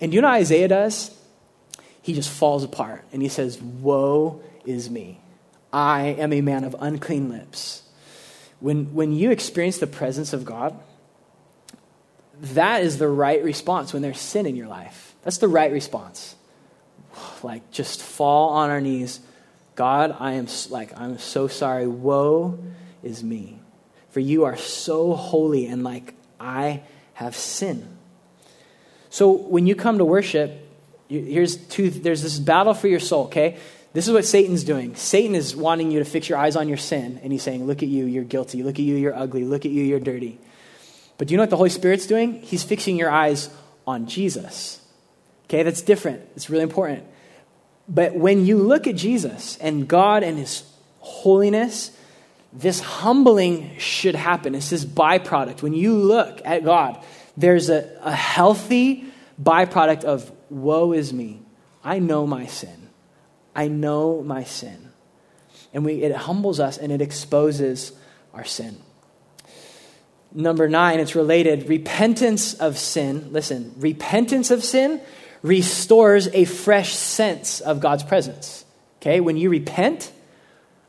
And 0.00 0.14
you 0.14 0.20
know 0.20 0.28
Isaiah 0.28 0.68
does? 0.68 1.16
He 2.02 2.14
just 2.14 2.30
falls 2.30 2.64
apart, 2.64 3.04
and 3.12 3.22
he 3.22 3.28
says, 3.28 3.60
Woe 3.60 4.40
is 4.64 4.90
me. 4.90 5.20
I 5.72 6.08
am 6.18 6.32
a 6.32 6.40
man 6.40 6.64
of 6.64 6.74
unclean 6.78 7.28
lips. 7.28 7.82
When, 8.60 8.94
when 8.94 9.12
you 9.12 9.30
experience 9.30 9.78
the 9.78 9.86
presence 9.86 10.32
of 10.32 10.44
God, 10.44 10.78
that 12.40 12.82
is 12.82 12.98
the 12.98 13.08
right 13.08 13.42
response 13.42 13.92
when 13.92 14.02
there's 14.02 14.20
sin 14.20 14.46
in 14.46 14.56
your 14.56 14.68
life. 14.68 15.14
That's 15.22 15.38
the 15.38 15.48
right 15.48 15.72
response. 15.72 16.36
Like, 17.42 17.70
just 17.70 18.02
fall 18.02 18.50
on 18.50 18.68
our 18.68 18.82
knees. 18.82 19.20
God, 19.74 20.14
I 20.18 20.32
am 20.32 20.46
like, 20.68 20.98
I'm 20.98 21.18
so 21.18 21.48
sorry. 21.48 21.86
Woe 21.86 22.58
is 23.02 23.24
me. 23.24 23.58
For 24.10 24.20
you 24.20 24.44
are 24.44 24.56
so 24.56 25.14
holy, 25.14 25.66
and 25.66 25.82
like, 25.82 26.14
I 26.38 26.82
have 27.14 27.34
sin. 27.34 27.96
So 29.08 29.30
when 29.30 29.66
you 29.66 29.74
come 29.74 29.98
to 29.98 30.04
worship, 30.04 30.52
here's 31.10 31.56
two, 31.56 31.90
there's 31.90 32.22
this 32.22 32.38
battle 32.38 32.72
for 32.72 32.88
your 32.88 33.00
soul, 33.00 33.24
okay? 33.24 33.58
This 33.92 34.06
is 34.06 34.14
what 34.14 34.24
Satan's 34.24 34.62
doing. 34.62 34.94
Satan 34.94 35.34
is 35.34 35.56
wanting 35.56 35.90
you 35.90 35.98
to 35.98 36.04
fix 36.04 36.28
your 36.28 36.38
eyes 36.38 36.54
on 36.54 36.68
your 36.68 36.76
sin, 36.76 37.20
and 37.22 37.32
he's 37.32 37.42
saying, 37.42 37.66
Look 37.66 37.82
at 37.82 37.88
you, 37.88 38.06
you're 38.06 38.24
guilty. 38.24 38.62
Look 38.62 38.76
at 38.76 38.84
you, 38.84 38.96
you're 38.96 39.16
ugly. 39.16 39.44
Look 39.44 39.64
at 39.64 39.72
you, 39.72 39.82
you're 39.82 40.00
dirty. 40.00 40.38
But 41.18 41.28
do 41.28 41.32
you 41.32 41.36
know 41.36 41.42
what 41.42 41.50
the 41.50 41.56
Holy 41.56 41.70
Spirit's 41.70 42.06
doing? 42.06 42.40
He's 42.40 42.62
fixing 42.62 42.96
your 42.96 43.10
eyes 43.10 43.50
on 43.86 44.06
Jesus. 44.06 44.80
Okay, 45.44 45.64
that's 45.64 45.82
different. 45.82 46.22
It's 46.36 46.48
really 46.48 46.62
important. 46.62 47.04
But 47.88 48.14
when 48.14 48.46
you 48.46 48.58
look 48.58 48.86
at 48.86 48.94
Jesus 48.94 49.56
and 49.58 49.88
God 49.88 50.22
and 50.22 50.38
His 50.38 50.62
holiness, 51.00 51.90
this 52.52 52.80
humbling 52.80 53.76
should 53.78 54.14
happen. 54.14 54.54
It's 54.54 54.70
this 54.70 54.84
byproduct. 54.84 55.62
When 55.62 55.72
you 55.72 55.96
look 55.96 56.40
at 56.44 56.64
God, 56.64 57.02
there's 57.36 57.68
a, 57.68 57.98
a 58.02 58.12
healthy 58.12 59.04
byproduct 59.42 60.04
of 60.04 60.30
woe 60.50 60.92
is 60.92 61.12
me. 61.12 61.42
I 61.82 61.98
know 61.98 62.26
my 62.26 62.46
sin. 62.46 62.90
I 63.54 63.68
know 63.68 64.22
my 64.22 64.44
sin. 64.44 64.90
And 65.72 65.84
we, 65.84 66.02
it 66.02 66.14
humbles 66.14 66.60
us 66.60 66.78
and 66.78 66.92
it 66.92 67.00
exposes 67.00 67.92
our 68.34 68.44
sin. 68.44 68.78
Number 70.32 70.68
nine, 70.68 71.00
it's 71.00 71.14
related. 71.14 71.68
Repentance 71.68 72.54
of 72.54 72.78
sin. 72.78 73.32
Listen, 73.32 73.74
repentance 73.78 74.50
of 74.50 74.62
sin 74.62 75.00
restores 75.42 76.28
a 76.28 76.44
fresh 76.44 76.94
sense 76.94 77.60
of 77.60 77.80
God's 77.80 78.04
presence. 78.04 78.64
Okay, 78.98 79.20
when 79.20 79.36
you 79.36 79.50
repent 79.50 80.12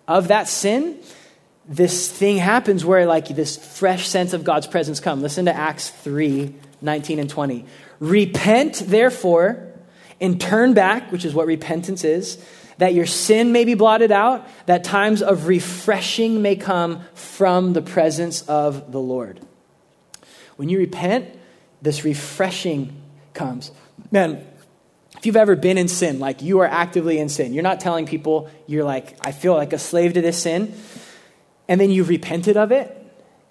of 0.07 0.28
that 0.28 0.47
sin, 0.47 0.99
this 1.72 2.11
thing 2.11 2.36
happens 2.36 2.84
where 2.84 3.05
like 3.05 3.30
this 3.30 3.55
fresh 3.55 4.05
sense 4.05 4.34
of 4.34 4.43
God's 4.43 4.67
presence 4.67 4.99
come. 4.99 5.22
Listen 5.22 5.45
to 5.45 5.55
Acts 5.55 5.89
3, 5.89 6.53
19 6.82 7.19
and 7.19 7.30
20. 7.30 7.65
Repent, 8.01 8.84
therefore, 8.86 9.72
and 10.19 10.39
turn 10.39 10.74
back, 10.74 11.13
which 11.13 11.24
is 11.24 11.34
what 11.34 11.47
repentance 11.47 12.03
is, 12.03 12.43
that 12.78 12.93
your 12.93 13.05
sin 13.05 13.53
may 13.53 13.63
be 13.63 13.74
blotted 13.74 14.11
out, 14.11 14.45
that 14.65 14.84
times 14.84 15.22
of 15.22 15.47
refreshing 15.47 16.41
may 16.41 16.57
come 16.57 17.05
from 17.13 17.72
the 17.72 17.82
presence 17.82 18.41
of 18.49 18.91
the 18.91 18.99
Lord. 18.99 19.39
When 20.57 20.67
you 20.67 20.78
repent, 20.78 21.30
this 21.82 22.03
refreshing 22.03 23.01
comes. 23.34 23.72
Man, 24.11 24.45
if 25.17 25.26
you've 25.26 25.38
ever 25.38 25.55
been 25.55 25.78
in 25.78 25.88
sin, 25.88 26.19
like 26.19 26.41
you 26.41 26.59
are 26.59 26.67
actively 26.67 27.17
in 27.17 27.30
sin, 27.30 27.53
you're 27.53 27.63
not 27.63 27.80
telling 27.80 28.05
people, 28.05 28.49
you're 28.67 28.84
like, 28.84 29.15
I 29.26 29.32
feel 29.32 29.53
like 29.53 29.72
a 29.72 29.80
slave 29.80 30.15
to 30.15 30.22
this 30.22 30.41
sin, 30.41 30.74
and 31.72 31.80
then 31.80 31.89
you've 31.89 32.09
repented 32.09 32.57
of 32.57 32.74
it, 32.74 32.93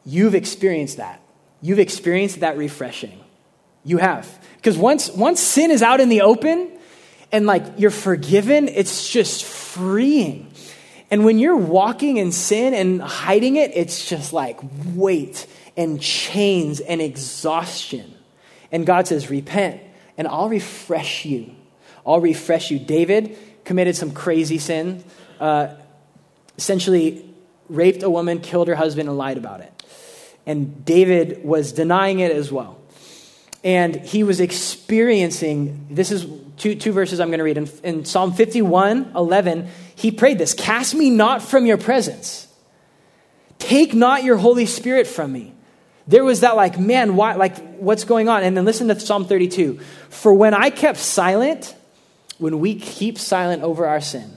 you've 0.04 0.34
experienced 0.34 0.98
that. 0.98 1.22
You've 1.62 1.78
experienced 1.78 2.40
that 2.40 2.58
refreshing. 2.58 3.18
You 3.82 3.96
have. 3.96 4.28
Because 4.56 4.76
once, 4.76 5.08
once 5.08 5.40
sin 5.40 5.70
is 5.70 5.80
out 5.82 6.00
in 6.00 6.10
the 6.10 6.20
open, 6.20 6.70
and 7.32 7.46
like 7.46 7.64
you're 7.78 7.90
forgiven, 7.90 8.68
it's 8.68 9.08
just 9.08 9.42
freeing. 9.44 10.52
And 11.10 11.24
when 11.24 11.38
you're 11.38 11.56
walking 11.56 12.18
in 12.18 12.30
sin 12.30 12.74
and 12.74 13.00
hiding 13.00 13.56
it, 13.56 13.70
it's 13.74 14.06
just 14.06 14.34
like 14.34 14.60
weight 14.94 15.46
and 15.74 15.98
chains 15.98 16.80
and 16.80 17.00
exhaustion. 17.00 18.14
And 18.70 18.84
God 18.84 19.06
says, 19.06 19.30
Repent, 19.30 19.80
and 20.18 20.28
I'll 20.28 20.50
refresh 20.50 21.24
you. 21.24 21.56
I'll 22.04 22.20
refresh 22.20 22.70
you. 22.70 22.78
David 22.78 23.38
committed 23.64 23.96
some 23.96 24.10
crazy 24.10 24.58
sin, 24.58 25.02
uh, 25.40 25.68
essentially 26.58 27.29
raped 27.70 28.02
a 28.02 28.10
woman, 28.10 28.40
killed 28.40 28.68
her 28.68 28.74
husband, 28.74 29.08
and 29.08 29.16
lied 29.16 29.38
about 29.38 29.60
it. 29.60 29.72
And 30.46 30.84
David 30.84 31.44
was 31.44 31.72
denying 31.72 32.20
it 32.20 32.32
as 32.32 32.50
well. 32.50 32.78
And 33.62 33.96
he 33.96 34.22
was 34.22 34.40
experiencing 34.40 35.86
this 35.90 36.10
is 36.10 36.26
two, 36.56 36.74
two 36.74 36.92
verses 36.92 37.20
I'm 37.20 37.28
going 37.28 37.38
to 37.38 37.44
read. 37.44 37.58
In, 37.58 37.68
in 37.82 38.04
Psalm 38.04 38.32
51 38.32 39.12
11, 39.14 39.68
he 39.94 40.10
prayed 40.10 40.38
this 40.38 40.54
Cast 40.54 40.94
me 40.94 41.10
not 41.10 41.42
from 41.42 41.66
your 41.66 41.76
presence, 41.76 42.48
take 43.58 43.94
not 43.94 44.24
your 44.24 44.36
Holy 44.36 44.66
Spirit 44.66 45.06
from 45.06 45.32
me. 45.32 45.54
There 46.08 46.24
was 46.24 46.40
that, 46.40 46.56
like, 46.56 46.78
man, 46.78 47.14
why, 47.14 47.34
like, 47.34 47.76
what's 47.76 48.04
going 48.04 48.28
on? 48.28 48.42
And 48.42 48.56
then 48.56 48.64
listen 48.64 48.88
to 48.88 48.98
Psalm 48.98 49.26
32. 49.26 49.78
For 50.08 50.34
when 50.34 50.54
I 50.54 50.70
kept 50.70 50.98
silent, 50.98 51.76
when 52.38 52.58
we 52.58 52.74
keep 52.74 53.16
silent 53.16 53.62
over 53.62 53.86
our 53.86 54.00
sin, 54.00 54.36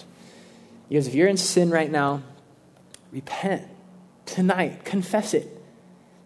Because 0.91 1.07
if 1.07 1.15
you're 1.15 1.29
in 1.29 1.37
sin 1.37 1.69
right 1.69 1.89
now, 1.89 2.21
repent 3.13 3.65
tonight, 4.25 4.83
confess 4.83 5.33
it. 5.33 5.47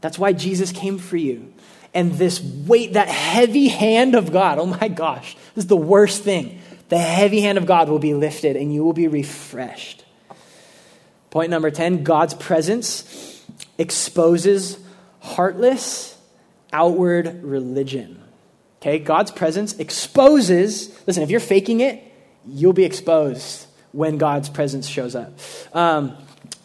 That's 0.01 0.17
why 0.17 0.33
Jesus 0.33 0.71
came 0.71 0.97
for 0.97 1.17
you 1.17 1.53
and 1.93 2.13
this 2.13 2.41
weight, 2.41 2.93
that 2.93 3.07
heavy 3.07 3.67
hand 3.67 4.15
of 4.15 4.31
God, 4.31 4.57
oh 4.57 4.65
my 4.65 4.87
gosh, 4.87 5.35
this 5.53 5.65
is 5.65 5.67
the 5.67 5.77
worst 5.77 6.23
thing. 6.23 6.59
The 6.89 6.97
heavy 6.97 7.41
hand 7.41 7.59
of 7.59 7.67
God 7.67 7.89
will 7.89 7.99
be 7.99 8.15
lifted 8.15 8.55
and 8.55 8.73
you 8.73 8.83
will 8.83 8.93
be 8.93 9.07
refreshed. 9.07 10.03
Point 11.29 11.51
number 11.51 11.69
10 11.69 12.03
God's 12.03 12.33
presence 12.33 13.45
exposes 13.77 14.79
heartless, 15.19 16.17
outward 16.73 17.43
religion. 17.43 18.19
Okay, 18.81 18.97
God's 18.97 19.29
presence 19.29 19.77
exposes, 19.77 20.89
listen, 21.05 21.21
if 21.21 21.29
you're 21.29 21.39
faking 21.39 21.81
it, 21.81 22.01
you'll 22.47 22.73
be 22.73 22.83
exposed 22.83 23.64
when 23.95 24.17
God's 24.17 24.49
presence 24.49 24.87
shows 24.87 25.15
up. 25.15 25.39
Um, 25.73 26.15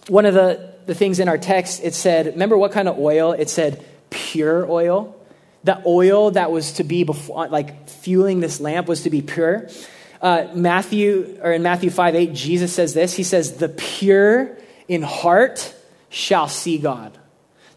one 0.09 0.27
of 0.27 0.35
the, 0.35 0.75
the 0.87 0.95
things 0.95 1.21
in 1.21 1.29
our 1.29 1.39
text, 1.39 1.81
it 1.85 1.95
said, 1.95 2.27
remember 2.27 2.59
what 2.59 2.73
kind 2.73 2.89
of 2.89 2.99
oil? 2.99 3.33
It 3.33 3.49
said 3.49 3.85
pure 4.11 4.69
oil 4.69 5.17
the 5.65 5.83
oil 5.87 6.31
that 6.33 6.51
was 6.51 6.73
to 6.73 6.85
be 6.85 7.05
before, 7.05 7.49
like 7.49 7.89
fueling 7.89 8.41
this 8.41 8.61
lamp 8.61 8.89
was 8.89 9.03
to 9.03 9.11
be 9.11 9.23
pure. 9.23 9.69
Uh, 10.21 10.49
Matthew, 10.55 11.39
or 11.43 11.53
in 11.53 11.63
Matthew 11.63 11.91
5 11.91 12.15
8, 12.15 12.33
Jesus 12.33 12.73
says 12.73 12.95
this 12.95 13.15
He 13.15 13.23
says, 13.23 13.57
The 13.57 13.69
pure 13.69 14.57
in 14.89 15.03
heart 15.03 15.75
shall 16.09 16.49
see 16.49 16.79
God. 16.79 17.17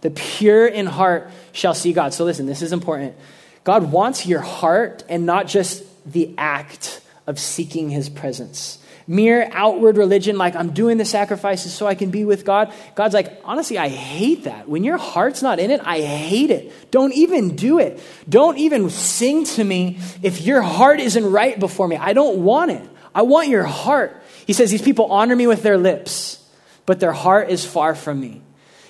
The 0.01 0.11
pure 0.11 0.65
in 0.65 0.85
heart 0.85 1.29
shall 1.51 1.73
see 1.73 1.93
God. 1.93 2.13
So 2.13 2.25
listen, 2.25 2.45
this 2.45 2.61
is 2.61 2.73
important. 2.73 3.15
God 3.63 3.91
wants 3.91 4.25
your 4.25 4.41
heart 4.41 5.03
and 5.07 5.25
not 5.25 5.47
just 5.47 5.83
the 6.05 6.33
act 6.37 6.99
of 7.25 7.39
seeking 7.39 7.89
his 7.89 8.09
presence. 8.09 8.77
Mere 9.05 9.49
outward 9.51 9.97
religion, 9.97 10.37
like 10.37 10.55
I'm 10.55 10.71
doing 10.71 10.97
the 10.97 11.05
sacrifices 11.05 11.73
so 11.73 11.87
I 11.87 11.95
can 11.95 12.09
be 12.09 12.23
with 12.23 12.45
God. 12.45 12.73
God's 12.95 13.13
like, 13.13 13.41
honestly, 13.43 13.77
I 13.77 13.89
hate 13.89 14.45
that. 14.45 14.69
When 14.69 14.83
your 14.83 14.97
heart's 14.97 15.41
not 15.41 15.59
in 15.59 15.71
it, 15.71 15.81
I 15.83 15.99
hate 16.01 16.51
it. 16.51 16.91
Don't 16.91 17.13
even 17.13 17.55
do 17.55 17.79
it. 17.79 18.01
Don't 18.29 18.57
even 18.57 18.89
sing 18.89 19.43
to 19.45 19.63
me 19.63 19.99
if 20.21 20.41
your 20.41 20.61
heart 20.61 20.99
isn't 20.99 21.31
right 21.31 21.59
before 21.59 21.87
me. 21.87 21.97
I 21.97 22.13
don't 22.13 22.43
want 22.43 22.71
it. 22.71 22.89
I 23.13 23.23
want 23.23 23.49
your 23.49 23.63
heart. 23.63 24.21
He 24.47 24.53
says, 24.53 24.71
These 24.71 24.81
people 24.81 25.11
honor 25.11 25.35
me 25.35 25.47
with 25.47 25.63
their 25.63 25.77
lips, 25.77 26.43
but 26.85 26.99
their 26.99 27.11
heart 27.11 27.49
is 27.49 27.65
far 27.65 27.95
from 27.95 28.19
me. 28.19 28.41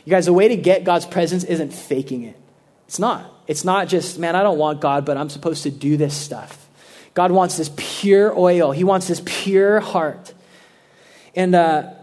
You 0.06 0.10
guys, 0.12 0.26
the 0.26 0.34
way 0.34 0.48
to 0.50 0.56
get 0.56 0.84
God's 0.84 1.06
presence 1.06 1.44
isn't 1.44 1.74
faking 1.74 2.24
it. 2.24 2.38
It's 2.88 3.00
not. 3.00 3.30
It's 3.48 3.64
not 3.66 3.88
just, 3.88 4.20
man, 4.20 4.36
I 4.36 4.44
don't 4.44 4.58
want 4.58 4.80
God, 4.82 5.06
but 5.06 5.18
I'm 5.18 5.30
supposed 5.30 5.64
to 5.64 5.72
do 5.72 5.98
this 5.98 6.16
stuff. 6.16 6.63
God 7.14 7.32
wants 7.32 7.58
this 7.58 7.72
pure 7.76 8.38
oil, 8.38 8.72
He 8.72 8.84
wants 8.84 9.08
this 9.08 9.22
pure 9.26 9.80
heart. 9.80 10.34
And 11.36 11.56
uh, 11.56 11.94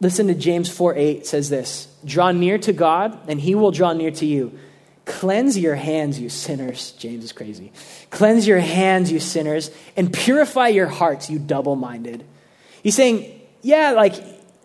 listen 0.00 0.28
to 0.28 0.34
James 0.34 0.68
4 0.68 0.96
8 0.96 1.26
says 1.26 1.48
this 1.50 1.88
Draw 2.04 2.32
near 2.32 2.58
to 2.58 2.72
God, 2.72 3.18
and 3.28 3.40
He 3.40 3.54
will 3.54 3.70
draw 3.70 3.92
near 3.92 4.10
to 4.12 4.26
you. 4.26 4.58
Cleanse 5.04 5.56
your 5.56 5.74
hands, 5.74 6.20
you 6.20 6.28
sinners. 6.28 6.92
James 6.92 7.24
is 7.24 7.32
crazy. 7.32 7.72
Cleanse 8.10 8.46
your 8.46 8.60
hands, 8.60 9.10
you 9.10 9.20
sinners, 9.20 9.70
and 9.96 10.12
purify 10.12 10.68
your 10.68 10.86
hearts, 10.86 11.30
you 11.30 11.38
double 11.38 11.76
minded. 11.76 12.24
He's 12.82 12.94
saying, 12.94 13.40
yeah, 13.62 13.92
like 13.92 14.14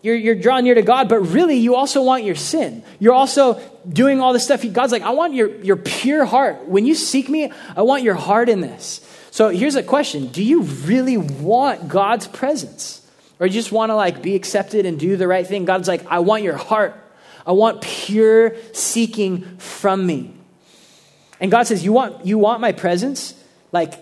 you're, 0.04 0.16
you're 0.16 0.34
drawn 0.34 0.64
near 0.64 0.74
to 0.74 0.82
God, 0.82 1.08
but 1.08 1.20
really 1.20 1.56
you 1.56 1.76
also 1.76 2.02
want 2.02 2.24
your 2.24 2.34
sin. 2.34 2.82
You're 2.98 3.14
also 3.14 3.58
doing 3.88 4.20
all 4.20 4.34
this 4.34 4.44
stuff. 4.44 4.62
God's 4.70 4.92
like, 4.92 5.00
I 5.00 5.12
want 5.12 5.32
your, 5.32 5.48
your 5.62 5.76
pure 5.76 6.26
heart. 6.26 6.68
When 6.68 6.84
you 6.84 6.94
seek 6.94 7.30
me, 7.30 7.50
I 7.74 7.80
want 7.80 8.02
your 8.02 8.14
heart 8.14 8.50
in 8.50 8.60
this. 8.60 9.00
So 9.30 9.48
here's 9.48 9.76
a 9.76 9.82
question 9.82 10.28
Do 10.28 10.44
you 10.44 10.60
really 10.60 11.16
want 11.16 11.88
God's 11.88 12.28
presence? 12.28 13.00
Or 13.40 13.46
you 13.46 13.52
just 13.54 13.72
want 13.72 13.88
to 13.90 13.96
like 13.96 14.20
be 14.20 14.34
accepted 14.34 14.84
and 14.84 15.00
do 15.00 15.16
the 15.16 15.26
right 15.26 15.46
thing? 15.46 15.64
God's 15.64 15.88
like, 15.88 16.04
I 16.06 16.18
want 16.18 16.42
your 16.42 16.56
heart. 16.58 16.94
I 17.46 17.52
want 17.52 17.80
pure 17.80 18.56
seeking 18.74 19.56
from 19.56 20.04
me. 20.06 20.34
And 21.40 21.50
God 21.50 21.66
says, 21.66 21.82
You 21.82 21.94
want, 21.94 22.26
you 22.26 22.36
want 22.36 22.60
my 22.60 22.72
presence? 22.72 23.32
Like, 23.72 23.94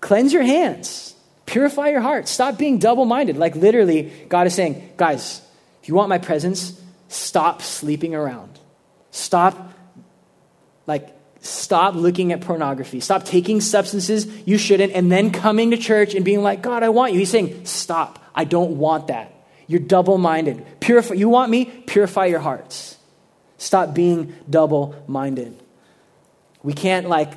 cleanse 0.00 0.32
your 0.32 0.44
hands 0.44 1.14
Purify 1.46 1.88
your 1.88 2.00
heart. 2.00 2.28
Stop 2.28 2.58
being 2.58 2.78
double 2.78 3.04
minded. 3.04 3.36
Like 3.36 3.54
literally, 3.54 4.12
God 4.28 4.46
is 4.46 4.54
saying, 4.54 4.90
guys, 4.96 5.40
if 5.80 5.88
you 5.88 5.94
want 5.94 6.08
my 6.08 6.18
presence, 6.18 6.80
stop 7.08 7.62
sleeping 7.62 8.14
around. 8.14 8.58
Stop, 9.12 9.72
like, 10.86 11.08
stop 11.40 11.94
looking 11.94 12.32
at 12.32 12.40
pornography. 12.40 13.00
Stop 13.00 13.24
taking 13.24 13.60
substances 13.60 14.26
you 14.46 14.58
shouldn't 14.58 14.92
and 14.92 15.10
then 15.10 15.30
coming 15.30 15.70
to 15.70 15.76
church 15.76 16.14
and 16.14 16.24
being 16.24 16.42
like, 16.42 16.62
God, 16.62 16.82
I 16.82 16.88
want 16.88 17.12
you. 17.12 17.20
He's 17.20 17.30
saying, 17.30 17.64
stop. 17.64 18.18
I 18.34 18.44
don't 18.44 18.78
want 18.78 19.06
that. 19.06 19.32
You're 19.68 19.80
double 19.80 20.18
minded. 20.18 20.66
Purify. 20.80 21.14
You 21.14 21.28
want 21.28 21.50
me? 21.50 21.64
Purify 21.64 22.26
your 22.26 22.40
hearts. 22.40 22.96
Stop 23.58 23.94
being 23.94 24.34
double 24.50 24.94
minded. 25.06 25.56
We 26.62 26.72
can't 26.72 27.08
like 27.08 27.32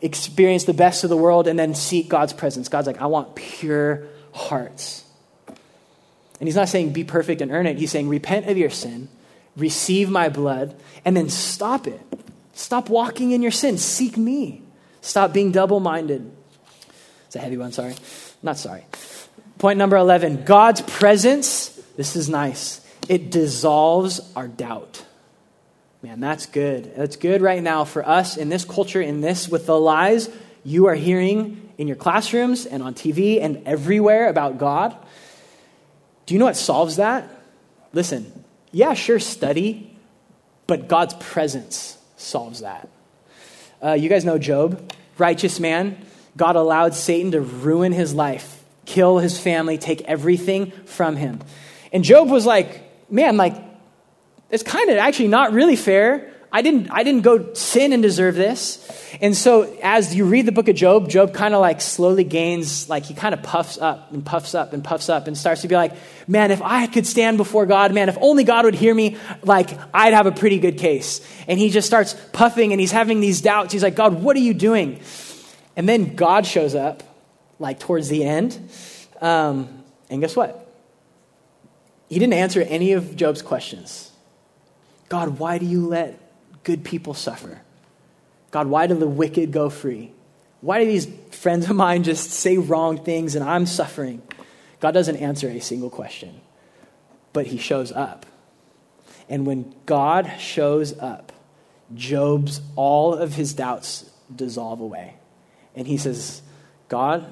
experience 0.00 0.64
the 0.64 0.74
best 0.74 1.04
of 1.04 1.10
the 1.10 1.16
world 1.16 1.46
and 1.48 1.58
then 1.58 1.74
seek 1.74 2.08
God's 2.08 2.32
presence. 2.32 2.68
God's 2.68 2.86
like, 2.86 3.00
I 3.00 3.06
want 3.06 3.34
pure 3.34 4.06
hearts. 4.32 5.04
And 6.40 6.48
he's 6.48 6.56
not 6.56 6.68
saying 6.68 6.92
be 6.92 7.04
perfect 7.04 7.40
and 7.40 7.50
earn 7.50 7.66
it. 7.66 7.78
He's 7.78 7.90
saying 7.90 8.08
repent 8.08 8.48
of 8.48 8.58
your 8.58 8.70
sin, 8.70 9.08
receive 9.56 10.10
my 10.10 10.28
blood, 10.28 10.74
and 11.04 11.16
then 11.16 11.28
stop 11.28 11.86
it. 11.86 12.00
Stop 12.52 12.88
walking 12.88 13.32
in 13.32 13.42
your 13.42 13.50
sin. 13.50 13.78
Seek 13.78 14.16
me. 14.16 14.62
Stop 15.00 15.32
being 15.32 15.52
double 15.52 15.80
minded. 15.80 16.30
It's 17.26 17.36
a 17.36 17.38
heavy 17.38 17.56
one, 17.56 17.72
sorry. 17.72 17.94
Not 18.42 18.58
sorry. 18.58 18.84
Point 19.58 19.78
number 19.78 19.96
11 19.96 20.44
God's 20.44 20.80
presence, 20.82 21.68
this 21.96 22.16
is 22.16 22.28
nice, 22.28 22.80
it 23.08 23.30
dissolves 23.30 24.20
our 24.34 24.48
doubt. 24.48 25.04
Man, 26.04 26.20
that's 26.20 26.44
good. 26.44 26.94
That's 26.96 27.16
good 27.16 27.40
right 27.40 27.62
now 27.62 27.84
for 27.84 28.06
us 28.06 28.36
in 28.36 28.50
this 28.50 28.62
culture, 28.62 29.00
in 29.00 29.22
this, 29.22 29.48
with 29.48 29.64
the 29.64 29.80
lies 29.80 30.28
you 30.62 30.88
are 30.88 30.94
hearing 30.94 31.70
in 31.78 31.88
your 31.88 31.96
classrooms 31.96 32.66
and 32.66 32.82
on 32.82 32.92
TV 32.92 33.40
and 33.40 33.62
everywhere 33.66 34.28
about 34.28 34.58
God. 34.58 34.94
Do 36.26 36.34
you 36.34 36.38
know 36.38 36.44
what 36.44 36.58
solves 36.58 36.96
that? 36.96 37.26
Listen, 37.94 38.44
yeah, 38.70 38.92
sure, 38.92 39.18
study, 39.18 39.96
but 40.66 40.88
God's 40.88 41.14
presence 41.14 41.96
solves 42.18 42.60
that. 42.60 42.86
Uh, 43.82 43.92
you 43.92 44.10
guys 44.10 44.26
know 44.26 44.36
Job, 44.36 44.92
righteous 45.16 45.58
man. 45.58 45.96
God 46.36 46.54
allowed 46.54 46.92
Satan 46.92 47.30
to 47.30 47.40
ruin 47.40 47.92
his 47.92 48.12
life, 48.12 48.62
kill 48.84 49.20
his 49.20 49.40
family, 49.40 49.78
take 49.78 50.02
everything 50.02 50.70
from 50.84 51.16
him. 51.16 51.40
And 51.94 52.04
Job 52.04 52.28
was 52.28 52.44
like, 52.44 53.10
man, 53.10 53.38
like, 53.38 53.56
it's 54.50 54.62
kind 54.62 54.90
of 54.90 54.98
actually 54.98 55.28
not 55.28 55.52
really 55.52 55.76
fair. 55.76 56.30
I 56.54 56.62
didn't, 56.62 56.88
I 56.92 57.02
didn't 57.02 57.22
go 57.22 57.52
sin 57.54 57.92
and 57.92 58.00
deserve 58.00 58.36
this. 58.36 58.78
And 59.20 59.36
so 59.36 59.62
as 59.82 60.14
you 60.14 60.24
read 60.24 60.46
the 60.46 60.52
book 60.52 60.68
of 60.68 60.76
Job, 60.76 61.08
Job 61.08 61.34
kind 61.34 61.52
of 61.52 61.60
like 61.60 61.80
slowly 61.80 62.22
gains, 62.22 62.88
like 62.88 63.04
he 63.04 63.12
kind 63.12 63.34
of 63.34 63.42
puffs 63.42 63.76
up 63.76 64.12
and 64.12 64.24
puffs 64.24 64.54
up 64.54 64.72
and 64.72 64.84
puffs 64.84 65.08
up 65.08 65.26
and 65.26 65.36
starts 65.36 65.62
to 65.62 65.68
be 65.68 65.74
like, 65.74 65.94
man, 66.28 66.52
if 66.52 66.62
I 66.62 66.86
could 66.86 67.08
stand 67.08 67.38
before 67.38 67.66
God, 67.66 67.92
man, 67.92 68.08
if 68.08 68.16
only 68.20 68.44
God 68.44 68.66
would 68.66 68.76
hear 68.76 68.94
me, 68.94 69.16
like 69.42 69.70
I'd 69.92 70.14
have 70.14 70.26
a 70.26 70.32
pretty 70.32 70.60
good 70.60 70.78
case. 70.78 71.26
And 71.48 71.58
he 71.58 71.70
just 71.70 71.88
starts 71.88 72.14
puffing 72.32 72.70
and 72.70 72.80
he's 72.80 72.92
having 72.92 73.18
these 73.18 73.40
doubts. 73.40 73.72
He's 73.72 73.82
like, 73.82 73.96
God, 73.96 74.22
what 74.22 74.36
are 74.36 74.40
you 74.40 74.54
doing? 74.54 75.00
And 75.74 75.88
then 75.88 76.14
God 76.14 76.46
shows 76.46 76.76
up, 76.76 77.02
like 77.58 77.80
towards 77.80 78.08
the 78.08 78.22
end. 78.22 78.70
Um, 79.20 79.82
and 80.08 80.20
guess 80.20 80.36
what? 80.36 80.72
He 82.08 82.20
didn't 82.20 82.34
answer 82.34 82.62
any 82.62 82.92
of 82.92 83.16
Job's 83.16 83.42
questions. 83.42 84.12
God, 85.08 85.38
why 85.38 85.58
do 85.58 85.66
you 85.66 85.86
let 85.86 86.18
good 86.64 86.84
people 86.84 87.14
suffer? 87.14 87.60
God, 88.50 88.66
why 88.68 88.86
do 88.86 88.94
the 88.94 89.06
wicked 89.06 89.52
go 89.52 89.68
free? 89.68 90.12
Why 90.60 90.80
do 90.80 90.86
these 90.86 91.06
friends 91.30 91.68
of 91.68 91.76
mine 91.76 92.04
just 92.04 92.30
say 92.30 92.56
wrong 92.56 93.04
things 93.04 93.34
and 93.34 93.44
I'm 93.44 93.66
suffering? 93.66 94.22
God 94.80 94.92
doesn't 94.92 95.16
answer 95.16 95.48
a 95.48 95.60
single 95.60 95.90
question, 95.90 96.40
but 97.32 97.46
he 97.46 97.58
shows 97.58 97.92
up. 97.92 98.26
And 99.28 99.46
when 99.46 99.74
God 99.86 100.32
shows 100.38 100.98
up, 100.98 101.32
Job's 101.94 102.60
all 102.76 103.14
of 103.14 103.34
his 103.34 103.54
doubts 103.54 104.10
dissolve 104.34 104.80
away. 104.80 105.16
And 105.74 105.86
he 105.86 105.96
says, 105.96 106.42
God, 106.88 107.26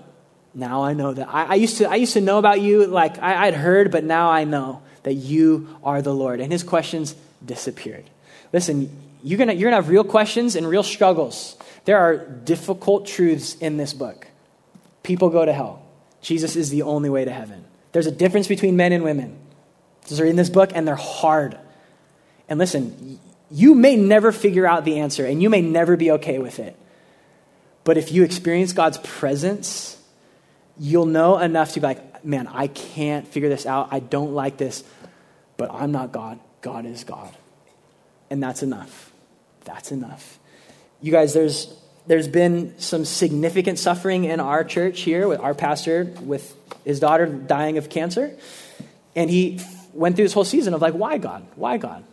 now 0.54 0.82
I 0.82 0.92
know 0.92 1.14
that. 1.14 1.28
I, 1.28 1.44
I 1.44 1.54
used, 1.54 1.78
to, 1.78 1.88
I 1.88 1.94
used 1.96 2.14
to 2.14 2.20
know 2.20 2.38
about 2.38 2.60
you, 2.60 2.86
like 2.86 3.18
I, 3.22 3.46
I'd 3.46 3.54
heard, 3.54 3.90
but 3.90 4.04
now 4.04 4.30
I 4.30 4.44
know 4.44 4.82
that 5.04 5.14
you 5.14 5.76
are 5.82 6.02
the 6.02 6.14
Lord. 6.14 6.40
And 6.40 6.52
his 6.52 6.62
questions 6.62 7.14
disappeared. 7.44 8.04
Listen, 8.52 8.90
you're 9.22 9.38
going 9.38 9.56
you're 9.58 9.70
gonna 9.70 9.82
have 9.82 9.88
real 9.88 10.04
questions 10.04 10.56
and 10.56 10.68
real 10.68 10.82
struggles. 10.82 11.56
There 11.84 11.98
are 11.98 12.16
difficult 12.16 13.06
truths 13.06 13.54
in 13.56 13.76
this 13.76 13.92
book. 13.92 14.26
People 15.02 15.30
go 15.30 15.44
to 15.44 15.52
hell. 15.52 15.82
Jesus 16.20 16.54
is 16.54 16.70
the 16.70 16.82
only 16.82 17.10
way 17.10 17.24
to 17.24 17.32
heaven. 17.32 17.64
There's 17.92 18.06
a 18.06 18.12
difference 18.12 18.46
between 18.46 18.76
men 18.76 18.92
and 18.92 19.02
women. 19.02 19.36
Those 20.08 20.20
are 20.20 20.24
in 20.24 20.36
this 20.36 20.50
book, 20.50 20.70
and 20.74 20.86
they're 20.86 20.94
hard. 20.96 21.58
And 22.48 22.58
listen, 22.58 23.18
you 23.50 23.74
may 23.74 23.96
never 23.96 24.32
figure 24.32 24.66
out 24.66 24.84
the 24.84 25.00
answer, 25.00 25.26
and 25.26 25.42
you 25.42 25.50
may 25.50 25.60
never 25.60 25.96
be 25.96 26.12
okay 26.12 26.38
with 26.38 26.58
it. 26.58 26.76
But 27.84 27.98
if 27.98 28.12
you 28.12 28.22
experience 28.22 28.72
God's 28.72 28.98
presence, 28.98 30.00
you'll 30.78 31.06
know 31.06 31.38
enough 31.38 31.72
to 31.72 31.80
be 31.80 31.86
like, 31.86 32.24
man, 32.24 32.46
I 32.46 32.68
can't 32.68 33.26
figure 33.26 33.48
this 33.48 33.66
out. 33.66 33.88
I 33.90 33.98
don't 33.98 34.32
like 34.32 34.56
this, 34.56 34.84
but 35.56 35.70
I'm 35.72 35.92
not 35.92 36.12
God. 36.12 36.38
God 36.62 36.86
is 36.86 37.04
God. 37.04 37.36
And 38.30 38.42
that's 38.42 38.62
enough. 38.62 39.12
That's 39.64 39.92
enough. 39.92 40.38
You 41.02 41.12
guys, 41.12 41.34
there's, 41.34 41.74
there's 42.06 42.28
been 42.28 42.78
some 42.78 43.04
significant 43.04 43.78
suffering 43.78 44.24
in 44.24 44.40
our 44.40 44.64
church 44.64 45.00
here 45.02 45.28
with 45.28 45.40
our 45.40 45.54
pastor, 45.54 46.04
with 46.22 46.56
his 46.84 47.00
daughter 47.00 47.26
dying 47.26 47.76
of 47.76 47.90
cancer. 47.90 48.34
And 49.14 49.28
he 49.28 49.60
went 49.92 50.16
through 50.16 50.24
this 50.24 50.32
whole 50.32 50.44
season 50.44 50.72
of 50.72 50.80
like, 50.80 50.94
why 50.94 51.18
God? 51.18 51.46
Why 51.56 51.76
God? 51.76 52.04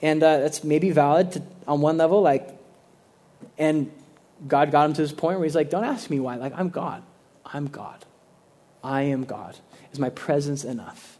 And 0.00 0.22
uh, 0.22 0.38
that's 0.38 0.62
maybe 0.62 0.90
valid 0.90 1.32
to, 1.32 1.42
on 1.66 1.80
one 1.80 1.96
level, 1.96 2.22
like, 2.22 2.48
and 3.58 3.90
God 4.46 4.70
got 4.70 4.86
him 4.86 4.92
to 4.94 5.02
this 5.02 5.12
point 5.12 5.38
where 5.38 5.44
he's 5.44 5.56
like, 5.56 5.70
don't 5.70 5.84
ask 5.84 6.08
me 6.08 6.20
why. 6.20 6.36
Like, 6.36 6.52
I'm 6.56 6.68
God. 6.68 7.02
I'm 7.44 7.66
God. 7.66 8.04
I 8.84 9.02
am 9.02 9.24
God. 9.24 9.56
Is 9.92 9.98
my 9.98 10.10
presence 10.10 10.64
enough? 10.64 11.17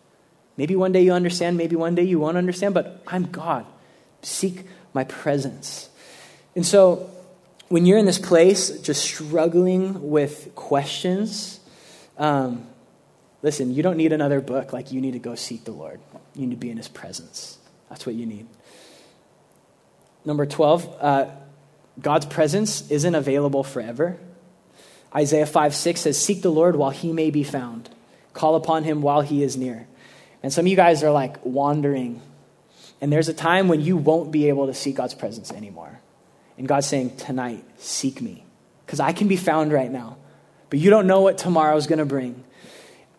Maybe 0.59 0.74
one 0.74 0.90
day 0.90 1.02
you 1.02 1.12
understand, 1.12 1.56
maybe 1.56 1.76
one 1.76 1.94
day 1.94 2.02
you 2.02 2.18
won't 2.18 2.36
understand, 2.36 2.74
but 2.74 3.00
I'm 3.06 3.26
God. 3.26 3.64
Seek 4.22 4.64
my 4.92 5.04
presence. 5.04 5.88
And 6.56 6.66
so, 6.66 7.09
when 7.68 7.86
you're 7.86 7.98
in 7.98 8.06
this 8.06 8.18
place, 8.18 8.70
just 8.80 9.02
struggling 9.02 10.11
with 10.11 10.50
questions, 10.56 11.61
um, 12.18 12.66
listen, 13.40 13.72
you 13.72 13.84
don't 13.84 13.96
need 13.96 14.12
another 14.12 14.40
book. 14.40 14.72
Like, 14.72 14.90
you 14.90 15.00
need 15.00 15.12
to 15.12 15.20
go 15.20 15.36
seek 15.36 15.64
the 15.64 15.70
Lord. 15.70 16.00
You 16.34 16.46
need 16.46 16.54
to 16.54 16.61
be 16.61 16.70
in 16.70 16.76
his 16.76 16.88
presence. 16.88 17.59
That's 17.88 18.04
what 18.04 18.16
you 18.16 18.26
need. 18.26 18.48
Number 20.24 20.44
12, 20.44 20.96
uh, 21.00 21.30
God's 22.00 22.26
presence 22.26 22.90
isn't 22.90 23.14
available 23.14 23.62
forever. 23.62 24.18
Isaiah 25.14 25.46
5 25.46 25.74
6 25.74 26.00
says, 26.00 26.20
Seek 26.20 26.42
the 26.42 26.50
Lord 26.50 26.74
while 26.74 26.90
he 26.90 27.12
may 27.12 27.30
be 27.30 27.44
found, 27.44 27.88
call 28.32 28.56
upon 28.56 28.82
him 28.82 29.02
while 29.02 29.20
he 29.20 29.44
is 29.44 29.56
near. 29.56 29.86
And 30.43 30.53
some 30.53 30.64
of 30.64 30.68
you 30.68 30.76
guys 30.76 31.03
are 31.03 31.11
like 31.11 31.45
wandering, 31.45 32.22
and 33.01 33.12
there's 33.12 33.28
a 33.28 33.34
time 33.34 33.68
when 33.68 33.80
you 33.80 33.97
won't 33.97 34.30
be 34.30 34.49
able 34.49 34.66
to 34.66 34.74
see 34.74 34.93
God's 34.93 35.14
presence 35.14 35.53
anymore. 35.53 36.01
And 36.57 36.66
God's 36.66 36.86
saying, 36.86 37.16
Tonight, 37.16 37.64
seek 37.78 38.20
me, 38.20 38.45
because 38.86 39.01
I 39.01 39.12
can 39.12 39.28
be 39.28 39.36
found 39.36 39.72
right 39.72 39.91
now, 39.91 40.16
but 40.70 40.78
you 40.78 40.91
don't 40.91 41.07
know 41.07 41.20
what 41.20 41.39
tomorrow's 41.39 41.86
going 41.86 41.99
to 41.99 42.07
bring. 42.07 42.45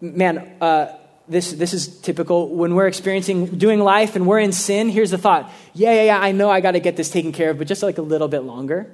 Man, 0.01 0.55
uh, 0.61 0.93
this, 1.29 1.51
this 1.51 1.73
is 1.73 1.99
typical. 2.01 2.49
When 2.49 2.73
we're 2.73 2.87
experiencing 2.87 3.57
doing 3.57 3.79
life 3.79 4.15
and 4.15 4.25
we're 4.25 4.39
in 4.39 4.51
sin 4.51 4.89
here's 4.89 5.11
the 5.11 5.17
thought. 5.17 5.51
Yeah 5.73 5.93
yeah 5.93 6.03
yeah 6.03 6.19
i 6.19 6.31
know 6.31 6.49
i 6.49 6.59
got 6.59 6.71
to 6.71 6.79
get 6.79 6.97
this 6.97 7.11
taken 7.11 7.31
care 7.31 7.51
of 7.51 7.59
but 7.59 7.67
just 7.67 7.83
like 7.83 7.99
a 7.99 8.01
little 8.01 8.27
bit 8.27 8.39
longer. 8.39 8.91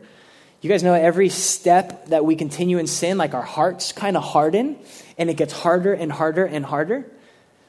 You 0.62 0.70
guys 0.70 0.84
know 0.84 0.94
every 0.94 1.30
step 1.30 2.08
that 2.08 2.26
we 2.26 2.36
continue 2.36 2.78
in 2.80 2.88
sin 2.88 3.18
like 3.18 3.34
our 3.34 3.44
hearts 3.44 3.92
kind 3.92 4.18
of 4.18 4.24
harden 4.24 4.78
and 5.18 5.30
it 5.30 5.36
gets 5.36 5.54
harder 5.54 5.94
and 5.94 6.12
harder 6.12 6.44
and 6.44 6.66
harder 6.66 7.06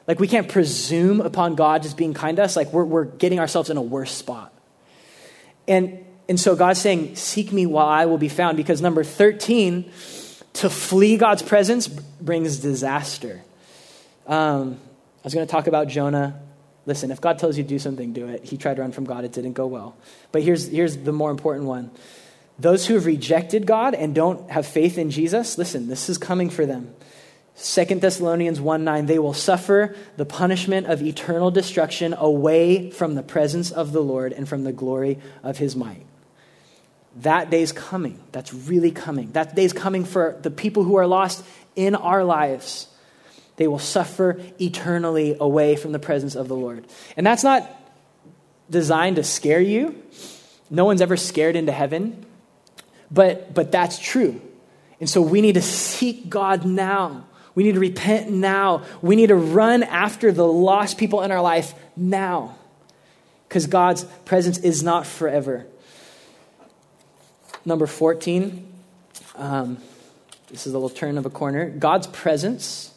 like 0.07 0.19
we 0.19 0.27
can't 0.27 0.49
presume 0.49 1.21
upon 1.21 1.55
god 1.55 1.83
just 1.83 1.97
being 1.97 2.13
kind 2.13 2.37
to 2.37 2.43
us 2.43 2.55
like 2.55 2.71
we're, 2.73 2.85
we're 2.85 3.05
getting 3.05 3.39
ourselves 3.39 3.69
in 3.69 3.77
a 3.77 3.81
worse 3.81 4.11
spot 4.11 4.53
and 5.67 6.03
and 6.29 6.39
so 6.39 6.55
god's 6.55 6.81
saying 6.81 7.15
seek 7.15 7.51
me 7.51 7.65
while 7.65 7.87
i 7.87 8.05
will 8.05 8.17
be 8.17 8.29
found 8.29 8.57
because 8.57 8.81
number 8.81 9.03
13 9.03 9.91
to 10.53 10.69
flee 10.69 11.17
god's 11.17 11.41
presence 11.41 11.87
brings 11.87 12.57
disaster 12.57 13.43
um, 14.27 14.77
I 15.23 15.23
was 15.23 15.33
going 15.33 15.47
to 15.47 15.51
talk 15.51 15.67
about 15.67 15.87
Jonah. 15.87 16.39
Listen, 16.85 17.11
if 17.11 17.19
God 17.19 17.39
tells 17.39 17.57
you 17.57 17.63
to 17.63 17.69
do 17.69 17.79
something, 17.79 18.13
do 18.13 18.27
it. 18.27 18.43
He 18.43 18.57
tried 18.57 18.75
to 18.75 18.81
run 18.81 18.91
from 18.91 19.05
God, 19.05 19.23
it 19.25 19.31
didn't 19.31 19.53
go 19.53 19.67
well. 19.67 19.95
But 20.31 20.43
here's, 20.43 20.67
here's 20.67 20.97
the 20.97 21.11
more 21.11 21.31
important 21.31 21.65
one 21.65 21.91
those 22.59 22.87
who 22.87 22.95
have 22.95 23.05
rejected 23.05 23.67
God 23.67 23.93
and 23.93 24.15
don't 24.15 24.49
have 24.49 24.65
faith 24.65 24.97
in 24.97 25.11
Jesus, 25.11 25.59
listen, 25.59 25.87
this 25.87 26.09
is 26.09 26.17
coming 26.17 26.49
for 26.49 26.65
them. 26.65 26.91
2 27.59 27.85
Thessalonians 27.85 28.61
1 28.61 28.83
9, 28.83 29.05
they 29.07 29.17
will 29.17 29.33
suffer 29.33 29.95
the 30.15 30.25
punishment 30.25 30.87
of 30.87 31.01
eternal 31.01 31.49
destruction 31.49 32.13
away 32.13 32.91
from 32.91 33.15
the 33.15 33.23
presence 33.23 33.71
of 33.71 33.91
the 33.91 34.01
Lord 34.01 34.31
and 34.31 34.47
from 34.47 34.63
the 34.63 34.71
glory 34.71 35.19
of 35.41 35.57
his 35.57 35.75
might. 35.75 36.05
That 37.17 37.49
day's 37.49 37.71
coming. 37.71 38.21
That's 38.31 38.53
really 38.53 38.91
coming. 38.91 39.31
That 39.31 39.55
day's 39.55 39.73
coming 39.73 40.05
for 40.05 40.37
the 40.41 40.51
people 40.51 40.83
who 40.83 40.97
are 40.97 41.07
lost 41.07 41.43
in 41.75 41.95
our 41.95 42.23
lives. 42.23 42.87
They 43.55 43.67
will 43.67 43.79
suffer 43.79 44.39
eternally 44.61 45.35
away 45.39 45.77
from 45.77 45.93
the 45.93 45.99
presence 45.99 46.35
of 46.35 46.47
the 46.47 46.55
Lord. 46.55 46.85
And 47.15 47.25
that's 47.25 47.43
not 47.43 47.67
designed 48.69 49.15
to 49.15 49.23
scare 49.23 49.61
you. 49.61 49.99
No 50.69 50.85
one's 50.85 51.01
ever 51.01 51.17
scared 51.17 51.55
into 51.55 51.71
heaven. 51.71 52.23
But, 53.09 53.53
but 53.55 53.71
that's 53.71 53.97
true. 53.97 54.41
And 54.99 55.09
so 55.09 55.21
we 55.21 55.41
need 55.41 55.53
to 55.53 55.61
seek 55.61 56.29
God 56.29 56.65
now. 56.65 57.25
We 57.57 57.63
need 57.63 57.73
to 57.73 57.79
repent 57.79 58.29
now. 58.29 58.83
We 59.01 59.15
need 59.15 59.29
to 59.29 59.35
run 59.35 59.81
after 59.81 60.31
the 60.31 60.45
lost 60.45 60.99
people 60.99 61.23
in 61.23 61.31
our 61.31 61.41
life 61.41 61.73
now. 61.95 62.55
Because 63.47 63.65
God's 63.65 64.03
presence 64.25 64.59
is 64.59 64.83
not 64.83 65.07
forever. 65.07 65.65
Number 67.65 67.87
14. 67.87 68.63
Um, 69.37 69.79
this 70.49 70.67
is 70.67 70.73
a 70.75 70.77
little 70.77 70.95
turn 70.95 71.17
of 71.17 71.25
a 71.25 71.31
corner. 71.31 71.67
God's 71.67 72.05
presence 72.05 72.93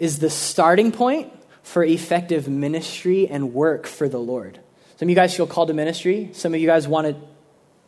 is 0.00 0.18
the 0.18 0.28
starting 0.28 0.90
point 0.90 1.32
for 1.62 1.84
effective 1.84 2.48
ministry 2.48 3.28
and 3.28 3.54
work 3.54 3.86
for 3.86 4.08
the 4.08 4.18
Lord. 4.18 4.58
Some 4.96 5.06
of 5.06 5.10
you 5.10 5.14
guys 5.14 5.36
feel 5.36 5.46
called 5.46 5.68
to 5.68 5.74
ministry. 5.74 6.30
Some 6.32 6.52
of 6.52 6.60
you 6.60 6.66
guys 6.66 6.88
want 6.88 7.06
to, 7.06 7.16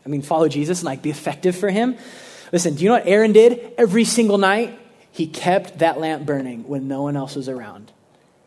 I 0.04 0.08
mean, 0.08 0.22
follow 0.22 0.46
Jesus 0.46 0.82
and 0.82 0.86
like 0.86 1.02
be 1.02 1.10
effective 1.10 1.56
for 1.56 1.68
him. 1.68 1.96
Listen, 2.52 2.76
do 2.76 2.84
you 2.84 2.90
know 2.90 2.94
what 2.94 3.08
Aaron 3.08 3.32
did 3.32 3.72
every 3.76 4.04
single 4.04 4.38
night? 4.38 4.78
He 5.16 5.26
kept 5.26 5.78
that 5.78 5.98
lamp 5.98 6.26
burning 6.26 6.68
when 6.68 6.88
no 6.88 7.00
one 7.00 7.16
else 7.16 7.36
was 7.36 7.48
around. 7.48 7.90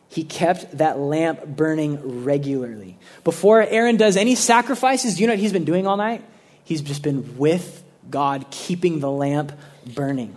He 0.07 0.23
kept 0.23 0.77
that 0.77 0.99
lamp 0.99 1.43
burning 1.43 2.23
regularly. 2.23 2.99
Before 3.23 3.59
Aaron 3.59 3.97
does 3.97 4.15
any 4.15 4.35
sacrifices, 4.35 5.15
do 5.15 5.21
you 5.21 5.27
know 5.27 5.33
what 5.33 5.39
he's 5.39 5.51
been 5.51 5.65
doing 5.65 5.87
all 5.87 5.97
night? 5.97 6.23
He's 6.63 6.81
just 6.81 7.01
been 7.01 7.39
with 7.39 7.83
God, 8.07 8.51
keeping 8.51 8.99
the 8.99 9.09
lamp 9.09 9.51
burning. 9.95 10.35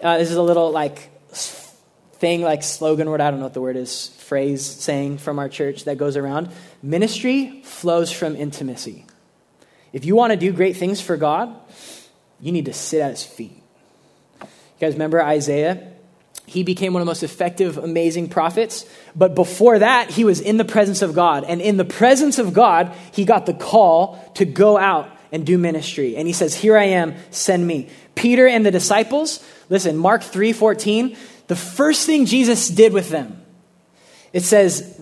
Uh, 0.00 0.18
this 0.18 0.30
is 0.30 0.36
a 0.36 0.42
little 0.42 0.70
like 0.70 1.10
thing 1.32 2.42
like 2.42 2.62
slogan 2.62 3.10
word, 3.10 3.20
I 3.20 3.32
don't 3.32 3.40
know 3.40 3.46
what 3.46 3.54
the 3.54 3.60
word 3.60 3.76
is, 3.76 4.10
phrase, 4.18 4.64
saying 4.64 5.18
from 5.18 5.40
our 5.40 5.48
church 5.48 5.86
that 5.86 5.98
goes 5.98 6.16
around. 6.16 6.50
Ministry 6.84 7.62
flows 7.64 8.12
from 8.12 8.36
intimacy. 8.36 9.06
If 9.92 10.04
you 10.04 10.14
want 10.14 10.30
to 10.30 10.36
do 10.36 10.52
great 10.52 10.76
things 10.76 11.00
for 11.00 11.16
God, 11.16 11.52
you 12.40 12.52
need 12.52 12.66
to 12.66 12.72
sit 12.72 13.00
at 13.00 13.10
his 13.10 13.24
feet. 13.24 13.60
You 14.78 14.86
guys 14.86 14.94
remember 14.94 15.22
Isaiah? 15.22 15.92
He 16.46 16.62
became 16.62 16.94
one 16.94 17.02
of 17.02 17.06
the 17.06 17.10
most 17.10 17.22
effective, 17.22 17.76
amazing 17.76 18.28
prophets. 18.28 18.86
But 19.14 19.34
before 19.34 19.80
that, 19.80 20.10
he 20.10 20.24
was 20.24 20.40
in 20.40 20.56
the 20.56 20.64
presence 20.64 21.02
of 21.02 21.14
God. 21.14 21.44
And 21.44 21.60
in 21.60 21.76
the 21.76 21.84
presence 21.84 22.38
of 22.38 22.54
God, 22.54 22.94
he 23.12 23.24
got 23.24 23.44
the 23.44 23.54
call 23.54 24.32
to 24.34 24.44
go 24.44 24.78
out 24.78 25.10
and 25.30 25.44
do 25.44 25.58
ministry. 25.58 26.16
And 26.16 26.26
he 26.26 26.32
says, 26.32 26.54
Here 26.54 26.76
I 26.76 26.84
am, 26.84 27.14
send 27.30 27.66
me. 27.66 27.90
Peter 28.14 28.46
and 28.46 28.64
the 28.64 28.70
disciples, 28.70 29.44
listen, 29.68 29.96
Mark 29.96 30.22
3 30.22 30.52
14, 30.52 31.16
the 31.48 31.56
first 31.56 32.06
thing 32.06 32.24
Jesus 32.24 32.68
did 32.68 32.92
with 32.92 33.10
them, 33.10 33.42
it 34.32 34.42
says, 34.42 34.98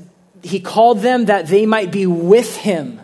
he 0.47 0.61
called 0.61 1.01
them 1.01 1.27
that 1.27 1.49
they 1.49 1.67
might 1.67 1.91
be 1.91 2.07
with 2.07 2.57
him. 2.57 3.01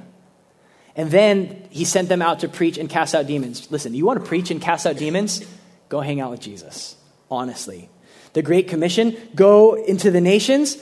And 0.94 1.10
then 1.10 1.66
he 1.70 1.84
sent 1.84 2.08
them 2.08 2.22
out 2.22 2.40
to 2.40 2.48
preach 2.48 2.78
and 2.78 2.88
cast 2.88 3.14
out 3.14 3.26
demons. 3.26 3.70
Listen, 3.70 3.94
you 3.94 4.04
want 4.04 4.20
to 4.20 4.26
preach 4.26 4.50
and 4.50 4.60
cast 4.60 4.86
out 4.86 4.96
demons? 4.96 5.44
Go 5.92 6.00
hang 6.00 6.22
out 6.22 6.30
with 6.30 6.40
Jesus, 6.40 6.96
honestly. 7.30 7.90
The 8.32 8.40
Great 8.40 8.66
Commission 8.66 9.14
go 9.34 9.74
into 9.74 10.10
the 10.10 10.22
nations, 10.22 10.78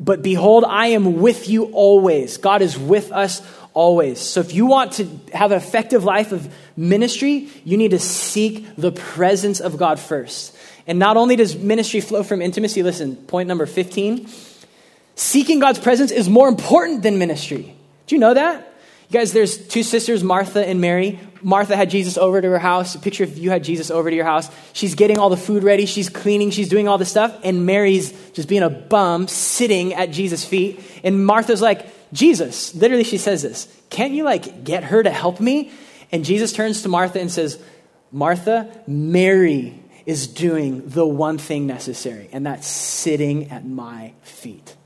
but 0.00 0.22
behold, 0.22 0.64
I 0.66 0.86
am 0.86 1.20
with 1.20 1.50
you 1.50 1.64
always. 1.66 2.38
God 2.38 2.62
is 2.62 2.78
with 2.78 3.12
us 3.12 3.42
always. 3.74 4.18
So 4.18 4.40
if 4.40 4.54
you 4.54 4.64
want 4.64 4.92
to 4.92 5.06
have 5.34 5.52
an 5.52 5.58
effective 5.58 6.04
life 6.04 6.32
of 6.32 6.50
ministry, 6.78 7.50
you 7.66 7.76
need 7.76 7.90
to 7.90 7.98
seek 7.98 8.74
the 8.76 8.90
presence 8.90 9.60
of 9.60 9.76
God 9.76 10.00
first. 10.00 10.56
And 10.86 10.98
not 10.98 11.18
only 11.18 11.36
does 11.36 11.54
ministry 11.54 12.00
flow 12.00 12.22
from 12.22 12.40
intimacy, 12.40 12.82
listen, 12.82 13.16
point 13.16 13.48
number 13.48 13.66
15 13.66 14.26
seeking 15.14 15.58
God's 15.58 15.78
presence 15.78 16.10
is 16.10 16.26
more 16.30 16.48
important 16.48 17.02
than 17.02 17.18
ministry. 17.18 17.76
Do 18.06 18.14
you 18.14 18.18
know 18.18 18.32
that? 18.32 18.66
You 19.10 19.18
guys, 19.18 19.34
there's 19.34 19.58
two 19.58 19.82
sisters, 19.82 20.24
Martha 20.24 20.66
and 20.66 20.80
Mary. 20.80 21.20
Martha 21.44 21.76
had 21.76 21.90
Jesus 21.90 22.16
over 22.16 22.40
to 22.40 22.48
her 22.48 22.58
house. 22.58 22.96
Picture 22.96 23.22
if 23.24 23.38
you 23.38 23.50
had 23.50 23.62
Jesus 23.62 23.90
over 23.90 24.08
to 24.08 24.16
your 24.16 24.24
house. 24.24 24.50
She's 24.72 24.94
getting 24.94 25.18
all 25.18 25.28
the 25.28 25.36
food 25.36 25.62
ready, 25.62 25.84
she's 25.86 26.08
cleaning, 26.08 26.50
she's 26.50 26.70
doing 26.70 26.88
all 26.88 26.98
the 26.98 27.04
stuff, 27.04 27.38
and 27.44 27.66
Mary's 27.66 28.12
just 28.32 28.48
being 28.48 28.62
a 28.62 28.70
bum 28.70 29.28
sitting 29.28 29.92
at 29.92 30.10
Jesus' 30.10 30.44
feet. 30.44 30.80
And 31.04 31.24
Martha's 31.24 31.60
like, 31.60 31.86
Jesus, 32.12 32.74
literally, 32.74 33.04
she 33.04 33.18
says 33.18 33.42
this, 33.42 33.68
can't 33.90 34.12
you 34.12 34.24
like 34.24 34.64
get 34.64 34.84
her 34.84 35.02
to 35.02 35.10
help 35.10 35.38
me? 35.38 35.70
And 36.10 36.24
Jesus 36.24 36.52
turns 36.52 36.82
to 36.82 36.88
Martha 36.88 37.20
and 37.20 37.30
says, 37.30 37.62
Martha, 38.10 38.70
Mary 38.86 39.80
is 40.06 40.26
doing 40.26 40.88
the 40.88 41.06
one 41.06 41.38
thing 41.38 41.66
necessary, 41.66 42.28
and 42.32 42.46
that's 42.46 42.66
sitting 42.66 43.50
at 43.50 43.66
my 43.66 44.12
feet. 44.22 44.76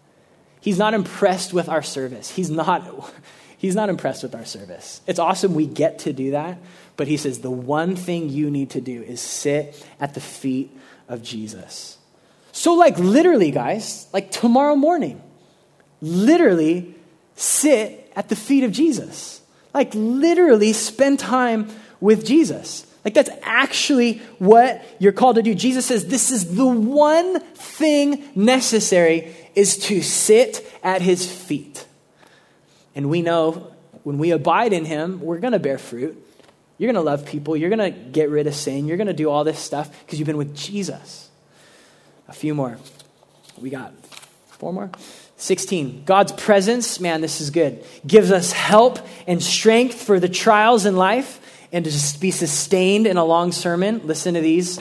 He's 0.60 0.78
not 0.78 0.94
impressed 0.94 1.52
with 1.52 1.68
our 1.68 1.82
service. 1.82 2.30
He's 2.30 2.50
not, 2.50 2.82
he's 3.58 3.74
not 3.74 3.90
impressed 3.90 4.22
with 4.22 4.34
our 4.34 4.44
service. 4.44 5.02
It's 5.06 5.18
awesome 5.18 5.54
we 5.54 5.66
get 5.66 5.98
to 6.00 6.12
do 6.12 6.30
that, 6.30 6.58
but 6.96 7.06
he 7.06 7.16
says 7.16 7.40
the 7.40 7.50
one 7.50 7.94
thing 7.96 8.30
you 8.30 8.50
need 8.50 8.70
to 8.70 8.80
do 8.80 9.02
is 9.02 9.20
sit 9.20 9.86
at 10.00 10.14
the 10.14 10.20
feet 10.20 10.74
of 11.08 11.22
Jesus. 11.22 11.98
So, 12.52 12.74
like, 12.74 12.98
literally, 12.98 13.50
guys, 13.50 14.08
like 14.12 14.30
tomorrow 14.30 14.74
morning, 14.74 15.22
literally 16.00 16.94
sit 17.36 18.12
at 18.16 18.28
the 18.28 18.36
feet 18.36 18.64
of 18.64 18.72
Jesus. 18.72 19.40
Like, 19.74 19.90
literally 19.94 20.72
spend 20.72 21.18
time 21.18 21.68
with 22.00 22.24
Jesus. 22.24 22.86
Like, 23.04 23.14
that's 23.14 23.30
actually 23.42 24.18
what 24.38 24.84
you're 24.98 25.12
called 25.12 25.36
to 25.36 25.42
do. 25.42 25.54
Jesus 25.54 25.86
says 25.86 26.06
this 26.06 26.30
is 26.30 26.56
the 26.56 26.66
one 26.66 27.40
thing 27.40 28.24
necessary 28.34 29.34
is 29.54 29.78
to 29.86 30.02
sit 30.02 30.66
at 30.82 31.00
his 31.00 31.30
feet. 31.30 31.86
And 32.98 33.08
we 33.08 33.22
know 33.22 33.72
when 34.02 34.18
we 34.18 34.32
abide 34.32 34.72
in 34.72 34.84
him, 34.84 35.20
we're 35.20 35.38
going 35.38 35.52
to 35.52 35.60
bear 35.60 35.78
fruit. 35.78 36.20
You're 36.78 36.92
going 36.92 37.00
to 37.00 37.08
love 37.08 37.24
people. 37.24 37.56
You're 37.56 37.70
going 37.70 37.92
to 37.92 37.96
get 37.96 38.28
rid 38.28 38.48
of 38.48 38.56
sin. 38.56 38.88
You're 38.88 38.96
going 38.96 39.06
to 39.06 39.12
do 39.12 39.30
all 39.30 39.44
this 39.44 39.60
stuff 39.60 39.88
because 40.00 40.18
you've 40.18 40.26
been 40.26 40.36
with 40.36 40.56
Jesus. 40.56 41.30
A 42.26 42.32
few 42.32 42.56
more. 42.56 42.76
We 43.56 43.70
got 43.70 43.92
four 44.48 44.72
more. 44.72 44.90
16. 45.36 46.02
God's 46.06 46.32
presence, 46.32 46.98
man, 46.98 47.20
this 47.20 47.40
is 47.40 47.50
good, 47.50 47.84
gives 48.04 48.32
us 48.32 48.50
help 48.50 48.98
and 49.28 49.40
strength 49.40 50.02
for 50.02 50.18
the 50.18 50.28
trials 50.28 50.84
in 50.84 50.96
life 50.96 51.40
and 51.70 51.84
to 51.84 51.92
just 51.92 52.20
be 52.20 52.32
sustained 52.32 53.06
in 53.06 53.16
a 53.16 53.24
long 53.24 53.52
sermon. 53.52 54.08
Listen 54.08 54.34
to 54.34 54.40
these. 54.40 54.80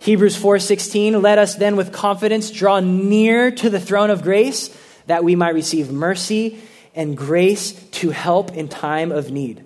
Hebrews 0.00 0.36
4:16, 0.36 1.22
let 1.22 1.38
us 1.38 1.54
then 1.54 1.76
with 1.76 1.94
confidence 1.94 2.50
draw 2.50 2.80
near 2.80 3.50
to 3.52 3.70
the 3.70 3.80
throne 3.80 4.10
of 4.10 4.22
grace 4.22 4.68
that 5.06 5.24
we 5.24 5.34
might 5.34 5.54
receive 5.54 5.90
mercy 5.90 6.60
and 6.94 7.16
grace 7.16 7.72
to 7.72 8.10
help 8.10 8.52
in 8.52 8.68
time 8.68 9.12
of 9.12 9.30
need. 9.30 9.64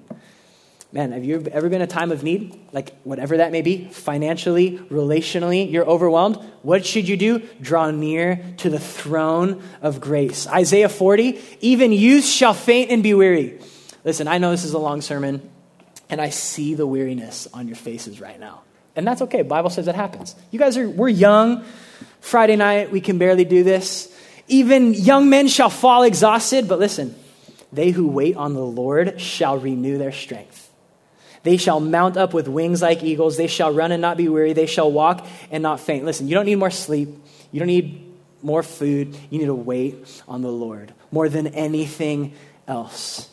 Man, 0.90 1.12
have 1.12 1.22
you 1.22 1.44
ever 1.52 1.68
been 1.68 1.82
a 1.82 1.86
time 1.86 2.10
of 2.10 2.22
need? 2.22 2.58
Like, 2.72 2.98
whatever 3.02 3.36
that 3.36 3.52
may 3.52 3.60
be, 3.60 3.84
financially, 3.88 4.78
relationally, 4.90 5.70
you're 5.70 5.84
overwhelmed. 5.84 6.36
What 6.62 6.86
should 6.86 7.06
you 7.06 7.18
do? 7.18 7.40
Draw 7.60 7.90
near 7.90 8.42
to 8.58 8.70
the 8.70 8.78
throne 8.78 9.62
of 9.82 10.00
grace. 10.00 10.46
Isaiah 10.46 10.88
40, 10.88 11.38
even 11.60 11.92
youth 11.92 12.24
shall 12.24 12.54
faint 12.54 12.90
and 12.90 13.02
be 13.02 13.12
weary. 13.12 13.60
Listen, 14.02 14.28
I 14.28 14.38
know 14.38 14.50
this 14.50 14.64
is 14.64 14.72
a 14.72 14.78
long 14.78 15.02
sermon, 15.02 15.50
and 16.08 16.22
I 16.22 16.30
see 16.30 16.72
the 16.72 16.86
weariness 16.86 17.46
on 17.52 17.68
your 17.68 17.76
faces 17.76 18.18
right 18.18 18.40
now. 18.40 18.62
And 18.96 19.06
that's 19.06 19.20
okay. 19.22 19.42
Bible 19.42 19.68
says 19.68 19.88
it 19.88 19.94
happens. 19.94 20.34
You 20.50 20.58
guys 20.58 20.78
are, 20.78 20.88
we're 20.88 21.10
young. 21.10 21.66
Friday 22.20 22.56
night, 22.56 22.90
we 22.90 23.02
can 23.02 23.18
barely 23.18 23.44
do 23.44 23.62
this. 23.62 24.10
Even 24.48 24.94
young 24.94 25.28
men 25.28 25.46
shall 25.46 25.70
fall 25.70 26.02
exhausted, 26.02 26.68
but 26.68 26.78
listen, 26.78 27.14
they 27.72 27.90
who 27.90 28.08
wait 28.08 28.36
on 28.36 28.54
the 28.54 28.64
Lord 28.64 29.20
shall 29.20 29.58
renew 29.58 29.98
their 29.98 30.12
strength. 30.12 30.70
They 31.42 31.56
shall 31.56 31.80
mount 31.80 32.16
up 32.16 32.34
with 32.34 32.48
wings 32.48 32.82
like 32.82 33.02
eagles. 33.02 33.36
They 33.36 33.46
shall 33.46 33.72
run 33.72 33.92
and 33.92 34.02
not 34.02 34.16
be 34.16 34.28
weary. 34.28 34.54
They 34.54 34.66
shall 34.66 34.90
walk 34.90 35.26
and 35.50 35.62
not 35.62 35.80
faint. 35.80 36.04
Listen, 36.04 36.28
you 36.28 36.34
don't 36.34 36.46
need 36.46 36.56
more 36.56 36.70
sleep. 36.70 37.10
You 37.52 37.60
don't 37.60 37.68
need 37.68 38.04
more 38.42 38.62
food. 38.62 39.16
You 39.30 39.38
need 39.38 39.46
to 39.46 39.54
wait 39.54 40.22
on 40.26 40.42
the 40.42 40.50
Lord 40.50 40.92
more 41.10 41.28
than 41.28 41.48
anything 41.48 42.34
else. 42.66 43.28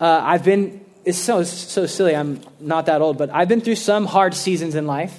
Uh, 0.00 0.20
I've 0.22 0.44
been, 0.44 0.84
it's 1.04 1.18
so, 1.18 1.42
so 1.42 1.86
silly. 1.86 2.14
I'm 2.14 2.40
not 2.60 2.86
that 2.86 3.00
old, 3.00 3.16
but 3.18 3.30
I've 3.30 3.48
been 3.48 3.60
through 3.60 3.76
some 3.76 4.06
hard 4.06 4.34
seasons 4.34 4.74
in 4.74 4.86
life. 4.86 5.18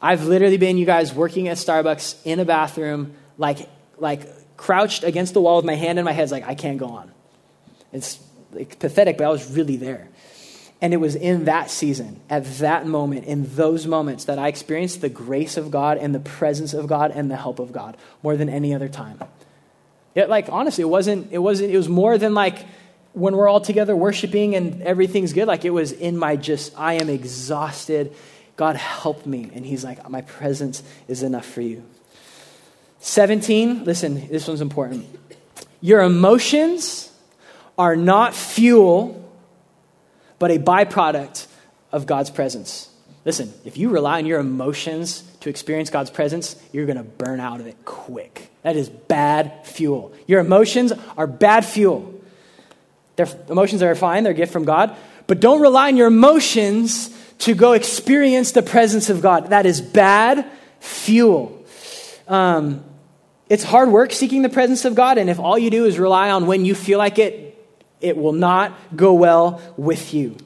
I've 0.00 0.24
literally 0.24 0.56
been, 0.56 0.78
you 0.78 0.86
guys, 0.86 1.12
working 1.12 1.48
at 1.48 1.56
Starbucks 1.56 2.16
in 2.24 2.40
a 2.40 2.44
bathroom, 2.44 3.14
like, 3.36 3.68
like 4.00 4.56
crouched 4.56 5.04
against 5.04 5.34
the 5.34 5.40
wall 5.40 5.56
with 5.56 5.64
my 5.64 5.74
hand 5.74 5.98
in 5.98 6.04
my 6.04 6.12
head, 6.12 6.30
like, 6.30 6.46
I 6.46 6.54
can't 6.54 6.78
go 6.78 6.88
on. 6.88 7.10
It's 7.92 8.18
like, 8.52 8.78
pathetic, 8.78 9.16
but 9.16 9.24
I 9.24 9.30
was 9.30 9.50
really 9.50 9.76
there. 9.76 10.08
And 10.80 10.94
it 10.94 10.98
was 10.98 11.16
in 11.16 11.46
that 11.46 11.70
season, 11.70 12.20
at 12.30 12.44
that 12.58 12.86
moment, 12.86 13.24
in 13.24 13.54
those 13.56 13.86
moments, 13.86 14.26
that 14.26 14.38
I 14.38 14.48
experienced 14.48 15.00
the 15.00 15.08
grace 15.08 15.56
of 15.56 15.70
God 15.70 15.98
and 15.98 16.14
the 16.14 16.20
presence 16.20 16.72
of 16.72 16.86
God 16.86 17.10
and 17.12 17.30
the 17.30 17.36
help 17.36 17.58
of 17.58 17.72
God 17.72 17.96
more 18.22 18.36
than 18.36 18.48
any 18.48 18.74
other 18.74 18.88
time. 18.88 19.18
It, 20.14 20.28
like, 20.28 20.48
honestly, 20.50 20.82
it 20.82 20.88
wasn't, 20.88 21.32
it 21.32 21.38
wasn't, 21.38 21.72
it 21.72 21.76
was 21.76 21.88
more 21.88 22.16
than 22.16 22.34
like 22.34 22.64
when 23.12 23.36
we're 23.36 23.48
all 23.48 23.60
together 23.60 23.96
worshiping 23.96 24.54
and 24.54 24.82
everything's 24.82 25.32
good. 25.32 25.48
Like, 25.48 25.64
it 25.64 25.70
was 25.70 25.90
in 25.90 26.16
my 26.16 26.36
just, 26.36 26.78
I 26.78 26.94
am 26.94 27.08
exhausted. 27.08 28.14
God 28.56 28.76
help 28.76 29.26
me. 29.26 29.50
And 29.54 29.66
He's 29.66 29.82
like, 29.82 30.08
my 30.08 30.22
presence 30.22 30.82
is 31.08 31.24
enough 31.24 31.46
for 31.46 31.60
you. 31.60 31.84
17, 33.00 33.84
listen, 33.84 34.28
this 34.28 34.48
one's 34.48 34.60
important. 34.60 35.06
Your 35.80 36.02
emotions 36.02 37.12
are 37.76 37.94
not 37.94 38.34
fuel 38.34 39.18
but 40.38 40.50
a 40.50 40.58
byproduct 40.58 41.46
of 41.92 42.06
God's 42.06 42.30
presence. 42.30 42.90
Listen, 43.24 43.52
if 43.64 43.76
you 43.76 43.90
rely 43.90 44.18
on 44.18 44.26
your 44.26 44.40
emotions 44.40 45.22
to 45.40 45.50
experience 45.50 45.90
God's 45.90 46.10
presence, 46.10 46.56
you're 46.72 46.86
going 46.86 46.98
to 46.98 47.04
burn 47.04 47.40
out 47.40 47.60
of 47.60 47.66
it 47.66 47.76
quick. 47.84 48.50
That 48.62 48.76
is 48.76 48.88
bad 48.88 49.66
fuel. 49.66 50.12
Your 50.26 50.40
emotions 50.40 50.92
are 51.16 51.26
bad 51.26 51.64
fuel. 51.64 52.14
Their 53.16 53.26
emotions 53.48 53.82
are 53.82 53.94
fine, 53.94 54.22
they're 54.22 54.32
a 54.32 54.36
gift 54.36 54.52
from 54.52 54.64
God, 54.64 54.96
but 55.26 55.40
don't 55.40 55.60
rely 55.60 55.88
on 55.88 55.96
your 55.96 56.06
emotions 56.06 57.14
to 57.40 57.54
go 57.54 57.72
experience 57.72 58.52
the 58.52 58.62
presence 58.62 59.10
of 59.10 59.20
God. 59.20 59.50
That 59.50 59.66
is 59.66 59.80
bad 59.80 60.48
fuel. 60.78 61.64
Um, 62.28 62.84
it's 63.48 63.64
hard 63.64 63.90
work 63.90 64.12
seeking 64.12 64.42
the 64.42 64.48
presence 64.48 64.84
of 64.84 64.94
God, 64.94 65.18
and 65.18 65.30
if 65.30 65.38
all 65.38 65.58
you 65.58 65.70
do 65.70 65.84
is 65.86 65.98
rely 65.98 66.30
on 66.30 66.46
when 66.46 66.64
you 66.64 66.74
feel 66.74 66.98
like 66.98 67.18
it, 67.18 67.54
it 68.00 68.16
will 68.16 68.32
not 68.32 68.96
go 68.96 69.14
well 69.14 69.60
with 69.76 70.14
you. 70.14 70.36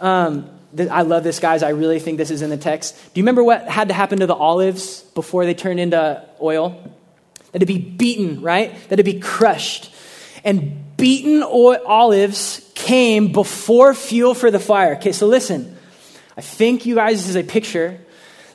Um, 0.00 0.50
th- 0.76 0.90
I 0.90 1.02
love 1.02 1.24
this, 1.24 1.40
guys. 1.40 1.62
I 1.62 1.70
really 1.70 2.00
think 2.00 2.18
this 2.18 2.30
is 2.30 2.42
in 2.42 2.50
the 2.50 2.56
text. 2.56 2.94
Do 3.14 3.20
you 3.20 3.22
remember 3.22 3.44
what 3.44 3.68
had 3.68 3.88
to 3.88 3.94
happen 3.94 4.20
to 4.20 4.26
the 4.26 4.34
olives 4.34 5.02
before 5.14 5.44
they 5.44 5.54
turned 5.54 5.80
into 5.80 6.26
oil? 6.42 6.94
That 7.52 7.60
to 7.60 7.66
be 7.66 7.78
beaten, 7.78 8.42
right? 8.42 8.76
That 8.88 8.96
to 8.96 9.04
be 9.04 9.20
crushed. 9.20 9.94
And 10.44 10.96
beaten 10.96 11.42
oil- 11.42 11.82
olives 11.86 12.68
came 12.74 13.32
before 13.32 13.94
fuel 13.94 14.34
for 14.34 14.50
the 14.50 14.58
fire. 14.58 14.96
Okay, 14.96 15.12
so 15.12 15.26
listen. 15.26 15.76
I 16.36 16.40
think 16.40 16.86
you 16.86 16.94
guys 16.94 17.18
this 17.18 17.28
is 17.30 17.36
a 17.36 17.42
picture 17.42 17.98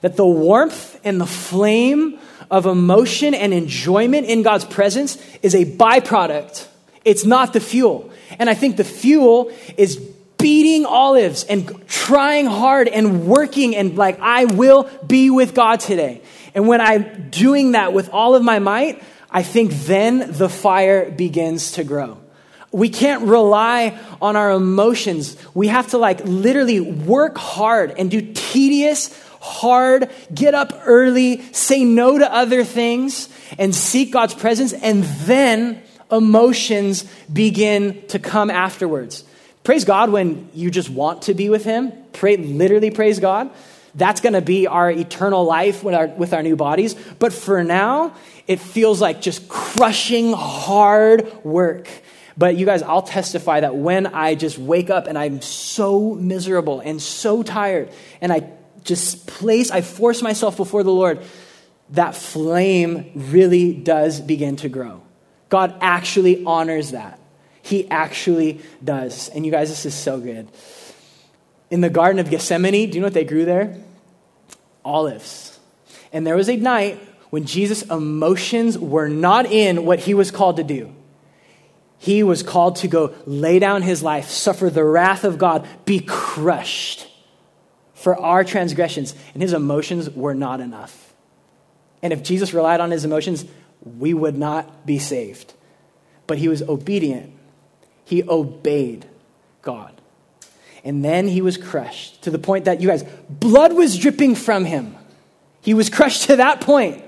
that 0.01 0.16
the 0.16 0.26
warmth 0.26 0.99
and 1.04 1.20
the 1.20 1.26
flame 1.26 2.20
of 2.50 2.66
emotion 2.66 3.34
and 3.34 3.54
enjoyment 3.54 4.28
in 4.28 4.41
God's 4.41 4.66
presence 4.66 5.18
is 5.41 5.56
a 5.56 5.66
byproduct. 5.66 6.68
It's 7.06 7.26
not 7.26 7.54
the 7.54 7.60
fuel. 7.60 8.12
And 8.39 8.50
I 8.50 8.54
think 8.54 8.78
the 8.78 8.84
fuel 8.84 9.52
is 9.78 9.98
beating 10.38 10.86
olives 10.86 11.46
and 11.46 11.88
trying 11.88 12.46
hard 12.46 12.88
and 12.88 13.26
working 13.26 13.76
and 13.76 13.98
like, 13.98 14.20
I 14.20 14.46
will 14.46 14.89
be 15.06 15.30
with 15.30 15.54
God 15.54 15.80
today. 15.80 16.22
And 16.54 16.68
when 16.68 16.82
I'm 16.82 17.30
doing 17.30 17.72
that 17.72 17.94
with 17.94 18.10
all 18.10 18.36
of 18.36 18.44
my 18.44 18.60
might, 18.60 19.02
I 19.32 19.41
think 19.41 19.72
then 19.72 20.32
the 20.32 20.50
fire 20.50 21.10
begins 21.10 21.72
to 21.74 21.84
grow. 21.84 22.20
We 22.72 22.89
can't 22.89 23.24
rely 23.24 24.00
on 24.22 24.36
our 24.36 24.52
emotions. 24.52 25.38
We 25.54 25.68
have 25.68 25.88
to 25.89 25.98
like 25.98 26.22
literally 26.26 26.82
work 26.82 27.38
hard 27.38 27.94
and 27.98 28.12
do 28.12 28.34
tedious, 28.34 29.18
hard, 29.44 30.10
get 30.34 30.56
up 30.56 30.74
early, 30.86 31.41
say 31.52 31.84
no 31.84 32.18
to 32.18 32.34
other 32.34 32.64
things, 32.64 33.28
and 33.60 33.76
seek 33.76 34.14
God's 34.14 34.34
presence. 34.34 34.72
And 34.72 35.04
then 35.04 35.82
emotions 36.10 37.04
begin 37.32 38.08
to 38.08 38.20
come 38.20 38.50
afterwards. 38.50 39.26
Praise 39.66 39.84
God 39.84 40.12
when 40.12 40.50
you 40.54 40.72
just 40.72 40.89
want 40.89 41.24
to 41.24 41.34
be 41.34 41.50
with 41.50 41.66
Him. 41.66 41.91
Pray, 42.14 42.38
literally 42.38 42.89
praise 42.89 43.20
God. 43.20 43.52
That's 43.96 44.22
going 44.22 44.34
to 44.34 44.41
be 44.41 44.66
our 44.66 44.89
eternal 44.89 45.44
life 45.44 45.84
with 45.84 45.94
our, 45.94 46.08
with 46.08 46.34
our 46.34 46.41
new 46.41 46.56
bodies. 46.56 46.96
But 47.20 47.34
for 47.34 47.64
now, 47.64 48.16
it 48.48 48.60
feels 48.60 49.02
like 49.02 49.22
just 49.22 49.50
crushing 49.50 50.34
hard 50.34 51.44
work. 51.44 51.88
But 52.38 52.56
you 52.56 52.66
guys, 52.66 52.82
I'll 52.82 53.04
testify 53.04 53.60
that 53.60 53.76
when 53.76 54.08
I 54.08 54.36
just 54.36 54.58
wake 54.58 54.89
up 54.89 55.08
and 55.08 55.18
I'm 55.18 55.41
so 55.41 56.16
miserable 56.16 56.80
and 56.80 57.02
so 57.02 57.44
tired, 57.44 57.91
and 58.22 58.34
I 58.34 58.50
just 58.84 59.28
place, 59.28 59.72
I 59.72 59.82
force 59.82 60.22
myself 60.22 60.58
before 60.58 60.84
the 60.84 60.92
Lord, 60.92 61.22
that 61.92 62.16
flame 62.16 63.12
really 63.16 63.74
does 63.74 64.20
begin 64.20 64.56
to 64.58 64.70
grow. 64.70 65.02
God 65.50 65.76
actually 65.82 66.44
honors 66.46 66.92
that. 66.92 67.20
He 67.62 67.90
actually 67.90 68.62
does. 68.84 69.30
And 69.30 69.46
you 69.46 69.52
guys, 69.52 69.70
this 69.70 69.86
is 69.86 69.94
so 69.94 70.20
good. 70.20 70.50
In 71.70 71.82
the 71.82 71.90
Garden 71.90 72.20
of 72.20 72.30
Gethsemane, 72.30 72.90
do 72.90 72.96
you 72.96 73.02
know 73.02 73.08
what 73.08 73.14
they 73.14 73.24
grew 73.24 73.46
there? 73.46 73.78
Olives. 74.84 75.60
And 76.12 76.28
there 76.28 76.36
was 76.36 76.50
a 76.50 76.58
night 76.58 77.00
when 77.30 77.46
Jesus' 77.46 77.84
emotions 77.84 78.78
were 78.78 79.10
not 79.10 79.46
in 79.46 79.86
what 79.86 80.00
he 80.00 80.14
was 80.14 80.30
called 80.30 80.58
to 80.58 80.64
do. 80.64 80.94
He 81.98 82.22
was 82.22 82.44
called 82.44 82.76
to 82.78 82.88
go 82.88 83.14
lay 83.26 83.60
down 83.60 83.82
his 83.82 84.04
life, 84.04 84.30
suffer 84.30 84.70
the 84.70 84.84
wrath 84.84 85.24
of 85.24 85.38
God, 85.38 85.68
be 85.86 86.02
crushed 86.02 87.08
for 88.04 88.20
our 88.20 88.43
transgressions. 88.43 89.16
And 89.34 89.41
his 89.41 89.54
emotions 89.54 90.10
were 90.10 90.36
not 90.36 90.60
enough. 90.60 91.14
And 92.01 92.12
if 92.12 92.22
Jesus 92.22 92.54
relied 92.54 92.82
on 92.82 92.91
his 92.91 93.06
emotions, 93.06 93.45
we 93.82 94.14
would 94.14 94.38
not 94.38 94.86
be 94.86 94.99
saved. 94.99 95.54
But 96.28 96.38
he 96.38 96.49
was 96.49 96.62
obedient, 96.62 97.34
he 98.04 98.22
obeyed 98.28 99.06
God. 99.62 99.93
And 100.84 101.04
then 101.04 101.30
he 101.30 101.41
was 101.41 101.56
crushed 101.56 102.24
to 102.24 102.30
the 102.30 102.38
point 102.38 102.66
that, 102.66 102.82
you 102.82 102.89
guys, 102.89 103.06
blood 103.30 103.72
was 103.72 103.97
dripping 103.97 104.36
from 104.36 104.66
him. 104.66 104.97
He 105.62 105.74
was 105.74 105.89
crushed 105.89 106.24
to 106.24 106.36
that 106.36 106.60
point. 106.60 107.01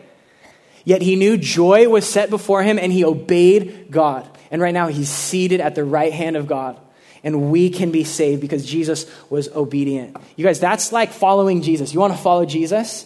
Yet 0.85 1.01
he 1.01 1.17
knew 1.17 1.35
joy 1.35 1.89
was 1.89 2.09
set 2.09 2.29
before 2.29 2.63
him 2.63 2.79
and 2.79 2.89
he 2.89 3.03
obeyed 3.03 3.87
God. 3.91 4.29
And 4.49 4.61
right 4.61 4.73
now 4.73 4.87
he's 4.87 5.09
seated 5.09 5.59
at 5.59 5.75
the 5.75 5.83
right 5.83 6.13
hand 6.13 6.37
of 6.37 6.47
God. 6.47 6.79
And 7.25 7.51
we 7.51 7.69
can 7.69 7.91
be 7.91 8.05
saved 8.05 8.39
because 8.39 8.65
Jesus 8.65 9.05
was 9.29 9.49
obedient. 9.49 10.15
You 10.37 10.45
guys, 10.45 10.61
that's 10.61 10.93
like 10.93 11.11
following 11.11 11.61
Jesus. 11.61 11.93
You 11.93 11.99
want 11.99 12.13
to 12.13 12.19
follow 12.19 12.45
Jesus? 12.45 13.05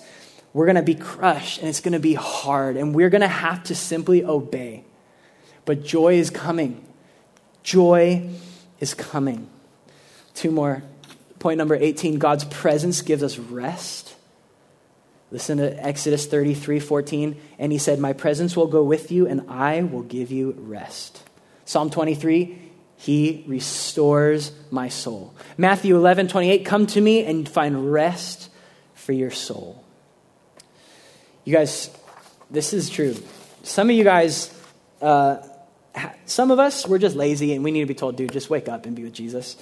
we're 0.54 0.66
going 0.66 0.76
to 0.76 0.82
be 0.82 0.96
crushed 0.96 1.60
and 1.60 1.68
it's 1.68 1.82
going 1.82 1.94
to 1.94 2.00
be 2.00 2.14
hard 2.14 2.78
and 2.78 2.96
we're 2.96 3.10
going 3.10 3.22
to 3.22 3.28
have 3.28 3.64
to 3.64 3.76
simply 3.76 4.24
obey. 4.24 4.84
But 5.66 5.84
joy 5.84 6.16
is 6.16 6.30
coming. 6.30 6.84
Joy 7.62 8.30
is 8.80 8.94
coming. 8.94 9.48
Two 10.34 10.52
more. 10.52 10.84
Point 11.38 11.58
number 11.58 11.76
18 11.76 12.18
God's 12.18 12.44
presence 12.46 13.02
gives 13.02 13.24
us 13.24 13.38
rest. 13.38 14.16
Listen 15.32 15.60
to 15.60 15.86
Exodus 15.86 16.26
33 16.26 16.80
14. 16.80 17.40
And 17.60 17.72
he 17.72 17.78
said, 17.78 18.00
My 18.00 18.14
presence 18.14 18.58
will 18.58 18.68
go 18.68 18.84
with 18.84 19.12
you 19.12 19.28
and 19.28 19.50
I 19.50 19.84
will 19.84 20.02
give 20.02 20.32
you 20.32 20.56
rest. 20.58 21.24
Psalm 21.66 21.92
23, 21.92 22.69
he 23.00 23.46
restores 23.48 24.52
my 24.72 24.90
soul. 24.90 25.34
Matthew 25.58 25.96
11 25.96 26.28
28, 26.28 26.66
Come 26.66 26.86
to 26.88 27.00
me 27.00 27.24
and 27.24 27.48
find 27.48 27.94
rest 27.94 28.50
for 28.94 29.14
your 29.14 29.32
soul. 29.32 29.82
You 31.46 31.54
guys, 31.54 31.90
this 32.52 32.74
is 32.74 32.90
true. 32.90 33.16
Some 33.64 33.90
of 33.90 33.96
you 33.96 34.04
guys, 34.04 34.54
uh, 35.02 35.38
some 36.26 36.52
of 36.52 36.60
us, 36.60 36.86
we're 36.86 37.00
just 37.00 37.16
lazy 37.16 37.54
and 37.54 37.64
we 37.64 37.72
need 37.72 37.80
to 37.80 37.86
be 37.86 37.96
told, 37.96 38.18
dude, 38.18 38.34
just 38.34 38.50
wake 38.50 38.68
up 38.68 38.86
and 38.86 38.98
be 38.98 39.04
with 39.06 39.14
Jesus. 39.14 39.56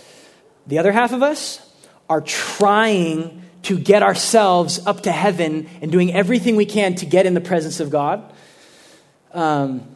The 0.65 0.79
other 0.79 0.91
half 0.91 1.13
of 1.13 1.21
us 1.21 1.61
are 2.09 2.21
trying 2.21 3.43
to 3.63 3.77
get 3.77 4.01
ourselves 4.01 4.83
up 4.87 5.01
to 5.01 5.11
heaven 5.11 5.69
and 5.79 5.91
doing 5.91 6.11
everything 6.11 6.55
we 6.55 6.65
can 6.65 6.95
to 6.95 7.05
get 7.05 7.27
in 7.27 7.35
the 7.35 7.41
presence 7.41 7.79
of 7.79 7.91
God. 7.91 8.33
Um, 9.31 9.87